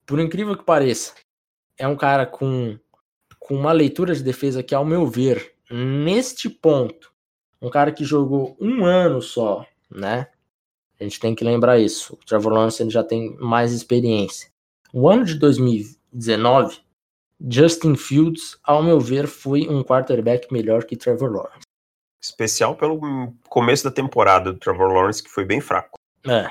por 0.07 0.19
incrível 0.19 0.57
que 0.57 0.65
pareça, 0.65 1.15
é 1.81 1.89
um 1.89 1.97
cara 1.97 2.27
com, 2.27 2.79
com 3.39 3.55
uma 3.55 3.73
leitura 3.73 4.15
de 4.15 4.23
defesa 4.23 4.63
que, 4.63 4.75
ao 4.75 4.85
meu 4.85 5.07
ver, 5.07 5.55
neste 5.71 6.49
ponto, 6.49 7.13
um 7.61 7.69
cara 7.69 7.91
que 7.91 8.05
jogou 8.05 8.57
um 8.61 8.85
ano 8.85 9.21
só 9.21 9.67
né? 9.91 10.29
A 10.99 11.05
gente 11.05 11.19
tem 11.19 11.35
que 11.35 11.45
lembrar 11.45 11.79
isso. 11.79 12.15
O 12.15 12.25
Trevor 12.25 12.53
Lawrence 12.53 12.89
já 12.91 13.03
tem 13.03 13.37
mais 13.39 13.73
experiência. 13.73 14.51
O 14.93 15.09
ano 15.09 15.25
de 15.25 15.35
2019, 15.35 16.79
Justin 17.49 17.97
Fields, 17.97 18.59
ao 18.63 18.83
meu 18.83 19.01
ver, 19.01 19.27
foi 19.27 19.69
um 19.69 19.83
quarterback 19.83 20.53
melhor 20.53 20.85
que 20.85 20.97
Trevor 20.97 21.33
Lawrence. 21.33 21.67
Especial 22.23 22.77
pelo 22.77 23.33
começo 23.49 23.85
da 23.85 23.91
temporada 23.91 24.53
do 24.53 24.59
Trevor 24.59 24.93
Lawrence, 24.93 25.23
que 25.23 25.31
foi 25.31 25.45
bem 25.45 25.61
fraco. 25.61 25.99
É. 26.27 26.51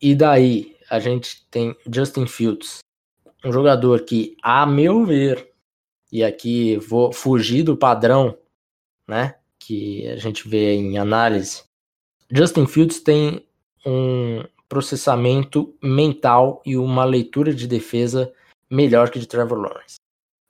E 0.00 0.14
daí, 0.14 0.74
a 0.88 0.98
gente 0.98 1.46
tem 1.50 1.76
Justin 1.92 2.26
Fields, 2.26 2.78
um 3.44 3.52
jogador 3.52 4.00
que, 4.02 4.36
a 4.42 4.66
meu 4.66 5.04
ver, 5.04 5.52
e 6.10 6.24
aqui 6.24 6.76
vou 6.76 7.12
fugir 7.12 7.62
do 7.62 7.76
padrão, 7.76 8.36
né, 9.06 9.36
que 9.58 10.06
a 10.08 10.16
gente 10.16 10.48
vê 10.48 10.74
em 10.74 10.98
análise, 10.98 11.64
Justin 12.30 12.66
Fields 12.66 13.00
tem 13.00 13.44
um 13.84 14.42
processamento 14.68 15.74
mental 15.82 16.60
e 16.66 16.76
uma 16.76 17.04
leitura 17.04 17.54
de 17.54 17.66
defesa 17.66 18.32
melhor 18.70 19.10
que 19.10 19.18
de 19.18 19.26
Trevor 19.26 19.58
Lawrence. 19.58 19.96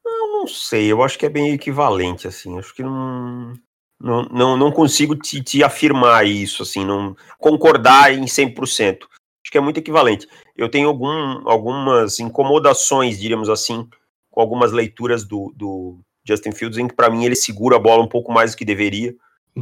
Eu 0.04 0.32
não 0.32 0.46
sei, 0.46 0.90
eu 0.90 1.02
acho 1.02 1.18
que 1.18 1.26
é 1.26 1.30
bem 1.30 1.52
equivalente, 1.52 2.26
assim. 2.26 2.58
Acho 2.58 2.74
que 2.74 2.82
não. 2.82 3.52
Não, 3.98 4.24
não, 4.24 4.56
não 4.58 4.70
consigo 4.70 5.16
te, 5.16 5.42
te 5.42 5.64
afirmar 5.64 6.26
isso, 6.26 6.62
assim, 6.62 6.84
não 6.84 7.16
concordar 7.38 8.12
em 8.12 8.26
100%. 8.26 9.06
Acho 9.46 9.52
que 9.52 9.58
é 9.58 9.60
muito 9.60 9.78
equivalente. 9.78 10.26
Eu 10.56 10.68
tenho 10.68 10.88
algum, 10.88 11.48
algumas 11.48 12.18
incomodações, 12.18 13.16
diríamos 13.16 13.48
assim, 13.48 13.88
com 14.28 14.40
algumas 14.40 14.72
leituras 14.72 15.24
do, 15.24 15.54
do 15.54 16.00
Justin 16.26 16.50
Fields, 16.50 16.78
em 16.78 16.88
que 16.88 16.96
para 16.96 17.08
mim 17.08 17.24
ele 17.24 17.36
segura 17.36 17.76
a 17.76 17.78
bola 17.78 18.02
um 18.02 18.08
pouco 18.08 18.32
mais 18.32 18.50
do 18.50 18.56
que 18.56 18.64
deveria. 18.64 19.14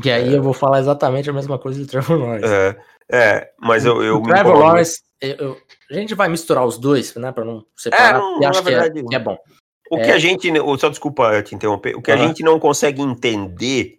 E 0.02 0.10
aí 0.10 0.32
é. 0.32 0.38
eu 0.38 0.42
vou 0.42 0.54
falar 0.54 0.80
exatamente 0.80 1.28
a 1.28 1.34
mesma 1.34 1.58
coisa 1.58 1.78
do 1.78 1.86
Trevor 1.86 2.16
Lawrence. 2.18 2.46
É, 2.46 2.76
é 3.12 3.50
mas 3.60 3.84
eu. 3.84 4.02
eu 4.02 4.16
o 4.16 4.22
Trevor 4.22 4.58
Lawrence, 4.58 5.02
eu, 5.20 5.36
eu, 5.36 5.56
a 5.90 5.94
gente 5.94 6.14
vai 6.14 6.30
misturar 6.30 6.64
os 6.64 6.78
dois, 6.78 7.14
né, 7.16 7.30
para 7.30 7.44
não 7.44 7.62
separar, 7.76 8.14
é, 8.16 8.18
não, 8.18 8.40
e 8.40 8.46
acho 8.46 8.64
que 8.64 8.74
é, 8.74 8.90
que 8.90 9.14
é, 9.14 9.18
bom. 9.18 9.36
O 9.90 9.98
é... 9.98 10.04
que 10.06 10.10
a 10.12 10.18
gente, 10.18 10.50
só 10.78 10.88
desculpa 10.88 11.42
te 11.42 11.54
interromper, 11.54 11.94
o 11.94 12.00
que 12.00 12.10
uhum. 12.10 12.22
a 12.22 12.26
gente 12.26 12.42
não 12.42 12.58
consegue 12.58 13.02
entender 13.02 13.96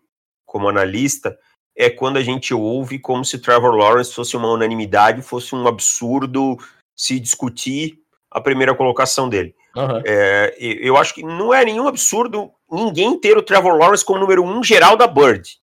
como 0.47 0.67
analista 0.67 1.37
é 1.75 1.89
quando 1.89 2.17
a 2.17 2.23
gente 2.23 2.53
ouve 2.53 2.97
como 2.97 3.25
se 3.25 3.39
Trevor 3.39 3.75
Lawrence 3.75 4.13
fosse 4.13 4.37
uma 4.37 4.49
unanimidade, 4.49 5.21
fosse 5.21 5.53
um 5.53 5.67
absurdo 5.67 6.57
se 6.95 7.19
discutir 7.19 7.99
a 8.31 8.39
primeira 8.39 8.73
colocação 8.73 9.27
dele. 9.27 9.53
Uhum. 9.75 10.01
É, 10.05 10.55
eu 10.57 10.95
acho 10.95 11.13
que 11.13 11.23
não 11.23 11.53
é 11.53 11.65
nenhum 11.65 11.87
absurdo 11.87 12.51
ninguém 12.71 13.19
ter 13.19 13.37
o 13.37 13.43
Trevor 13.43 13.77
Lawrence 13.77 14.05
como 14.05 14.19
número 14.19 14.43
um 14.43 14.63
geral 14.63 14.95
da 14.95 15.05
Bird, 15.05 15.57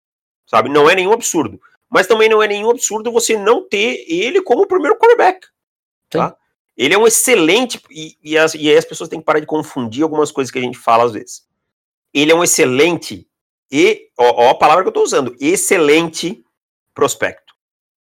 sabe? 0.47 0.69
Não 0.69 0.89
é 0.89 0.95
nenhum 0.95 1.13
absurdo. 1.13 1.61
Mas 1.89 2.07
também 2.07 2.29
não 2.29 2.43
é 2.43 2.49
nenhum 2.49 2.71
absurdo 2.71 3.13
você 3.13 3.37
não 3.37 3.67
ter 3.67 4.05
ele 4.07 4.43
como 4.43 4.63
o 4.63 4.67
primeiro 4.67 4.99
quarterback, 4.99 5.47
tá? 6.09 6.37
Ele 6.77 6.95
é 6.95 6.99
um 6.99 7.07
excelente 7.07 7.81
e, 7.91 8.17
e, 8.23 8.39
as, 8.39 8.55
e 8.55 8.71
aí 8.71 8.77
as 8.77 8.85
pessoas 8.85 9.11
têm 9.11 9.19
que 9.19 9.27
parar 9.27 9.41
de 9.41 9.47
confundir 9.47 10.03
algumas 10.03 10.33
coisas 10.33 10.51
que 10.51 10.59
a 10.59 10.63
gente 10.63 10.79
fala 10.79 11.05
às 11.05 11.13
vezes. 11.13 11.47
Ele 12.15 12.33
é 12.33 12.35
um 12.35 12.43
excelente 12.43 13.27
e 13.73 14.09
ó, 14.19 14.49
ó 14.49 14.51
a 14.51 14.55
palavra 14.55 14.85
que 14.85 14.89
eu 14.89 14.91
estou 14.91 15.03
usando, 15.03 15.35
excelente 15.41 16.45
prospecto, 16.95 17.55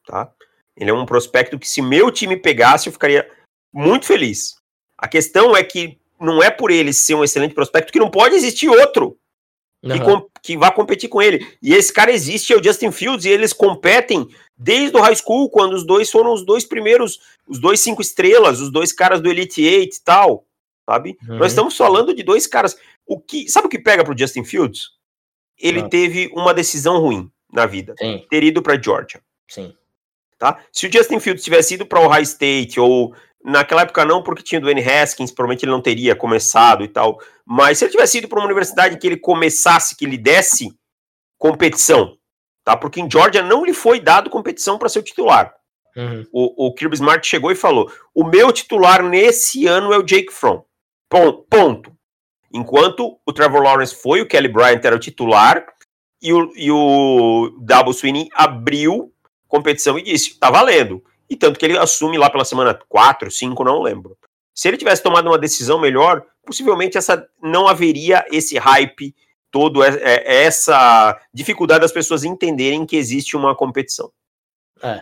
tá? 0.07 0.31
Ele 0.77 0.91
é 0.91 0.95
um 0.95 1.07
prospecto 1.07 1.59
que 1.59 1.69
se 1.69 1.81
meu 1.81 2.11
time 2.11 2.37
pegasse 2.37 2.89
eu 2.89 2.93
ficaria 2.93 3.29
muito 3.73 4.07
feliz. 4.07 4.55
A 4.99 5.09
questão 5.09 5.57
é 5.57 5.65
que 5.65 5.99
não 6.21 6.43
é 6.43 6.51
por 6.51 6.71
ele 6.71 6.93
ser 6.93 7.15
um 7.15 7.25
excelente 7.25 7.55
prospecto 7.55 7.93
que 7.93 7.99
não 7.99 8.11
pode 8.11 8.35
existir 8.35 8.69
outro 8.69 9.19
uhum. 9.83 10.21
que, 10.21 10.41
que 10.43 10.57
vá 10.57 10.71
competir 10.71 11.09
com 11.09 11.21
ele. 11.21 11.47
E 11.61 11.75
esse 11.75 11.93
cara 11.93 12.13
existe, 12.13 12.53
é 12.53 12.57
o 12.57 12.63
Justin 12.63 12.93
Fields, 12.93 13.25
e 13.25 13.31
eles 13.31 13.53
competem 13.53 14.29
desde 14.57 14.97
o 14.97 15.01
high 15.01 15.17
school, 15.17 15.51
quando 15.51 15.75
os 15.75 15.85
dois 15.85 16.11
foram 16.11 16.33
os 16.33 16.45
dois 16.45 16.65
primeiros, 16.65 17.19
os 17.49 17.59
dois 17.59 17.81
cinco 17.81 18.01
estrelas, 18.01 18.61
os 18.61 18.71
dois 18.71 18.93
caras 18.93 19.21
do 19.21 19.29
Elite 19.29 19.63
Eight 19.63 19.97
e 19.97 20.03
tal, 20.03 20.47
sabe? 20.89 21.17
Uhum. 21.29 21.39
Nós 21.39 21.53
estamos 21.53 21.77
falando 21.77 22.15
de 22.15 22.23
dois 22.23 22.47
caras. 22.47 22.77
O 23.05 23.21
que, 23.21 23.49
sabe 23.49 23.67
o 23.67 23.71
que 23.71 23.79
pega 23.79 24.05
pro 24.05 24.17
Justin 24.17 24.45
Fields? 24.45 24.91
Ele 25.63 25.83
uhum. 25.83 25.89
teve 25.89 26.31
uma 26.35 26.53
decisão 26.53 26.99
ruim 26.99 27.31
na 27.53 27.67
vida, 27.67 27.95
Sim. 27.99 28.27
ter 28.29 28.43
ido 28.43 28.61
para 28.61 28.81
Georgia. 28.81 29.21
Sim. 29.49 29.75
Tá? 30.39 30.59
Se 30.73 30.87
o 30.87 30.93
Justin 30.93 31.21
Fields 31.21 31.45
tivesse 31.45 31.75
ido 31.75 31.87
para 31.87 32.01
Ohio 32.01 32.23
State 32.23 32.81
ou 32.81 33.15
Naquela 33.45 33.83
época 33.83 34.05
não, 34.05 34.23
porque 34.23 34.43
tinha 34.43 34.59
o 34.59 34.63
Dwayne 34.63 34.89
Haskins, 34.89 35.33
provavelmente 35.33 35.65
ele 35.65 35.73
não 35.73 35.83
teria 35.83 36.15
começado 36.15 36.85
e 36.85 36.89
tal. 36.89 37.19
Mas 37.45 37.79
se 37.79 37.85
ele 37.85 37.91
tivesse 37.91 38.19
ido 38.19 38.29
para 38.29 38.39
uma 38.39 38.47
universidade 38.47 38.97
que 38.97 39.07
ele 39.07 39.17
começasse, 39.17 39.97
que 39.97 40.05
ele 40.05 40.17
desse 40.17 40.73
competição, 41.37 42.17
tá? 42.65 42.77
Porque 42.77 43.01
em 43.01 43.11
Georgia 43.11 43.43
não 43.43 43.65
lhe 43.65 43.75
foi 43.75 43.99
dado 43.99 44.31
competição 44.31 44.79
para 44.79 44.89
ser 44.89 45.01
o 45.01 45.03
titular. 45.03 45.53
Uhum. 45.97 46.25
O, 46.33 46.69
o 46.69 46.75
Kirby 46.75 46.95
Smart 46.95 47.27
chegou 47.27 47.51
e 47.51 47.57
falou: 47.57 47.91
o 48.15 48.25
meu 48.25 48.53
titular 48.53 49.03
nesse 49.03 49.67
ano 49.67 49.93
é 49.93 49.99
o 49.99 50.05
Jake 50.05 50.33
Fromm. 50.33 50.63
Ponto. 51.11 51.93
Enquanto 52.53 53.19
o 53.25 53.33
Trevor 53.33 53.63
Lawrence 53.63 53.95
foi, 53.95 54.21
o 54.21 54.27
Kelly 54.27 54.49
Bryant 54.49 54.81
era 54.85 54.97
o 54.97 55.01
titular, 55.01 55.65
e 56.21 56.33
o, 56.33 56.53
e 56.55 56.71
o 56.71 57.57
Double 57.61 57.93
Sweeney 57.93 58.29
abriu 58.35 59.13
competição 59.49 59.99
e 59.99 60.03
disse: 60.03 60.39
tá 60.39 60.51
valendo. 60.51 61.03
E 61.29 61.37
tanto 61.37 61.59
que 61.59 61.65
ele 61.65 61.79
assume 61.79 62.19
lá 62.19 62.31
pela 62.31 62.45
semana 62.45 62.79
4, 62.89 63.31
5, 63.31 63.65
não 63.65 63.83
lembro. 63.83 64.17
Se 64.55 64.69
ele 64.69 64.77
tivesse 64.77 65.03
tomado 65.03 65.27
uma 65.27 65.39
decisão 65.39 65.81
melhor, 65.81 66.25
possivelmente 66.45 66.99
essa 66.99 67.27
não 67.43 67.67
haveria 67.67 68.25
esse 68.31 68.59
hype 68.59 69.15
todo, 69.51 69.83
é, 69.83 69.89
é, 70.01 70.45
essa 70.45 71.21
dificuldade 71.33 71.81
das 71.81 71.93
pessoas 71.93 72.25
entenderem 72.25 72.87
que 72.87 72.97
existe 72.97 73.37
uma 73.37 73.55
competição. 73.55 74.11
É. 74.83 75.01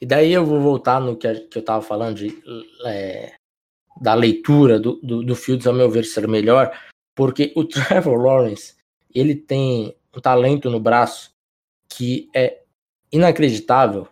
E 0.00 0.06
daí 0.06 0.32
eu 0.32 0.44
vou 0.44 0.60
voltar 0.60 1.00
no 1.00 1.16
que, 1.16 1.26
a, 1.26 1.32
eu 1.32 1.60
estava 1.60 1.82
falando 1.82 2.16
de, 2.16 2.42
é, 2.86 3.34
da 4.00 4.14
leitura 4.14 4.78
do, 4.78 4.98
do, 5.02 5.22
do 5.22 5.36
Fields, 5.36 5.66
ao 5.66 5.74
meu 5.74 5.90
ver, 5.90 6.04
ser 6.04 6.26
melhor, 6.26 6.72
porque 7.20 7.52
o 7.54 7.64
Trevor 7.68 8.18
Lawrence, 8.18 8.74
ele 9.14 9.34
tem 9.34 9.94
um 10.16 10.20
talento 10.22 10.70
no 10.70 10.80
braço 10.80 11.34
que 11.86 12.30
é 12.34 12.62
inacreditável 13.12 14.08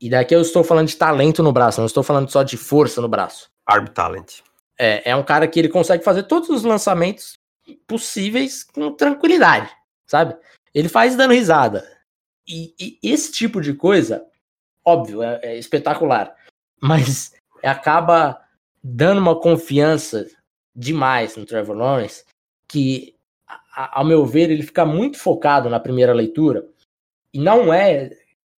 e 0.00 0.08
daqui 0.08 0.34
eu 0.34 0.40
estou 0.40 0.64
falando 0.64 0.88
de 0.88 0.96
talento 0.96 1.42
no 1.42 1.52
braço, 1.52 1.78
não 1.78 1.86
estou 1.86 2.02
falando 2.02 2.30
só 2.30 2.42
de 2.42 2.56
força 2.56 3.02
no 3.02 3.08
braço. 3.08 3.50
Arm 3.66 3.84
talent. 3.88 4.40
É, 4.78 5.10
é 5.10 5.14
um 5.14 5.22
cara 5.22 5.46
que 5.46 5.58
ele 5.58 5.68
consegue 5.68 6.02
fazer 6.02 6.22
todos 6.22 6.48
os 6.48 6.62
lançamentos 6.62 7.38
possíveis 7.86 8.64
com 8.64 8.92
tranquilidade, 8.92 9.70
sabe? 10.06 10.34
Ele 10.72 10.88
faz 10.88 11.14
dando 11.16 11.34
risada. 11.34 11.86
E, 12.48 12.74
e 12.80 12.98
esse 13.02 13.30
tipo 13.30 13.60
de 13.60 13.74
coisa, 13.74 14.24
óbvio, 14.82 15.22
é, 15.22 15.38
é 15.42 15.58
espetacular. 15.58 16.34
Mas 16.80 17.34
acaba 17.62 18.40
dando 18.82 19.18
uma 19.18 19.38
confiança 19.38 20.26
demais 20.74 21.36
no 21.36 21.44
Trevor 21.44 21.76
Lawrence 21.76 22.24
que, 22.68 23.14
ao 23.74 24.04
meu 24.04 24.24
ver, 24.26 24.50
ele 24.50 24.62
fica 24.62 24.84
muito 24.84 25.18
focado 25.18 25.70
na 25.70 25.80
primeira 25.80 26.12
leitura. 26.12 26.66
E 27.32 27.38
não 27.38 27.72
é 27.72 28.10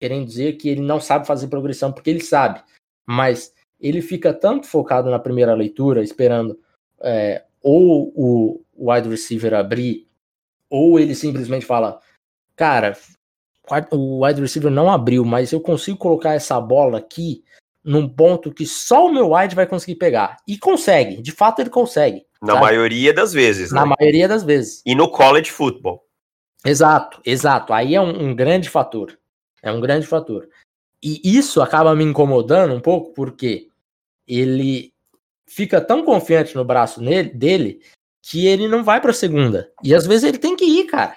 querendo 0.00 0.26
dizer 0.26 0.54
que 0.54 0.68
ele 0.68 0.80
não 0.80 1.00
sabe 1.00 1.26
fazer 1.26 1.48
progressão, 1.48 1.92
porque 1.92 2.10
ele 2.10 2.20
sabe, 2.20 2.62
mas 3.06 3.52
ele 3.80 4.00
fica 4.00 4.32
tanto 4.32 4.66
focado 4.66 5.10
na 5.10 5.18
primeira 5.18 5.54
leitura, 5.54 6.02
esperando 6.02 6.58
é, 7.00 7.44
ou 7.60 8.12
o 8.14 8.64
wide 8.76 9.08
receiver 9.08 9.54
abrir, 9.54 10.06
ou 10.70 10.98
ele 10.98 11.14
simplesmente 11.14 11.66
fala, 11.66 12.00
cara, 12.54 12.96
o 13.90 14.24
wide 14.24 14.40
receiver 14.40 14.70
não 14.70 14.90
abriu, 14.90 15.24
mas 15.24 15.52
eu 15.52 15.60
consigo 15.60 15.98
colocar 15.98 16.34
essa 16.34 16.60
bola 16.60 16.98
aqui 16.98 17.44
num 17.88 18.06
ponto 18.06 18.52
que 18.52 18.66
só 18.66 19.06
o 19.06 19.12
meu 19.12 19.32
wide 19.32 19.54
vai 19.54 19.66
conseguir 19.66 19.94
pegar. 19.96 20.36
E 20.46 20.58
consegue, 20.58 21.22
de 21.22 21.32
fato 21.32 21.60
ele 21.60 21.70
consegue. 21.70 22.26
Na 22.42 22.52
sabe? 22.52 22.66
maioria 22.66 23.14
das 23.14 23.32
vezes. 23.32 23.72
Na 23.72 23.86
né? 23.86 23.94
maioria 23.98 24.28
das 24.28 24.44
vezes. 24.44 24.82
E 24.84 24.94
no 24.94 25.10
college 25.10 25.50
football. 25.50 26.04
Exato, 26.66 27.18
exato. 27.24 27.72
Aí 27.72 27.94
é 27.94 28.00
um, 28.00 28.28
um 28.28 28.36
grande 28.36 28.68
fator. 28.68 29.18
É 29.62 29.72
um 29.72 29.80
grande 29.80 30.06
fator. 30.06 30.46
E 31.02 31.20
isso 31.24 31.62
acaba 31.62 31.96
me 31.96 32.04
incomodando 32.04 32.74
um 32.74 32.80
pouco 32.80 33.14
porque 33.14 33.68
ele 34.26 34.92
fica 35.48 35.80
tão 35.80 36.04
confiante 36.04 36.54
no 36.54 36.64
braço 36.66 37.00
nele, 37.00 37.30
dele 37.30 37.80
que 38.22 38.46
ele 38.46 38.68
não 38.68 38.84
vai 38.84 39.00
para 39.00 39.12
a 39.12 39.14
segunda. 39.14 39.72
E 39.82 39.94
às 39.94 40.06
vezes 40.06 40.24
ele 40.24 40.38
tem 40.38 40.54
que 40.54 40.64
ir, 40.66 40.84
cara. 40.84 41.16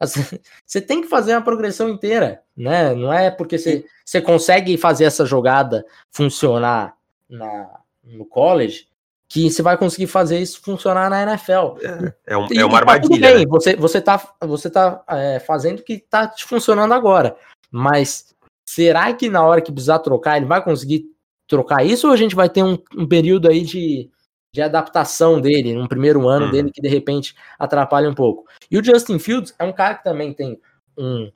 Você 0.66 0.80
tem 0.80 1.00
que 1.02 1.08
fazer 1.08 1.32
uma 1.32 1.42
progressão 1.42 1.88
inteira, 1.88 2.42
né? 2.56 2.94
Não 2.94 3.12
é 3.12 3.30
porque 3.30 3.58
você, 3.58 3.84
você 4.04 4.20
consegue 4.20 4.76
fazer 4.76 5.04
essa 5.04 5.24
jogada 5.24 5.84
funcionar 6.10 6.96
na, 7.28 7.80
no 8.02 8.24
college 8.24 8.88
que 9.28 9.50
você 9.50 9.62
vai 9.62 9.76
conseguir 9.76 10.06
fazer 10.06 10.38
isso 10.38 10.60
funcionar 10.60 11.10
na 11.10 11.22
NFL. 11.22 11.78
É, 11.82 12.34
é, 12.34 12.36
um, 12.36 12.46
é 12.52 12.64
uma 12.64 12.72
tá 12.72 12.92
armadilha. 12.92 13.32
Bem, 13.32 13.40
né? 13.40 13.46
você, 13.48 13.74
você 13.74 14.00
tá, 14.00 14.22
você 14.40 14.70
tá 14.70 15.02
é, 15.08 15.40
fazendo 15.40 15.80
o 15.80 15.82
que 15.82 15.98
tá 15.98 16.28
te 16.28 16.44
funcionando 16.44 16.92
agora. 16.92 17.36
Mas 17.70 18.34
será 18.64 19.12
que 19.12 19.28
na 19.28 19.44
hora 19.44 19.60
que 19.60 19.72
precisar 19.72 19.98
trocar, 20.00 20.36
ele 20.36 20.46
vai 20.46 20.62
conseguir 20.62 21.06
trocar 21.48 21.84
isso 21.84 22.06
ou 22.06 22.12
a 22.12 22.16
gente 22.16 22.34
vai 22.34 22.48
ter 22.48 22.62
um, 22.62 22.78
um 22.96 23.06
período 23.08 23.48
aí 23.48 23.62
de, 23.62 24.10
de 24.54 24.62
adaptação 24.62 25.40
dele, 25.40 25.74
no 25.74 25.88
primeiro 25.88 26.28
ano 26.28 26.46
uhum. 26.46 26.52
dele, 26.52 26.70
que 26.70 26.80
de 26.80 26.86
repente 26.86 27.34
atrapalha 27.58 28.08
um 28.08 28.14
pouco? 28.14 28.46
E 28.70 28.78
o 28.78 28.84
Justin 28.84 29.18
Fields 29.18 29.52
é 29.58 29.64
um 29.64 29.72
cara 29.72 29.96
que 29.96 30.04
também 30.04 30.32
tem 30.32 30.60
um, 30.96 31.28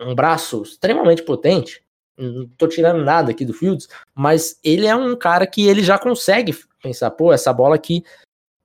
um 0.00 0.14
braço 0.14 0.62
extremamente 0.62 1.22
potente. 1.22 1.84
Não 2.16 2.48
tô 2.56 2.66
tirando 2.66 3.04
nada 3.04 3.32
aqui 3.32 3.44
do 3.44 3.52
Fields, 3.52 3.86
mas 4.14 4.58
ele 4.64 4.86
é 4.86 4.96
um 4.96 5.14
cara 5.14 5.46
que 5.46 5.66
ele 5.66 5.82
já 5.82 5.98
consegue 5.98 6.56
pensar, 6.82 7.10
pô, 7.10 7.34
essa 7.34 7.52
bola 7.52 7.74
aqui 7.74 8.02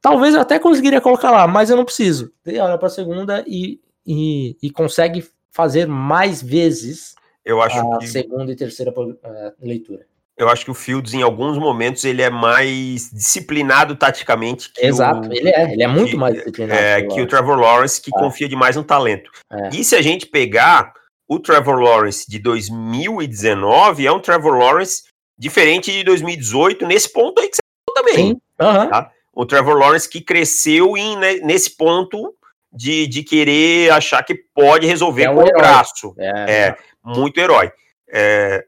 talvez 0.02 0.34
eu 0.34 0.39
até 0.39 0.58
conseguiria 0.58 1.02
colocar 1.02 1.30
lá, 1.30 1.45
mas 1.45 1.70
eu 1.70 1.76
não 1.76 1.84
preciso. 1.84 2.32
Ele 2.45 2.58
olha 2.58 2.78
para 2.78 2.88
a 2.88 2.91
segunda 2.91 3.43
e, 3.45 3.82
e, 4.08 4.56
e, 4.62 4.72
consegue 4.72 5.28
fazer 5.52 5.86
mais 5.86 6.41
vezes 6.41 7.16
eu 7.43 7.62
acho 7.62 7.78
a 7.78 8.00
que... 8.00 8.08
segunda 8.08 8.50
e 8.50 8.56
terceira 8.56 8.93
uh, 8.97 9.54
leitura. 9.62 10.08
Eu 10.40 10.48
acho 10.48 10.64
que 10.64 10.72
o 10.72 10.74
Fields, 10.74 11.14
em 11.14 11.22
alguns 11.22 11.58
momentos, 11.58 12.06
ele 12.06 12.22
é 12.22 12.30
mais 12.30 13.12
disciplinado 13.12 13.94
taticamente. 13.98 14.72
Exato, 14.80 15.28
o... 15.28 15.34
ele 15.34 15.50
é, 15.50 15.74
ele 15.74 15.84
é 15.84 15.88
muito 15.88 16.12
que, 16.12 16.16
mais 16.16 16.34
disciplinado. 16.34 16.80
É, 16.80 17.02
que 17.02 17.22
o 17.22 17.28
Trevor 17.28 17.60
Lawrence, 17.60 18.02
que 18.02 18.10
é. 18.16 18.18
confia 18.18 18.48
demais 18.48 18.78
no 18.78 18.84
talento. 18.86 19.30
É. 19.52 19.70
E 19.74 19.84
se 19.84 19.98
a 19.98 20.02
gente 20.02 20.26
pegar 20.26 20.94
o 21.28 21.40
Trevor 21.40 21.80
Lawrence 21.80 22.26
de 22.26 22.40
2019, 22.40 24.08
é 24.08 24.12
um 24.14 24.22
Trevor 24.22 24.58
Lawrence 24.58 25.04
diferente 25.38 25.92
de 25.92 26.06
2018, 26.06 26.88
nesse 26.88 27.12
ponto 27.12 27.42
aí 27.42 27.50
que 27.50 27.58
você 27.58 27.62
falou 27.86 28.06
também. 28.06 28.28
Sim. 28.30 28.42
Uhum. 28.62 28.90
Tá? 28.90 29.12
O 29.34 29.46
Trevor 29.46 29.78
Lawrence 29.78 30.08
que 30.08 30.22
cresceu 30.22 30.96
em, 30.96 31.18
né, 31.18 31.34
nesse 31.36 31.76
ponto 31.76 32.34
de, 32.72 33.08
de 33.08 33.24
querer 33.24 33.92
achar 33.92 34.24
que 34.24 34.36
pode 34.56 34.88
resolver 34.88 35.24
é 35.24 35.34
com 35.34 35.44
o 35.44 35.52
braço. 35.52 36.16
É, 36.18 36.52
é 36.52 36.78
muito 37.04 37.38
herói. 37.40 37.72
É, 38.10 38.66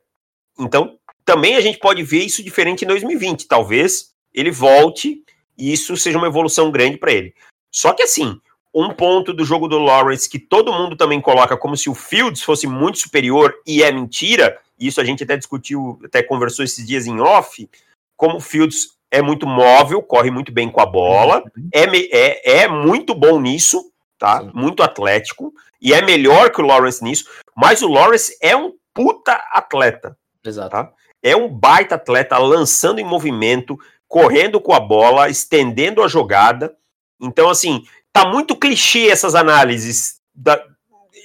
então, 0.60 0.98
também 1.26 1.56
a 1.56 1.62
gente 1.62 1.80
pode 1.80 2.04
ver 2.04 2.24
isso 2.24 2.44
diferente 2.44 2.84
em 2.84 2.88
2020. 2.88 3.48
Talvez 3.48 4.12
ele 4.34 4.52
volte 4.52 5.24
e 5.58 5.72
isso 5.72 5.96
seja 5.98 6.18
uma 6.18 6.28
evolução 6.28 6.72
grande 6.72 6.98
para 6.98 7.12
ele. 7.12 7.34
Só 7.72 7.94
que 7.94 8.04
assim, 8.04 8.40
um 8.74 8.94
ponto 8.94 9.34
do 9.34 9.46
jogo 9.46 9.68
do 9.68 9.78
Lawrence 9.78 10.30
que 10.30 10.40
todo 10.40 10.74
mundo 10.74 10.96
também 10.96 11.20
coloca 11.22 11.58
como 11.58 11.76
se 11.76 11.90
o 11.90 11.96
Fields 11.96 12.42
fosse 12.42 12.68
muito 12.68 13.00
superior 13.00 13.54
e 13.66 13.84
é 13.84 13.92
mentira, 13.92 14.58
isso 14.80 15.00
a 15.00 15.04
gente 15.04 15.24
até 15.24 15.38
discutiu, 15.38 16.00
até 16.04 16.24
conversou 16.24 16.64
esses 16.64 16.86
dias 16.86 17.06
em 17.06 17.20
off, 17.20 17.70
como 18.16 18.38
o 18.38 18.42
Fields 18.42 18.98
é 19.12 19.22
muito 19.22 19.46
móvel, 19.46 20.02
corre 20.02 20.32
muito 20.32 20.52
bem 20.52 20.72
com 20.72 20.80
a 20.80 20.86
bola, 20.86 21.44
uhum. 21.56 21.70
é, 21.74 21.86
é, 22.12 22.62
é 22.62 22.68
muito 22.68 23.14
bom 23.14 23.40
nisso, 23.42 23.92
tá? 24.18 24.40
Sim. 24.40 24.52
Muito 24.54 24.82
atlético, 24.82 25.54
e 25.82 25.94
é 25.94 26.02
melhor 26.02 26.50
que 26.52 26.62
o 26.62 26.66
Lawrence 26.66 27.04
nisso, 27.04 27.26
mas 27.56 27.82
o 27.82 27.90
Lawrence 27.90 28.38
é 28.42 28.56
um 28.56 28.74
puta 28.94 29.34
atleta. 29.52 30.18
Exato. 30.44 30.70
Tá? 30.70 30.94
É 31.24 31.36
um 31.36 31.48
baita 31.48 31.96
atleta 31.96 32.38
lançando 32.38 33.00
em 33.00 33.04
movimento, 33.04 33.78
correndo 34.08 34.60
com 34.60 34.74
a 34.74 34.80
bola, 34.80 35.30
estendendo 35.30 36.04
a 36.04 36.08
jogada. 36.08 36.76
Então, 37.22 37.50
assim, 37.50 37.84
tá 38.12 38.26
muito 38.26 38.56
clichê 38.56 39.08
essas 39.10 39.36
análises. 39.36 40.20
Da... 40.34 40.64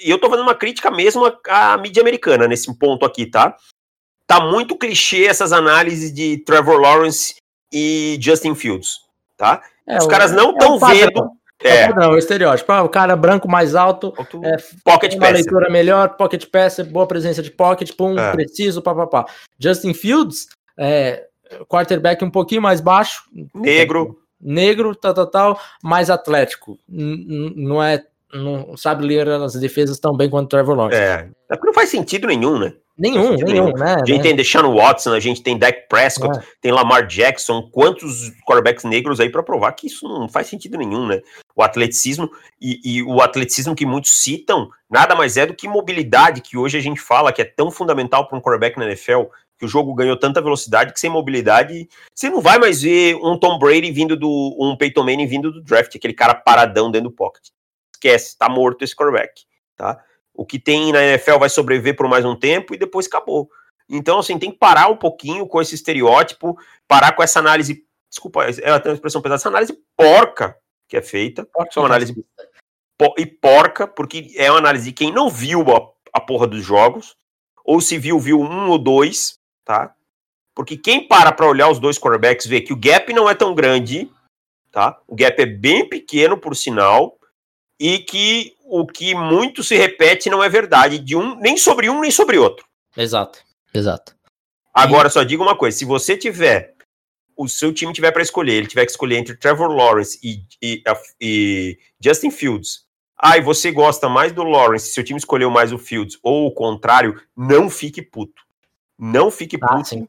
E 0.04 0.10
eu 0.10 0.18
tô 0.18 0.28
fazendo 0.28 0.44
uma 0.44 0.54
crítica 0.54 0.90
mesmo 0.90 1.24
à, 1.24 1.72
à 1.72 1.78
mídia 1.78 2.02
americana 2.02 2.46
nesse 2.46 2.72
ponto 2.78 3.04
aqui, 3.04 3.26
tá? 3.26 3.56
Tá 4.26 4.40
muito 4.40 4.76
clichê 4.76 5.24
essas 5.24 5.52
análises 5.52 6.12
de 6.12 6.38
Trevor 6.38 6.80
Lawrence 6.80 7.36
e 7.72 8.18
Justin 8.20 8.54
Fields, 8.54 9.00
tá? 9.36 9.62
É, 9.86 9.98
Os 9.98 10.06
caras 10.06 10.32
não 10.32 10.50
estão 10.50 10.76
é 10.76 10.94
vendo. 10.94 11.30
É, 11.62 11.82
é 11.84 11.94
não, 11.94 12.10
o 12.10 12.18
estereótipo. 12.18 12.70
Ah, 12.70 12.82
o 12.82 12.88
cara 12.88 13.16
branco 13.16 13.48
mais 13.48 13.74
alto, 13.74 14.12
é, 14.44 14.56
pocket 14.84 15.14
uma 15.14 15.28
leitura 15.28 15.70
melhor, 15.70 16.16
pocket 16.16 16.46
pass, 16.46 16.80
boa 16.80 17.06
presença 17.06 17.42
de 17.42 17.50
pocket, 17.50 17.92
pum, 17.96 18.18
é. 18.18 18.32
preciso, 18.32 18.82
papapá. 18.82 19.26
Justin 19.58 19.94
Fields, 19.94 20.46
é, 20.78 21.26
quarterback 21.68 22.22
um 22.24 22.30
pouquinho 22.30 22.62
mais 22.62 22.80
baixo. 22.80 23.22
Negro. 23.54 24.18
Negro, 24.40 24.94
tal, 24.94 25.14
tal, 25.14 25.26
tal, 25.26 25.60
mais 25.82 26.10
atlético. 26.10 26.78
N 26.88 27.54
não 27.56 27.82
é. 27.82 28.04
Não 28.34 28.76
sabe 28.76 29.06
ler 29.06 29.26
as 29.28 29.54
defesas 29.54 29.98
tão 29.98 30.14
bem 30.14 30.28
quanto 30.28 30.46
o 30.46 30.48
Trevor 30.48 30.76
Lawrence. 30.76 31.00
É. 31.00 31.30
É 31.48 31.54
porque 31.54 31.66
não 31.68 31.72
faz 31.72 31.88
sentido 31.88 32.26
nenhum, 32.26 32.58
né? 32.58 32.74
Nenhum, 32.98 33.36
nenhum, 33.36 33.72
né? 33.72 33.96
A 33.96 34.04
gente 34.06 34.16
né? 34.16 34.22
tem 34.22 34.36
Deshaun 34.36 34.74
Watson, 34.74 35.12
a 35.12 35.20
gente 35.20 35.42
tem 35.42 35.58
Dak 35.58 35.86
Prescott, 35.86 36.38
é. 36.38 36.42
tem 36.62 36.72
Lamar 36.72 37.06
Jackson, 37.06 37.68
quantos 37.70 38.30
quarterbacks 38.46 38.84
negros 38.84 39.20
aí 39.20 39.28
para 39.28 39.42
provar 39.42 39.72
que 39.72 39.86
isso 39.86 40.08
não 40.08 40.26
faz 40.26 40.46
sentido 40.46 40.78
nenhum, 40.78 41.06
né? 41.06 41.20
O 41.54 41.62
atleticismo 41.62 42.30
e, 42.60 42.80
e, 42.82 43.02
o 43.02 43.20
atleticismo 43.20 43.74
que 43.74 43.84
muitos 43.84 44.12
citam 44.12 44.70
nada 44.90 45.14
mais 45.14 45.36
é 45.36 45.44
do 45.44 45.54
que 45.54 45.68
mobilidade, 45.68 46.40
que 46.40 46.56
hoje 46.56 46.78
a 46.78 46.80
gente 46.80 46.98
fala 46.98 47.32
que 47.32 47.42
é 47.42 47.44
tão 47.44 47.70
fundamental 47.70 48.26
para 48.26 48.38
um 48.38 48.40
quarterback 48.40 48.78
na 48.78 48.86
NFL, 48.86 49.24
que 49.58 49.66
o 49.66 49.68
jogo 49.68 49.94
ganhou 49.94 50.16
tanta 50.16 50.40
velocidade 50.40 50.92
que 50.92 51.00
sem 51.00 51.10
mobilidade 51.10 51.88
você 52.14 52.30
não 52.30 52.40
vai 52.40 52.58
mais 52.58 52.80
ver 52.80 53.16
um 53.16 53.38
Tom 53.38 53.58
Brady 53.58 53.90
vindo 53.90 54.16
do 54.16 54.56
um 54.58 54.74
Peyton 54.74 55.02
Manning 55.02 55.26
vindo 55.26 55.52
do 55.52 55.62
draft, 55.62 55.94
aquele 55.94 56.14
cara 56.14 56.34
paradão 56.34 56.90
dentro 56.90 57.10
do 57.10 57.14
pocket. 57.14 57.48
Esquece, 57.94 58.38
tá 58.38 58.48
morto 58.48 58.82
esse 58.82 58.96
quarterback, 58.96 59.42
tá? 59.76 60.02
O 60.36 60.44
que 60.44 60.58
tem 60.58 60.92
na 60.92 61.02
NFL 61.02 61.38
vai 61.38 61.48
sobreviver 61.48 61.96
por 61.96 62.08
mais 62.08 62.24
um 62.24 62.36
tempo 62.36 62.74
e 62.74 62.78
depois 62.78 63.06
acabou. 63.06 63.48
Então, 63.88 64.18
assim, 64.18 64.38
tem 64.38 64.50
que 64.50 64.58
parar 64.58 64.88
um 64.88 64.96
pouquinho 64.96 65.46
com 65.46 65.60
esse 65.60 65.74
estereótipo, 65.74 66.56
parar 66.86 67.12
com 67.12 67.22
essa 67.22 67.38
análise. 67.38 67.84
Desculpa, 68.10 68.44
é 68.44 68.70
até 68.70 68.88
uma 68.88 68.94
expressão 68.94 69.22
pesada, 69.22 69.40
essa 69.40 69.48
análise 69.48 69.78
porca 69.96 70.56
que 70.88 70.96
é 70.96 71.02
feita. 71.02 71.44
Porca, 71.44 71.70
é 71.74 71.80
uma 71.80 71.88
análise 71.88 72.14
e 73.18 73.26
porca, 73.26 73.86
porque 73.86 74.32
é 74.36 74.50
uma 74.50 74.58
análise 74.58 74.86
de 74.86 74.92
quem 74.92 75.12
não 75.12 75.28
viu 75.28 75.60
a, 75.74 75.90
a 76.12 76.20
porra 76.20 76.46
dos 76.46 76.64
jogos, 76.64 77.14
ou 77.64 77.80
se 77.80 77.98
viu, 77.98 78.18
viu 78.18 78.40
um 78.40 78.70
ou 78.70 78.78
dois, 78.78 79.38
tá? 79.64 79.94
Porque 80.54 80.76
quem 80.76 81.06
para 81.06 81.32
para 81.32 81.46
olhar 81.46 81.68
os 81.68 81.78
dois 81.78 81.98
quarterbacks 81.98 82.46
vê 82.46 82.60
que 82.60 82.72
o 82.72 82.80
gap 82.80 83.12
não 83.12 83.28
é 83.28 83.34
tão 83.34 83.54
grande, 83.54 84.10
tá? 84.70 84.98
O 85.06 85.14
gap 85.14 85.40
é 85.40 85.46
bem 85.46 85.86
pequeno, 85.86 86.38
por 86.38 86.56
sinal, 86.56 87.18
e 87.78 87.98
que 87.98 88.55
o 88.68 88.86
que 88.86 89.14
muito 89.14 89.62
se 89.62 89.76
repete 89.76 90.28
não 90.28 90.42
é 90.42 90.48
verdade 90.48 90.98
de 90.98 91.16
um 91.16 91.36
nem 91.36 91.56
sobre 91.56 91.88
um 91.88 92.00
nem 92.00 92.10
sobre 92.10 92.38
outro. 92.38 92.66
Exato, 92.96 93.38
exato. 93.72 94.14
Agora 94.74 95.08
e... 95.08 95.10
só 95.10 95.22
digo 95.22 95.42
uma 95.42 95.56
coisa: 95.56 95.76
se 95.76 95.84
você 95.84 96.16
tiver 96.16 96.74
o 97.36 97.48
seu 97.48 97.72
time 97.72 97.92
tiver 97.92 98.10
para 98.12 98.22
escolher, 98.22 98.54
ele 98.54 98.66
tiver 98.66 98.86
que 98.86 98.90
escolher 98.90 99.16
entre 99.16 99.36
Trevor 99.36 99.68
Lawrence 99.68 100.18
e, 100.22 100.42
e, 100.62 100.82
e 101.20 101.78
Justin 102.00 102.30
Fields. 102.30 102.86
Ah, 103.18 103.38
e 103.38 103.40
você 103.40 103.70
gosta 103.70 104.08
mais 104.08 104.32
do 104.32 104.42
Lawrence, 104.42 104.92
seu 104.92 105.04
time 105.04 105.18
escolheu 105.18 105.50
mais 105.50 105.72
o 105.72 105.78
Fields, 105.78 106.18
ou 106.22 106.46
o 106.46 106.52
contrário, 106.52 107.20
não 107.36 107.70
fique 107.70 108.02
puto. 108.02 108.42
Não 108.98 109.30
fique 109.30 109.56
ah, 109.62 109.68
puto, 109.68 109.88
sim. 109.88 110.08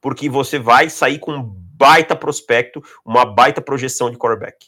porque 0.00 0.28
você 0.28 0.58
vai 0.58 0.90
sair 0.90 1.18
com 1.18 1.32
um 1.32 1.42
baita 1.42 2.14
prospecto, 2.14 2.82
uma 3.04 3.24
baita 3.24 3.60
projeção 3.60 4.10
de 4.10 4.18
quarterback. 4.18 4.66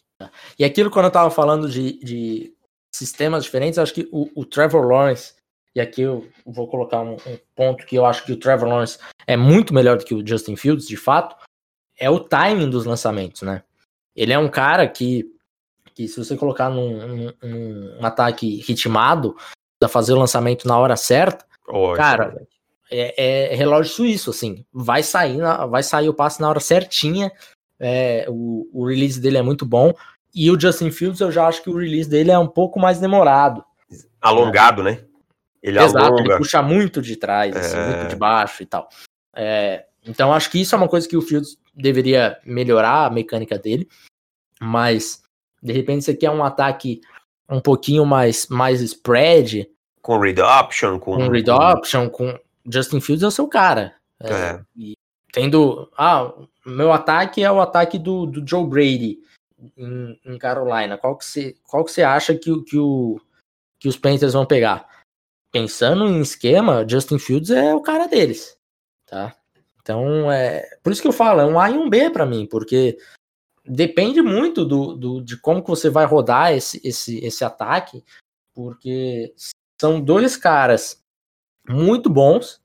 E 0.59 0.65
aquilo 0.65 0.91
quando 0.91 1.07
eu 1.07 1.11
tava 1.11 1.31
falando 1.31 1.69
de, 1.69 1.99
de 1.99 2.54
sistemas 2.95 3.45
diferentes, 3.45 3.79
acho 3.79 3.93
que 3.93 4.09
o, 4.13 4.31
o, 4.35 4.45
Trevor 4.45 4.87
Lawrence, 4.87 5.35
e 5.75 5.81
aqui 5.81 6.03
eu 6.03 6.29
vou 6.47 6.69
colocar 6.69 7.01
um, 7.01 7.15
um, 7.15 7.39
ponto 7.55 7.85
que 7.85 7.97
eu 7.97 8.07
acho 8.07 8.25
que 8.25 8.33
o 8.33 8.37
Trevor 8.37 8.69
Lawrence 8.69 8.99
é 9.27 9.37
muito 9.37 9.75
melhor 9.75 9.99
do 9.99 10.05
que 10.05 10.15
o 10.15 10.27
Justin 10.27 10.55
Fields, 10.55 10.87
de 10.87 10.97
fato, 10.97 11.37
é 11.99 12.09
o 12.09 12.21
timing 12.21 12.71
dos 12.71 12.85
lançamentos, 12.85 13.43
né? 13.43 13.63
Ele 14.15 14.33
é 14.33 14.39
um 14.39 14.49
cara 14.49 14.87
que, 14.87 15.29
que 15.95 16.07
se 16.07 16.17
você 16.17 16.37
colocar 16.37 16.71
num, 16.71 17.07
num, 17.07 17.33
num 17.43 18.07
ataque 18.07 18.61
ritmado, 18.61 19.37
a 19.83 19.89
fazer 19.89 20.15
o 20.15 20.19
lançamento 20.19 20.67
na 20.67 20.79
hora 20.79 20.97
certa, 20.97 21.45
oh, 21.69 21.93
cara, 21.93 22.47
é, 22.91 23.53
é, 23.53 23.55
relógio 23.55 23.93
suíço, 23.93 24.31
assim, 24.31 24.65
vai 24.73 25.03
sair, 25.03 25.37
na, 25.37 25.67
vai 25.67 25.83
sair 25.83 26.09
o 26.09 26.15
passe 26.15 26.41
na 26.41 26.49
hora 26.49 26.61
certinha, 26.61 27.31
é, 27.79 28.25
o, 28.29 28.69
o 28.73 28.87
release 28.87 29.21
dele 29.21 29.39
é 29.39 29.43
muito 29.43 29.67
bom. 29.67 29.93
E 30.35 30.51
o 30.51 30.59
Justin 30.59 30.91
Fields, 30.91 31.21
eu 31.21 31.31
já 31.31 31.47
acho 31.47 31.63
que 31.63 31.71
o 31.71 31.77
release 31.77 32.11
dele 32.11 32.31
é 32.31 32.39
um 32.39 32.49
pouco 32.49 32.81
mais 32.81 32.99
demorado. 32.99 33.65
Alongado, 34.21 34.83
né? 34.83 35.05
Ele 35.63 35.79
Exato, 35.79 36.05
alonga. 36.05 36.23
ele 36.23 36.37
puxa 36.37 36.61
muito 36.61 37.01
de 37.01 37.17
trás, 37.17 37.57
assim, 37.57 37.77
é... 37.77 37.87
muito 37.87 38.11
de 38.11 38.17
baixo 38.17 38.63
e 38.63 38.67
tal. 38.67 38.89
É, 39.35 39.87
então, 40.05 40.33
acho 40.33 40.51
que 40.51 40.61
isso 40.61 40.75
é 40.75 40.79
uma 40.79 40.89
coisa 40.89 41.09
que 41.09 41.17
o 41.17 41.23
Fields 41.23 41.57
deveria 41.75 42.39
melhorar 42.45 43.07
a 43.07 43.11
mecânica 43.11 43.59
dele. 43.59 43.89
Mas, 44.61 45.23
de 45.63 45.73
repente, 45.73 46.05
você 46.05 46.15
quer 46.15 46.31
um 46.31 46.45
ataque 46.45 47.01
um 47.49 47.61
pouquinho 47.61 48.05
mais, 48.05 48.49
mais 48.49 48.81
spread. 48.81 49.69
Com 50.03 50.19
read 50.19 50.41
option, 50.41 50.99
com. 50.99 51.17
Com 51.17 51.29
read 51.29 51.51
option, 51.51 52.11
com. 52.11 52.39
Justin 52.67 53.01
Fields 53.01 53.23
é 53.23 53.27
o 53.27 53.31
seu 53.31 53.49
cara. 53.49 53.95
É, 54.21 54.33
é. 54.33 54.61
Tendo. 55.33 55.91
Ah, 55.97 56.33
meu 56.67 56.93
ataque 56.93 57.43
é 57.43 57.51
o 57.51 57.61
ataque 57.61 57.99
do, 57.99 58.27
do 58.27 58.47
Joe 58.47 58.67
Brady 58.67 59.19
em, 59.77 60.21
em 60.25 60.39
Carolina. 60.39 60.99
Qual 60.99 61.17
que 61.17 61.25
você, 61.25 61.57
qual 61.65 61.85
que 61.85 61.93
você 61.93 62.03
acha 62.03 62.35
que, 62.35 62.63
que, 62.65 62.79
o, 62.79 63.21
que 63.79 63.89
os 63.89 63.97
Panthers 63.97 64.33
vão 64.33 64.47
pegar? 64.47 64.89
Pensando 65.51 66.07
em 66.07 66.21
esquema, 66.21 66.87
Justin 66.89 67.19
Fields 67.19 67.51
é 67.51 67.75
o 67.75 67.81
cara 67.81 68.07
deles, 68.07 68.59
tá? 69.07 69.37
Então, 69.81 70.31
é 70.31 70.79
por 70.83 70.93
isso 70.93 71.03
que 71.03 71.09
eu 71.09 71.13
falo, 71.13 71.41
é 71.41 71.47
um 71.47 71.61
A 71.61 71.71
e 71.71 71.75
um 71.75 71.89
B 71.89 72.11
para 72.11 72.27
mim, 72.27 72.47
porque 72.47 72.99
depende 73.65 74.21
muito 74.23 74.65
do, 74.65 74.95
do, 74.95 75.21
de 75.23 75.37
como 75.37 75.63
que 75.63 75.69
você 75.69 75.89
vai 75.89 76.07
rodar 76.07 76.53
esse, 76.53 76.81
esse, 76.83 77.19
esse 77.25 77.45
ataque, 77.45 78.03
porque 78.55 79.35
são 79.81 80.01
dois 80.01 80.37
caras 80.37 81.03
muito 81.69 82.11
bons, 82.11 82.61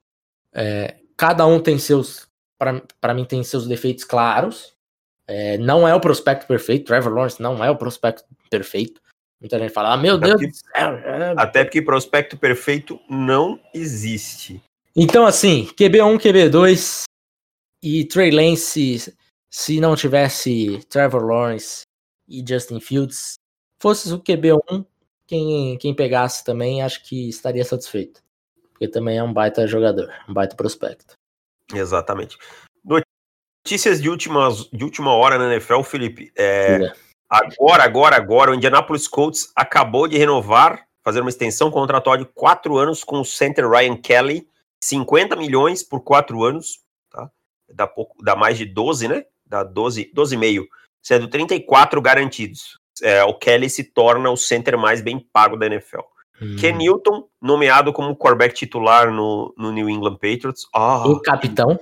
é, 0.54 1.00
cada 1.16 1.46
um 1.46 1.62
tem 1.62 1.78
seus 1.78 2.30
para 3.00 3.14
mim 3.14 3.24
tem 3.24 3.42
seus 3.44 3.66
defeitos 3.66 4.04
claros. 4.04 4.74
É, 5.32 5.60
não 5.60 5.88
é 5.88 5.94
o 5.94 6.02
prospecto 6.02 6.48
perfeito. 6.48 6.86
Trevor 6.86 7.14
Lawrence 7.14 7.40
não 7.40 7.64
é 7.64 7.70
o 7.70 7.78
prospecto 7.78 8.26
perfeito. 8.50 9.00
Muita 9.40 9.60
gente 9.60 9.72
fala, 9.72 9.94
ah, 9.94 9.98
meu 9.98 10.16
até 10.16 10.26
Deus 10.26 10.42
porque, 10.42 10.60
é... 10.76 11.34
Até 11.38 11.64
porque 11.64 11.82
prospecto 11.84 12.36
perfeito 12.36 13.00
não 13.08 13.60
existe. 13.74 14.60
Então, 14.96 15.28
assim, 15.28 15.68
QB1, 15.78 16.18
QB2 16.18 17.04
e 17.82 18.04
Trey 18.06 18.32
Lance, 18.32 19.16
se 19.50 19.80
não 19.80 19.96
tivesse 19.96 20.80
Trevor 20.90 21.24
Lawrence 21.24 21.84
e 22.28 22.44
Justin 22.46 22.80
Fields, 22.80 23.36
fosse 23.80 24.12
o 24.12 24.20
QB1, 24.20 24.86
quem, 25.28 25.78
quem 25.78 25.94
pegasse 25.94 26.44
também, 26.44 26.82
acho 26.82 27.08
que 27.08 27.30
estaria 27.30 27.64
satisfeito. 27.64 28.22
Porque 28.74 28.88
também 28.88 29.20
é 29.20 29.24
um 29.24 29.32
baita 29.32 29.68
jogador, 29.68 30.12
um 30.28 30.34
baita 30.34 30.56
prospecto. 30.56 31.14
Exatamente. 31.74 32.36
Notícias 33.70 34.02
de, 34.02 34.10
últimas, 34.10 34.68
de 34.74 34.84
última 34.84 35.14
hora 35.14 35.38
na 35.38 35.54
NFL, 35.54 35.84
Felipe. 35.84 36.32
É, 36.36 36.92
agora, 37.30 37.84
agora, 37.84 38.16
agora, 38.16 38.50
o 38.50 38.56
Indianapolis 38.56 39.08
Colts 39.08 39.52
acabou 39.56 40.08
de 40.08 40.18
renovar, 40.18 40.88
fazer 41.04 41.22
uma 41.22 41.30
extensão 41.30 41.70
contratual 41.70 42.18
de 42.18 42.26
quatro 42.26 42.78
anos 42.78 43.04
com 43.04 43.20
o 43.20 43.26
center 43.26 43.70
Ryan 43.70 43.96
Kelly, 43.96 44.48
50 44.84 45.36
milhões 45.36 45.84
por 45.84 46.00
quatro 46.00 46.44
anos, 46.44 46.80
tá? 47.12 47.30
Dá, 47.72 47.86
pouco, 47.86 48.18
dá 48.24 48.36
mais 48.36 48.58
de 48.58 48.66
12, 48.66 49.08
né? 49.08 49.26
Dá 49.46 49.64
12, 49.64 50.12
12,5, 50.16 50.66
sendo 51.00 51.28
34 51.28 52.02
garantidos. 52.02 52.80
É, 53.04 53.24
o 53.24 53.36
Kelly 53.36 53.70
se 53.70 53.84
torna 53.84 54.32
o 54.32 54.36
center 54.36 54.80
mais 54.80 55.00
bem 55.00 55.20
pago 55.32 55.56
da 55.56 55.68
NFL. 55.68 56.02
Hum. 56.42 56.56
Ken 56.60 56.74
Newton, 56.74 57.28
nomeado 57.40 57.94
como 57.94 58.16
quarterback 58.16 58.56
titular 58.56 59.12
no, 59.12 59.54
no 59.56 59.72
New 59.72 59.88
England 59.88 60.16
Patriots. 60.16 60.66
Oh, 60.76 61.12
e 61.12 61.22
capitão. 61.22 61.80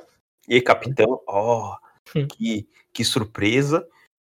E 0.48 0.62
capitão. 0.62 1.22
Oh, 1.28 1.74
que, 2.36 2.68
que 2.94 3.04
surpresa. 3.04 3.86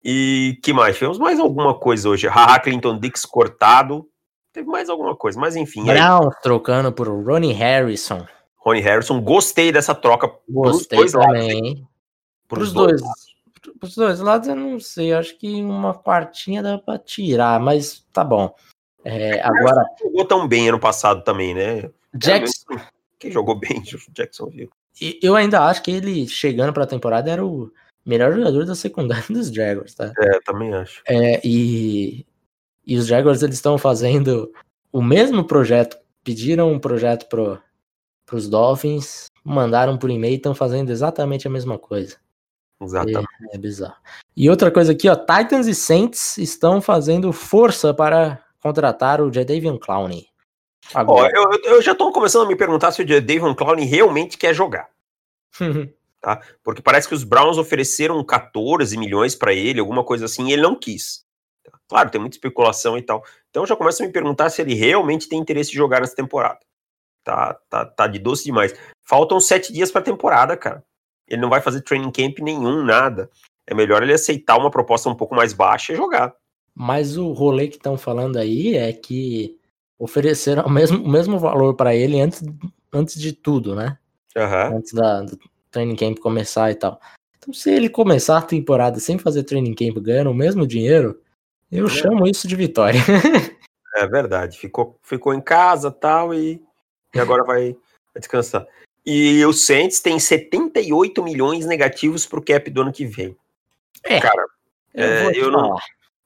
E 0.02 0.58
que 0.62 0.72
mais? 0.72 0.94
Tivemos 0.96 1.18
mais 1.18 1.40
alguma 1.40 1.74
coisa 1.74 2.08
hoje. 2.08 2.28
Haha 2.28 2.58
Clinton 2.60 2.98
Dix 2.98 3.24
cortado. 3.24 4.08
Teve 4.52 4.68
mais 4.68 4.88
alguma 4.88 5.16
coisa, 5.16 5.38
mas 5.40 5.56
enfim. 5.56 5.84
Brown 5.84 6.28
aí. 6.28 6.36
trocando 6.42 6.92
por 6.92 7.08
Ronnie 7.08 7.52
Harrison. 7.52 8.24
Ronnie 8.56 8.82
Harrison, 8.82 9.20
gostei 9.20 9.72
dessa 9.72 9.94
troca. 9.94 10.30
Gostei 10.48 10.98
pros 10.98 11.12
dois 11.12 11.26
também. 11.26 11.62
Lados, 11.62 11.88
Pros, 12.46 12.58
pros 12.58 12.72
dois. 12.72 13.00
dois 13.00 13.34
os 13.82 13.94
dois 13.94 14.20
lados 14.20 14.48
eu 14.48 14.56
não 14.56 14.78
sei, 14.78 15.12
acho 15.12 15.38
que 15.38 15.62
uma 15.62 15.94
quartinha 15.94 16.62
dá 16.62 16.78
pra 16.78 16.98
tirar, 16.98 17.58
mas 17.60 18.06
tá 18.12 18.22
bom. 18.24 18.54
É, 19.04 19.40
agora. 19.40 19.84
Jogou 20.00 20.24
tão 20.24 20.48
bem 20.48 20.68
ano 20.68 20.78
passado 20.80 21.22
também, 21.22 21.54
né? 21.54 21.90
Jackson. 22.14 22.76
Quem 23.18 23.30
jogou 23.30 23.54
bem, 23.54 23.82
Jackson 24.12 24.46
viu. 24.46 24.70
Eu 25.20 25.34
ainda 25.34 25.64
acho 25.64 25.82
que 25.82 25.90
ele, 25.90 26.28
chegando 26.28 26.72
pra 26.72 26.86
temporada, 26.86 27.30
era 27.30 27.44
o 27.44 27.70
melhor 28.04 28.32
jogador 28.32 28.64
da 28.64 28.74
secundária 28.74 29.24
dos 29.30 29.48
Jaguars, 29.48 29.94
tá? 29.94 30.12
É, 30.18 30.40
também 30.40 30.72
acho. 30.72 31.02
É, 31.06 31.40
e, 31.44 32.26
e 32.86 32.96
os 32.96 33.06
Jaguars, 33.06 33.42
eles 33.42 33.56
estão 33.56 33.76
fazendo 33.78 34.52
o 34.92 35.02
mesmo 35.02 35.44
projeto. 35.44 35.96
Pediram 36.22 36.72
um 36.72 36.78
projeto 36.78 37.28
pro, 37.28 37.60
pros 38.24 38.48
Dolphins, 38.48 39.26
mandaram 39.44 39.98
por 39.98 40.10
e-mail 40.10 40.34
e 40.34 40.36
estão 40.36 40.54
fazendo 40.54 40.90
exatamente 40.90 41.46
a 41.46 41.50
mesma 41.50 41.78
coisa. 41.78 42.16
Exatamente. 42.80 43.28
É, 43.50 43.56
é, 43.56 43.58
bizarro. 43.58 43.96
E 44.36 44.48
outra 44.48 44.70
coisa 44.70 44.92
aqui, 44.92 45.08
ó, 45.08 45.16
Titans 45.16 45.66
e 45.66 45.74
Saints 45.74 46.38
estão 46.38 46.80
fazendo 46.80 47.32
força 47.32 47.92
para 47.92 48.42
contratar 48.60 49.20
o 49.20 49.32
Jadavion 49.32 49.78
Clowney. 49.78 50.26
Agora... 50.92 51.32
Ó, 51.36 51.52
eu, 51.54 51.74
eu 51.74 51.82
já 51.82 51.92
estou 51.92 52.12
começando 52.12 52.44
a 52.44 52.48
me 52.48 52.56
perguntar 52.56 52.92
se 52.92 53.02
o 53.02 53.08
Jadavion 53.08 53.54
Clowney 53.54 53.86
realmente 53.86 54.36
quer 54.36 54.54
jogar. 54.54 54.88
tá? 56.20 56.40
Porque 56.62 56.82
parece 56.82 57.08
que 57.08 57.14
os 57.14 57.24
Browns 57.24 57.58
ofereceram 57.58 58.22
14 58.24 58.96
milhões 58.96 59.34
para 59.34 59.52
ele, 59.52 59.80
alguma 59.80 60.02
coisa 60.02 60.24
assim, 60.24 60.48
e 60.48 60.52
ele 60.52 60.62
não 60.62 60.74
quis. 60.74 61.24
Claro, 61.88 62.10
tem 62.10 62.20
muita 62.20 62.36
especulação 62.36 62.96
e 62.98 63.02
tal. 63.02 63.22
Então 63.50 63.62
eu 63.62 63.66
já 63.66 63.76
começo 63.76 64.02
a 64.02 64.06
me 64.06 64.12
perguntar 64.12 64.50
se 64.50 64.60
ele 64.62 64.74
realmente 64.74 65.28
tem 65.28 65.38
interesse 65.38 65.70
de 65.70 65.76
jogar 65.76 66.00
nessa 66.00 66.16
temporada. 66.16 66.60
Tá, 67.22 67.54
tá, 67.68 67.84
tá 67.86 68.06
de 68.06 68.18
doce 68.18 68.44
demais. 68.44 68.74
Faltam 69.02 69.38
sete 69.40 69.72
dias 69.72 69.90
para 69.90 70.00
a 70.00 70.04
temporada, 70.04 70.56
cara. 70.56 70.84
Ele 71.28 71.40
não 71.40 71.48
vai 71.48 71.60
fazer 71.60 71.80
training 71.82 72.10
camp 72.10 72.38
nenhum, 72.40 72.84
nada. 72.84 73.30
É 73.66 73.74
melhor 73.74 74.02
ele 74.02 74.12
aceitar 74.12 74.58
uma 74.58 74.70
proposta 74.70 75.08
um 75.08 75.14
pouco 75.14 75.34
mais 75.34 75.52
baixa 75.52 75.92
e 75.92 75.96
jogar. 75.96 76.34
Mas 76.74 77.16
o 77.16 77.32
rolê 77.32 77.68
que 77.68 77.76
estão 77.76 77.96
falando 77.96 78.36
aí 78.36 78.76
é 78.76 78.92
que 78.92 79.58
ofereceram 79.98 80.64
o 80.64 80.70
mesmo, 80.70 81.02
o 81.02 81.08
mesmo 81.08 81.38
valor 81.38 81.74
para 81.74 81.94
ele 81.94 82.20
antes, 82.20 82.42
antes 82.92 83.20
de 83.20 83.32
tudo, 83.32 83.74
né? 83.74 83.98
Uhum. 84.36 84.78
Antes 84.78 84.92
da, 84.92 85.22
do 85.22 85.38
training 85.70 85.96
camp 85.96 86.18
começar 86.18 86.70
e 86.70 86.74
tal. 86.74 87.00
Então, 87.38 87.52
se 87.52 87.70
ele 87.70 87.88
começar 87.88 88.38
a 88.38 88.42
temporada 88.42 88.98
sem 88.98 89.18
fazer 89.18 89.44
training 89.44 89.74
camp 89.74 89.98
ganhando 89.98 90.30
o 90.30 90.34
mesmo 90.34 90.66
dinheiro, 90.66 91.20
eu 91.70 91.86
é. 91.86 91.90
chamo 91.90 92.26
isso 92.26 92.48
de 92.48 92.56
vitória. 92.56 93.00
é 93.96 94.06
verdade. 94.06 94.58
Ficou, 94.58 94.98
ficou 95.02 95.34
em 95.34 95.40
casa 95.40 95.90
tal 95.90 96.34
e, 96.34 96.60
e 97.14 97.20
agora 97.20 97.44
vai, 97.44 97.76
descansar. 98.16 98.66
E 99.04 99.44
o 99.44 99.52
Saints 99.52 100.00
tem 100.00 100.18
78 100.18 101.22
milhões 101.22 101.66
negativos 101.66 102.24
pro 102.24 102.42
cap 102.42 102.70
do 102.70 102.82
ano 102.82 102.92
que 102.92 103.04
vem. 103.04 103.36
É. 104.02 104.20
Cara, 104.20 104.46
eu, 104.94 105.04
é, 105.04 105.36
eu 105.36 105.50
não. 105.50 105.76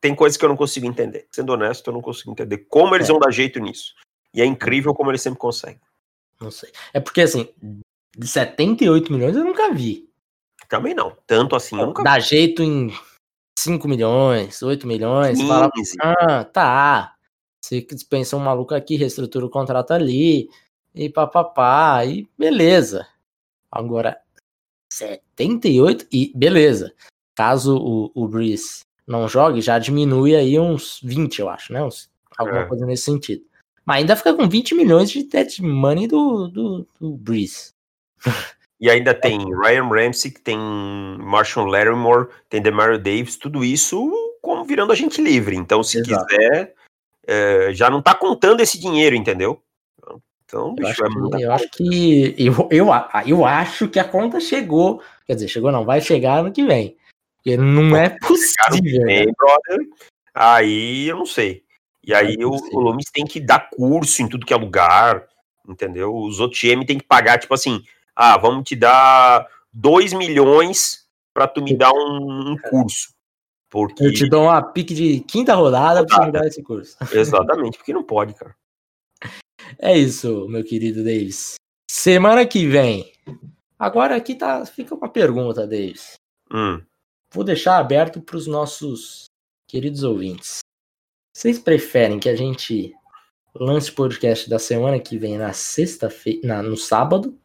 Tem 0.00 0.14
coisas 0.14 0.36
que 0.36 0.44
eu 0.44 0.48
não 0.48 0.56
consigo 0.56 0.86
entender. 0.86 1.26
Sendo 1.30 1.52
honesto, 1.52 1.88
eu 1.88 1.92
não 1.92 2.00
consigo 2.00 2.30
entender 2.30 2.58
como 2.68 2.94
eles 2.94 3.08
é. 3.08 3.12
vão 3.12 3.20
dar 3.20 3.30
jeito 3.30 3.58
nisso. 3.58 3.94
E 4.32 4.40
é 4.40 4.44
incrível 4.44 4.94
como 4.94 5.10
eles 5.10 5.22
sempre 5.22 5.38
conseguem. 5.38 5.80
Não 6.40 6.50
sei. 6.50 6.70
É 6.92 7.00
porque, 7.00 7.22
assim, 7.22 7.48
de 8.16 8.26
78 8.26 9.12
milhões 9.12 9.36
eu 9.36 9.44
nunca 9.44 9.72
vi. 9.72 10.08
Também 10.68 10.94
não. 10.94 11.16
Tanto 11.26 11.56
assim 11.56 11.78
eu 11.78 11.86
nunca 11.86 12.02
Dá 12.02 12.16
vi. 12.16 12.20
jeito 12.22 12.62
em 12.62 12.92
5 13.58 13.88
milhões, 13.88 14.62
8 14.62 14.86
milhões. 14.86 15.40
Fala, 15.42 15.70
ah, 16.00 16.44
tá. 16.44 17.16
Você 17.60 17.80
dispensa 17.80 18.36
um 18.36 18.40
maluco 18.40 18.74
aqui, 18.74 18.96
reestrutura 18.96 19.46
o 19.46 19.50
contrato 19.50 19.92
ali 19.92 20.48
e 20.94 21.08
papapá, 21.08 22.04
e 22.04 22.28
beleza. 22.38 23.06
Agora, 23.70 24.20
78 24.92 26.06
e 26.12 26.32
beleza. 26.36 26.94
Caso 27.36 27.76
o, 27.76 28.10
o 28.14 28.28
Breeze 28.28 28.87
não 29.08 29.26
jogue, 29.26 29.60
já 29.60 29.78
diminui 29.78 30.36
aí 30.36 30.58
uns 30.58 31.00
20, 31.02 31.40
eu 31.40 31.48
acho, 31.48 31.72
né? 31.72 31.82
Uns, 31.82 32.10
alguma 32.36 32.60
é. 32.60 32.66
coisa 32.66 32.84
nesse 32.84 33.04
sentido. 33.04 33.42
Mas 33.84 33.98
ainda 33.98 34.14
fica 34.14 34.34
com 34.34 34.46
20 34.46 34.74
milhões 34.74 35.10
de 35.10 35.24
dead 35.24 35.60
money 35.60 36.06
do, 36.06 36.48
do, 36.48 36.86
do 37.00 37.16
Breeze. 37.16 37.72
E 38.78 38.90
ainda 38.90 39.14
tem 39.16 39.38
Ryan 39.56 39.88
Ramsey, 39.88 40.30
tem 40.30 40.58
Marshall 41.18 41.66
Lattimore, 41.66 42.28
tem 42.50 42.60
Demario 42.60 42.98
Davis, 42.98 43.36
tudo 43.36 43.64
isso 43.64 44.12
como 44.42 44.64
virando 44.64 44.92
a 44.92 44.94
gente 44.94 45.22
livre. 45.22 45.56
Então, 45.56 45.82
se 45.82 45.98
Exato. 45.98 46.26
quiser, 46.26 46.74
é, 47.26 47.70
já 47.72 47.88
não 47.90 48.02
tá 48.02 48.14
contando 48.14 48.60
esse 48.60 48.78
dinheiro, 48.78 49.16
entendeu? 49.16 49.62
Então, 50.44 50.74
eu 50.78 50.86
acho, 50.86 51.04
é 51.04 51.08
que, 51.08 51.42
eu 51.42 51.52
acho 51.52 51.70
que 51.70 52.34
eu, 52.38 52.68
eu, 52.70 52.86
eu 53.26 53.44
acho 53.44 53.88
que 53.88 53.98
a 53.98 54.04
conta 54.04 54.40
chegou. 54.40 55.02
Quer 55.26 55.34
dizer, 55.34 55.48
chegou 55.48 55.70
não, 55.70 55.84
vai 55.84 56.00
chegar 56.00 56.42
no 56.42 56.52
que 56.52 56.64
vem. 56.64 56.96
Porque 57.48 57.56
não 57.56 57.96
é 57.96 58.10
possível. 58.10 59.06
Né? 59.06 59.24
brother, 59.26 59.88
aí 60.34 61.08
eu 61.08 61.16
não 61.16 61.26
sei. 61.26 61.62
E 62.04 62.12
aí 62.14 62.36
é 62.38 62.46
o, 62.46 62.50
o 62.52 62.98
tem 63.12 63.24
que 63.24 63.40
dar 63.40 63.70
curso 63.70 64.22
em 64.22 64.28
tudo 64.28 64.46
que 64.46 64.52
é 64.52 64.56
lugar, 64.56 65.26
entendeu? 65.66 66.14
Os 66.14 66.40
outros 66.40 66.60
GM 66.60 66.84
tem 66.84 66.98
que 66.98 67.06
pagar, 67.06 67.38
tipo 67.38 67.54
assim, 67.54 67.82
ah, 68.14 68.36
vamos 68.36 68.64
te 68.64 68.74
dar 68.74 69.46
2 69.72 70.12
milhões 70.14 71.06
para 71.32 71.46
tu 71.46 71.62
me 71.62 71.76
dar 71.76 71.92
um, 71.92 72.52
um, 72.52 72.56
curso. 72.56 73.14
Porque... 73.70 74.04
Eu 74.04 74.12
te 74.12 74.28
dou 74.28 74.44
uma 74.44 74.62
pique 74.62 74.94
de 74.94 75.20
quinta 75.20 75.54
rodada, 75.54 76.00
rodada. 76.00 76.06
pra 76.06 76.16
você 76.16 76.26
me 76.26 76.32
dar 76.32 76.46
esse 76.46 76.62
curso. 76.62 76.96
Exatamente, 77.12 77.76
porque 77.78 77.92
não 77.92 78.02
pode, 78.02 78.34
cara. 78.34 78.54
É 79.78 79.94
isso, 79.94 80.48
meu 80.48 80.64
querido 80.64 81.04
Davis. 81.04 81.56
Semana 81.90 82.46
que 82.46 82.66
vem. 82.66 83.12
Agora 83.78 84.16
aqui 84.16 84.34
tá, 84.34 84.64
fica 84.64 84.94
uma 84.94 85.10
pergunta, 85.10 85.66
Davis. 85.66 86.14
Hum. 86.50 86.80
Vou 87.32 87.44
deixar 87.44 87.78
aberto 87.78 88.20
para 88.20 88.36
os 88.36 88.46
nossos 88.46 89.26
queridos 89.66 90.02
ouvintes. 90.02 90.60
Vocês 91.36 91.58
preferem 91.58 92.18
que 92.18 92.28
a 92.28 92.34
gente 92.34 92.94
lance 93.54 93.90
o 93.90 93.94
podcast 93.94 94.48
da 94.48 94.58
semana 94.58 94.98
que 94.98 95.18
vem 95.18 95.36
na 95.36 95.52
sexta-feira, 95.52 96.62
no 96.62 96.76
sábado, 96.76 97.38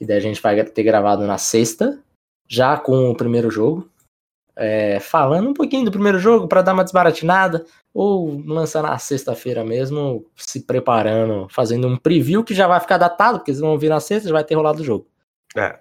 e 0.00 0.04
daí 0.04 0.16
a 0.16 0.20
gente 0.20 0.42
vai 0.42 0.62
ter 0.64 0.82
gravado 0.82 1.26
na 1.26 1.38
sexta, 1.38 2.02
já 2.48 2.76
com 2.76 3.10
o 3.10 3.16
primeiro 3.16 3.50
jogo, 3.50 3.88
é, 4.56 4.98
falando 5.00 5.50
um 5.50 5.54
pouquinho 5.54 5.84
do 5.84 5.90
primeiro 5.92 6.18
jogo 6.18 6.48
para 6.48 6.62
dar 6.62 6.74
uma 6.74 6.84
desbaratinada, 6.84 7.64
ou 7.94 8.42
lançar 8.44 8.82
na 8.82 8.98
sexta-feira 8.98 9.64
mesmo, 9.64 10.26
se 10.36 10.60
preparando, 10.60 11.46
fazendo 11.48 11.86
um 11.86 11.96
preview 11.96 12.42
que 12.42 12.54
já 12.54 12.66
vai 12.66 12.80
ficar 12.80 12.98
datado, 12.98 13.38
porque 13.38 13.52
eles 13.52 13.60
vão 13.60 13.78
vir 13.78 13.88
na 13.88 14.00
sexta, 14.00 14.28
já 14.28 14.34
vai 14.34 14.44
ter 14.44 14.56
rolado 14.56 14.82
o 14.82 14.84
jogo. 14.84 15.06
É. 15.56 15.78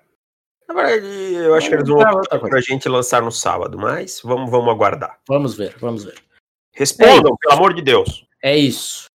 Na 0.73 0.83
verdade, 0.83 1.33
eu 1.33 1.53
acho 1.53 1.67
que 1.67 1.75
eles 1.75 1.87
vão 1.87 1.99
optar 1.99 2.39
pra 2.39 2.61
gente 2.61 2.87
lançar 2.87 3.21
no 3.21 3.31
sábado, 3.31 3.77
mas 3.77 4.21
vamos, 4.23 4.49
vamos 4.49 4.69
aguardar. 4.69 5.19
Vamos 5.27 5.53
ver, 5.53 5.75
vamos 5.79 6.05
ver. 6.05 6.15
Respondam, 6.73 7.33
é 7.33 7.37
pelo 7.41 7.53
amor 7.53 7.73
de 7.73 7.81
Deus. 7.81 8.25
É 8.41 8.55
isso. 8.57 9.05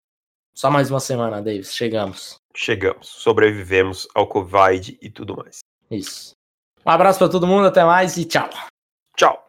Só 0.54 0.70
mais 0.70 0.90
uma 0.90 1.00
semana, 1.00 1.40
Davis. 1.40 1.74
Chegamos. 1.74 2.36
Chegamos. 2.54 3.08
Sobrevivemos 3.08 4.06
ao 4.14 4.26
Covid 4.26 4.98
e 5.00 5.10
tudo 5.10 5.34
mais. 5.34 5.60
Isso. 5.90 6.32
Um 6.84 6.90
abraço 6.90 7.18
para 7.18 7.28
todo 7.30 7.46
mundo, 7.46 7.66
até 7.66 7.84
mais 7.84 8.18
e 8.18 8.26
tchau. 8.26 8.50
Tchau. 9.16 9.45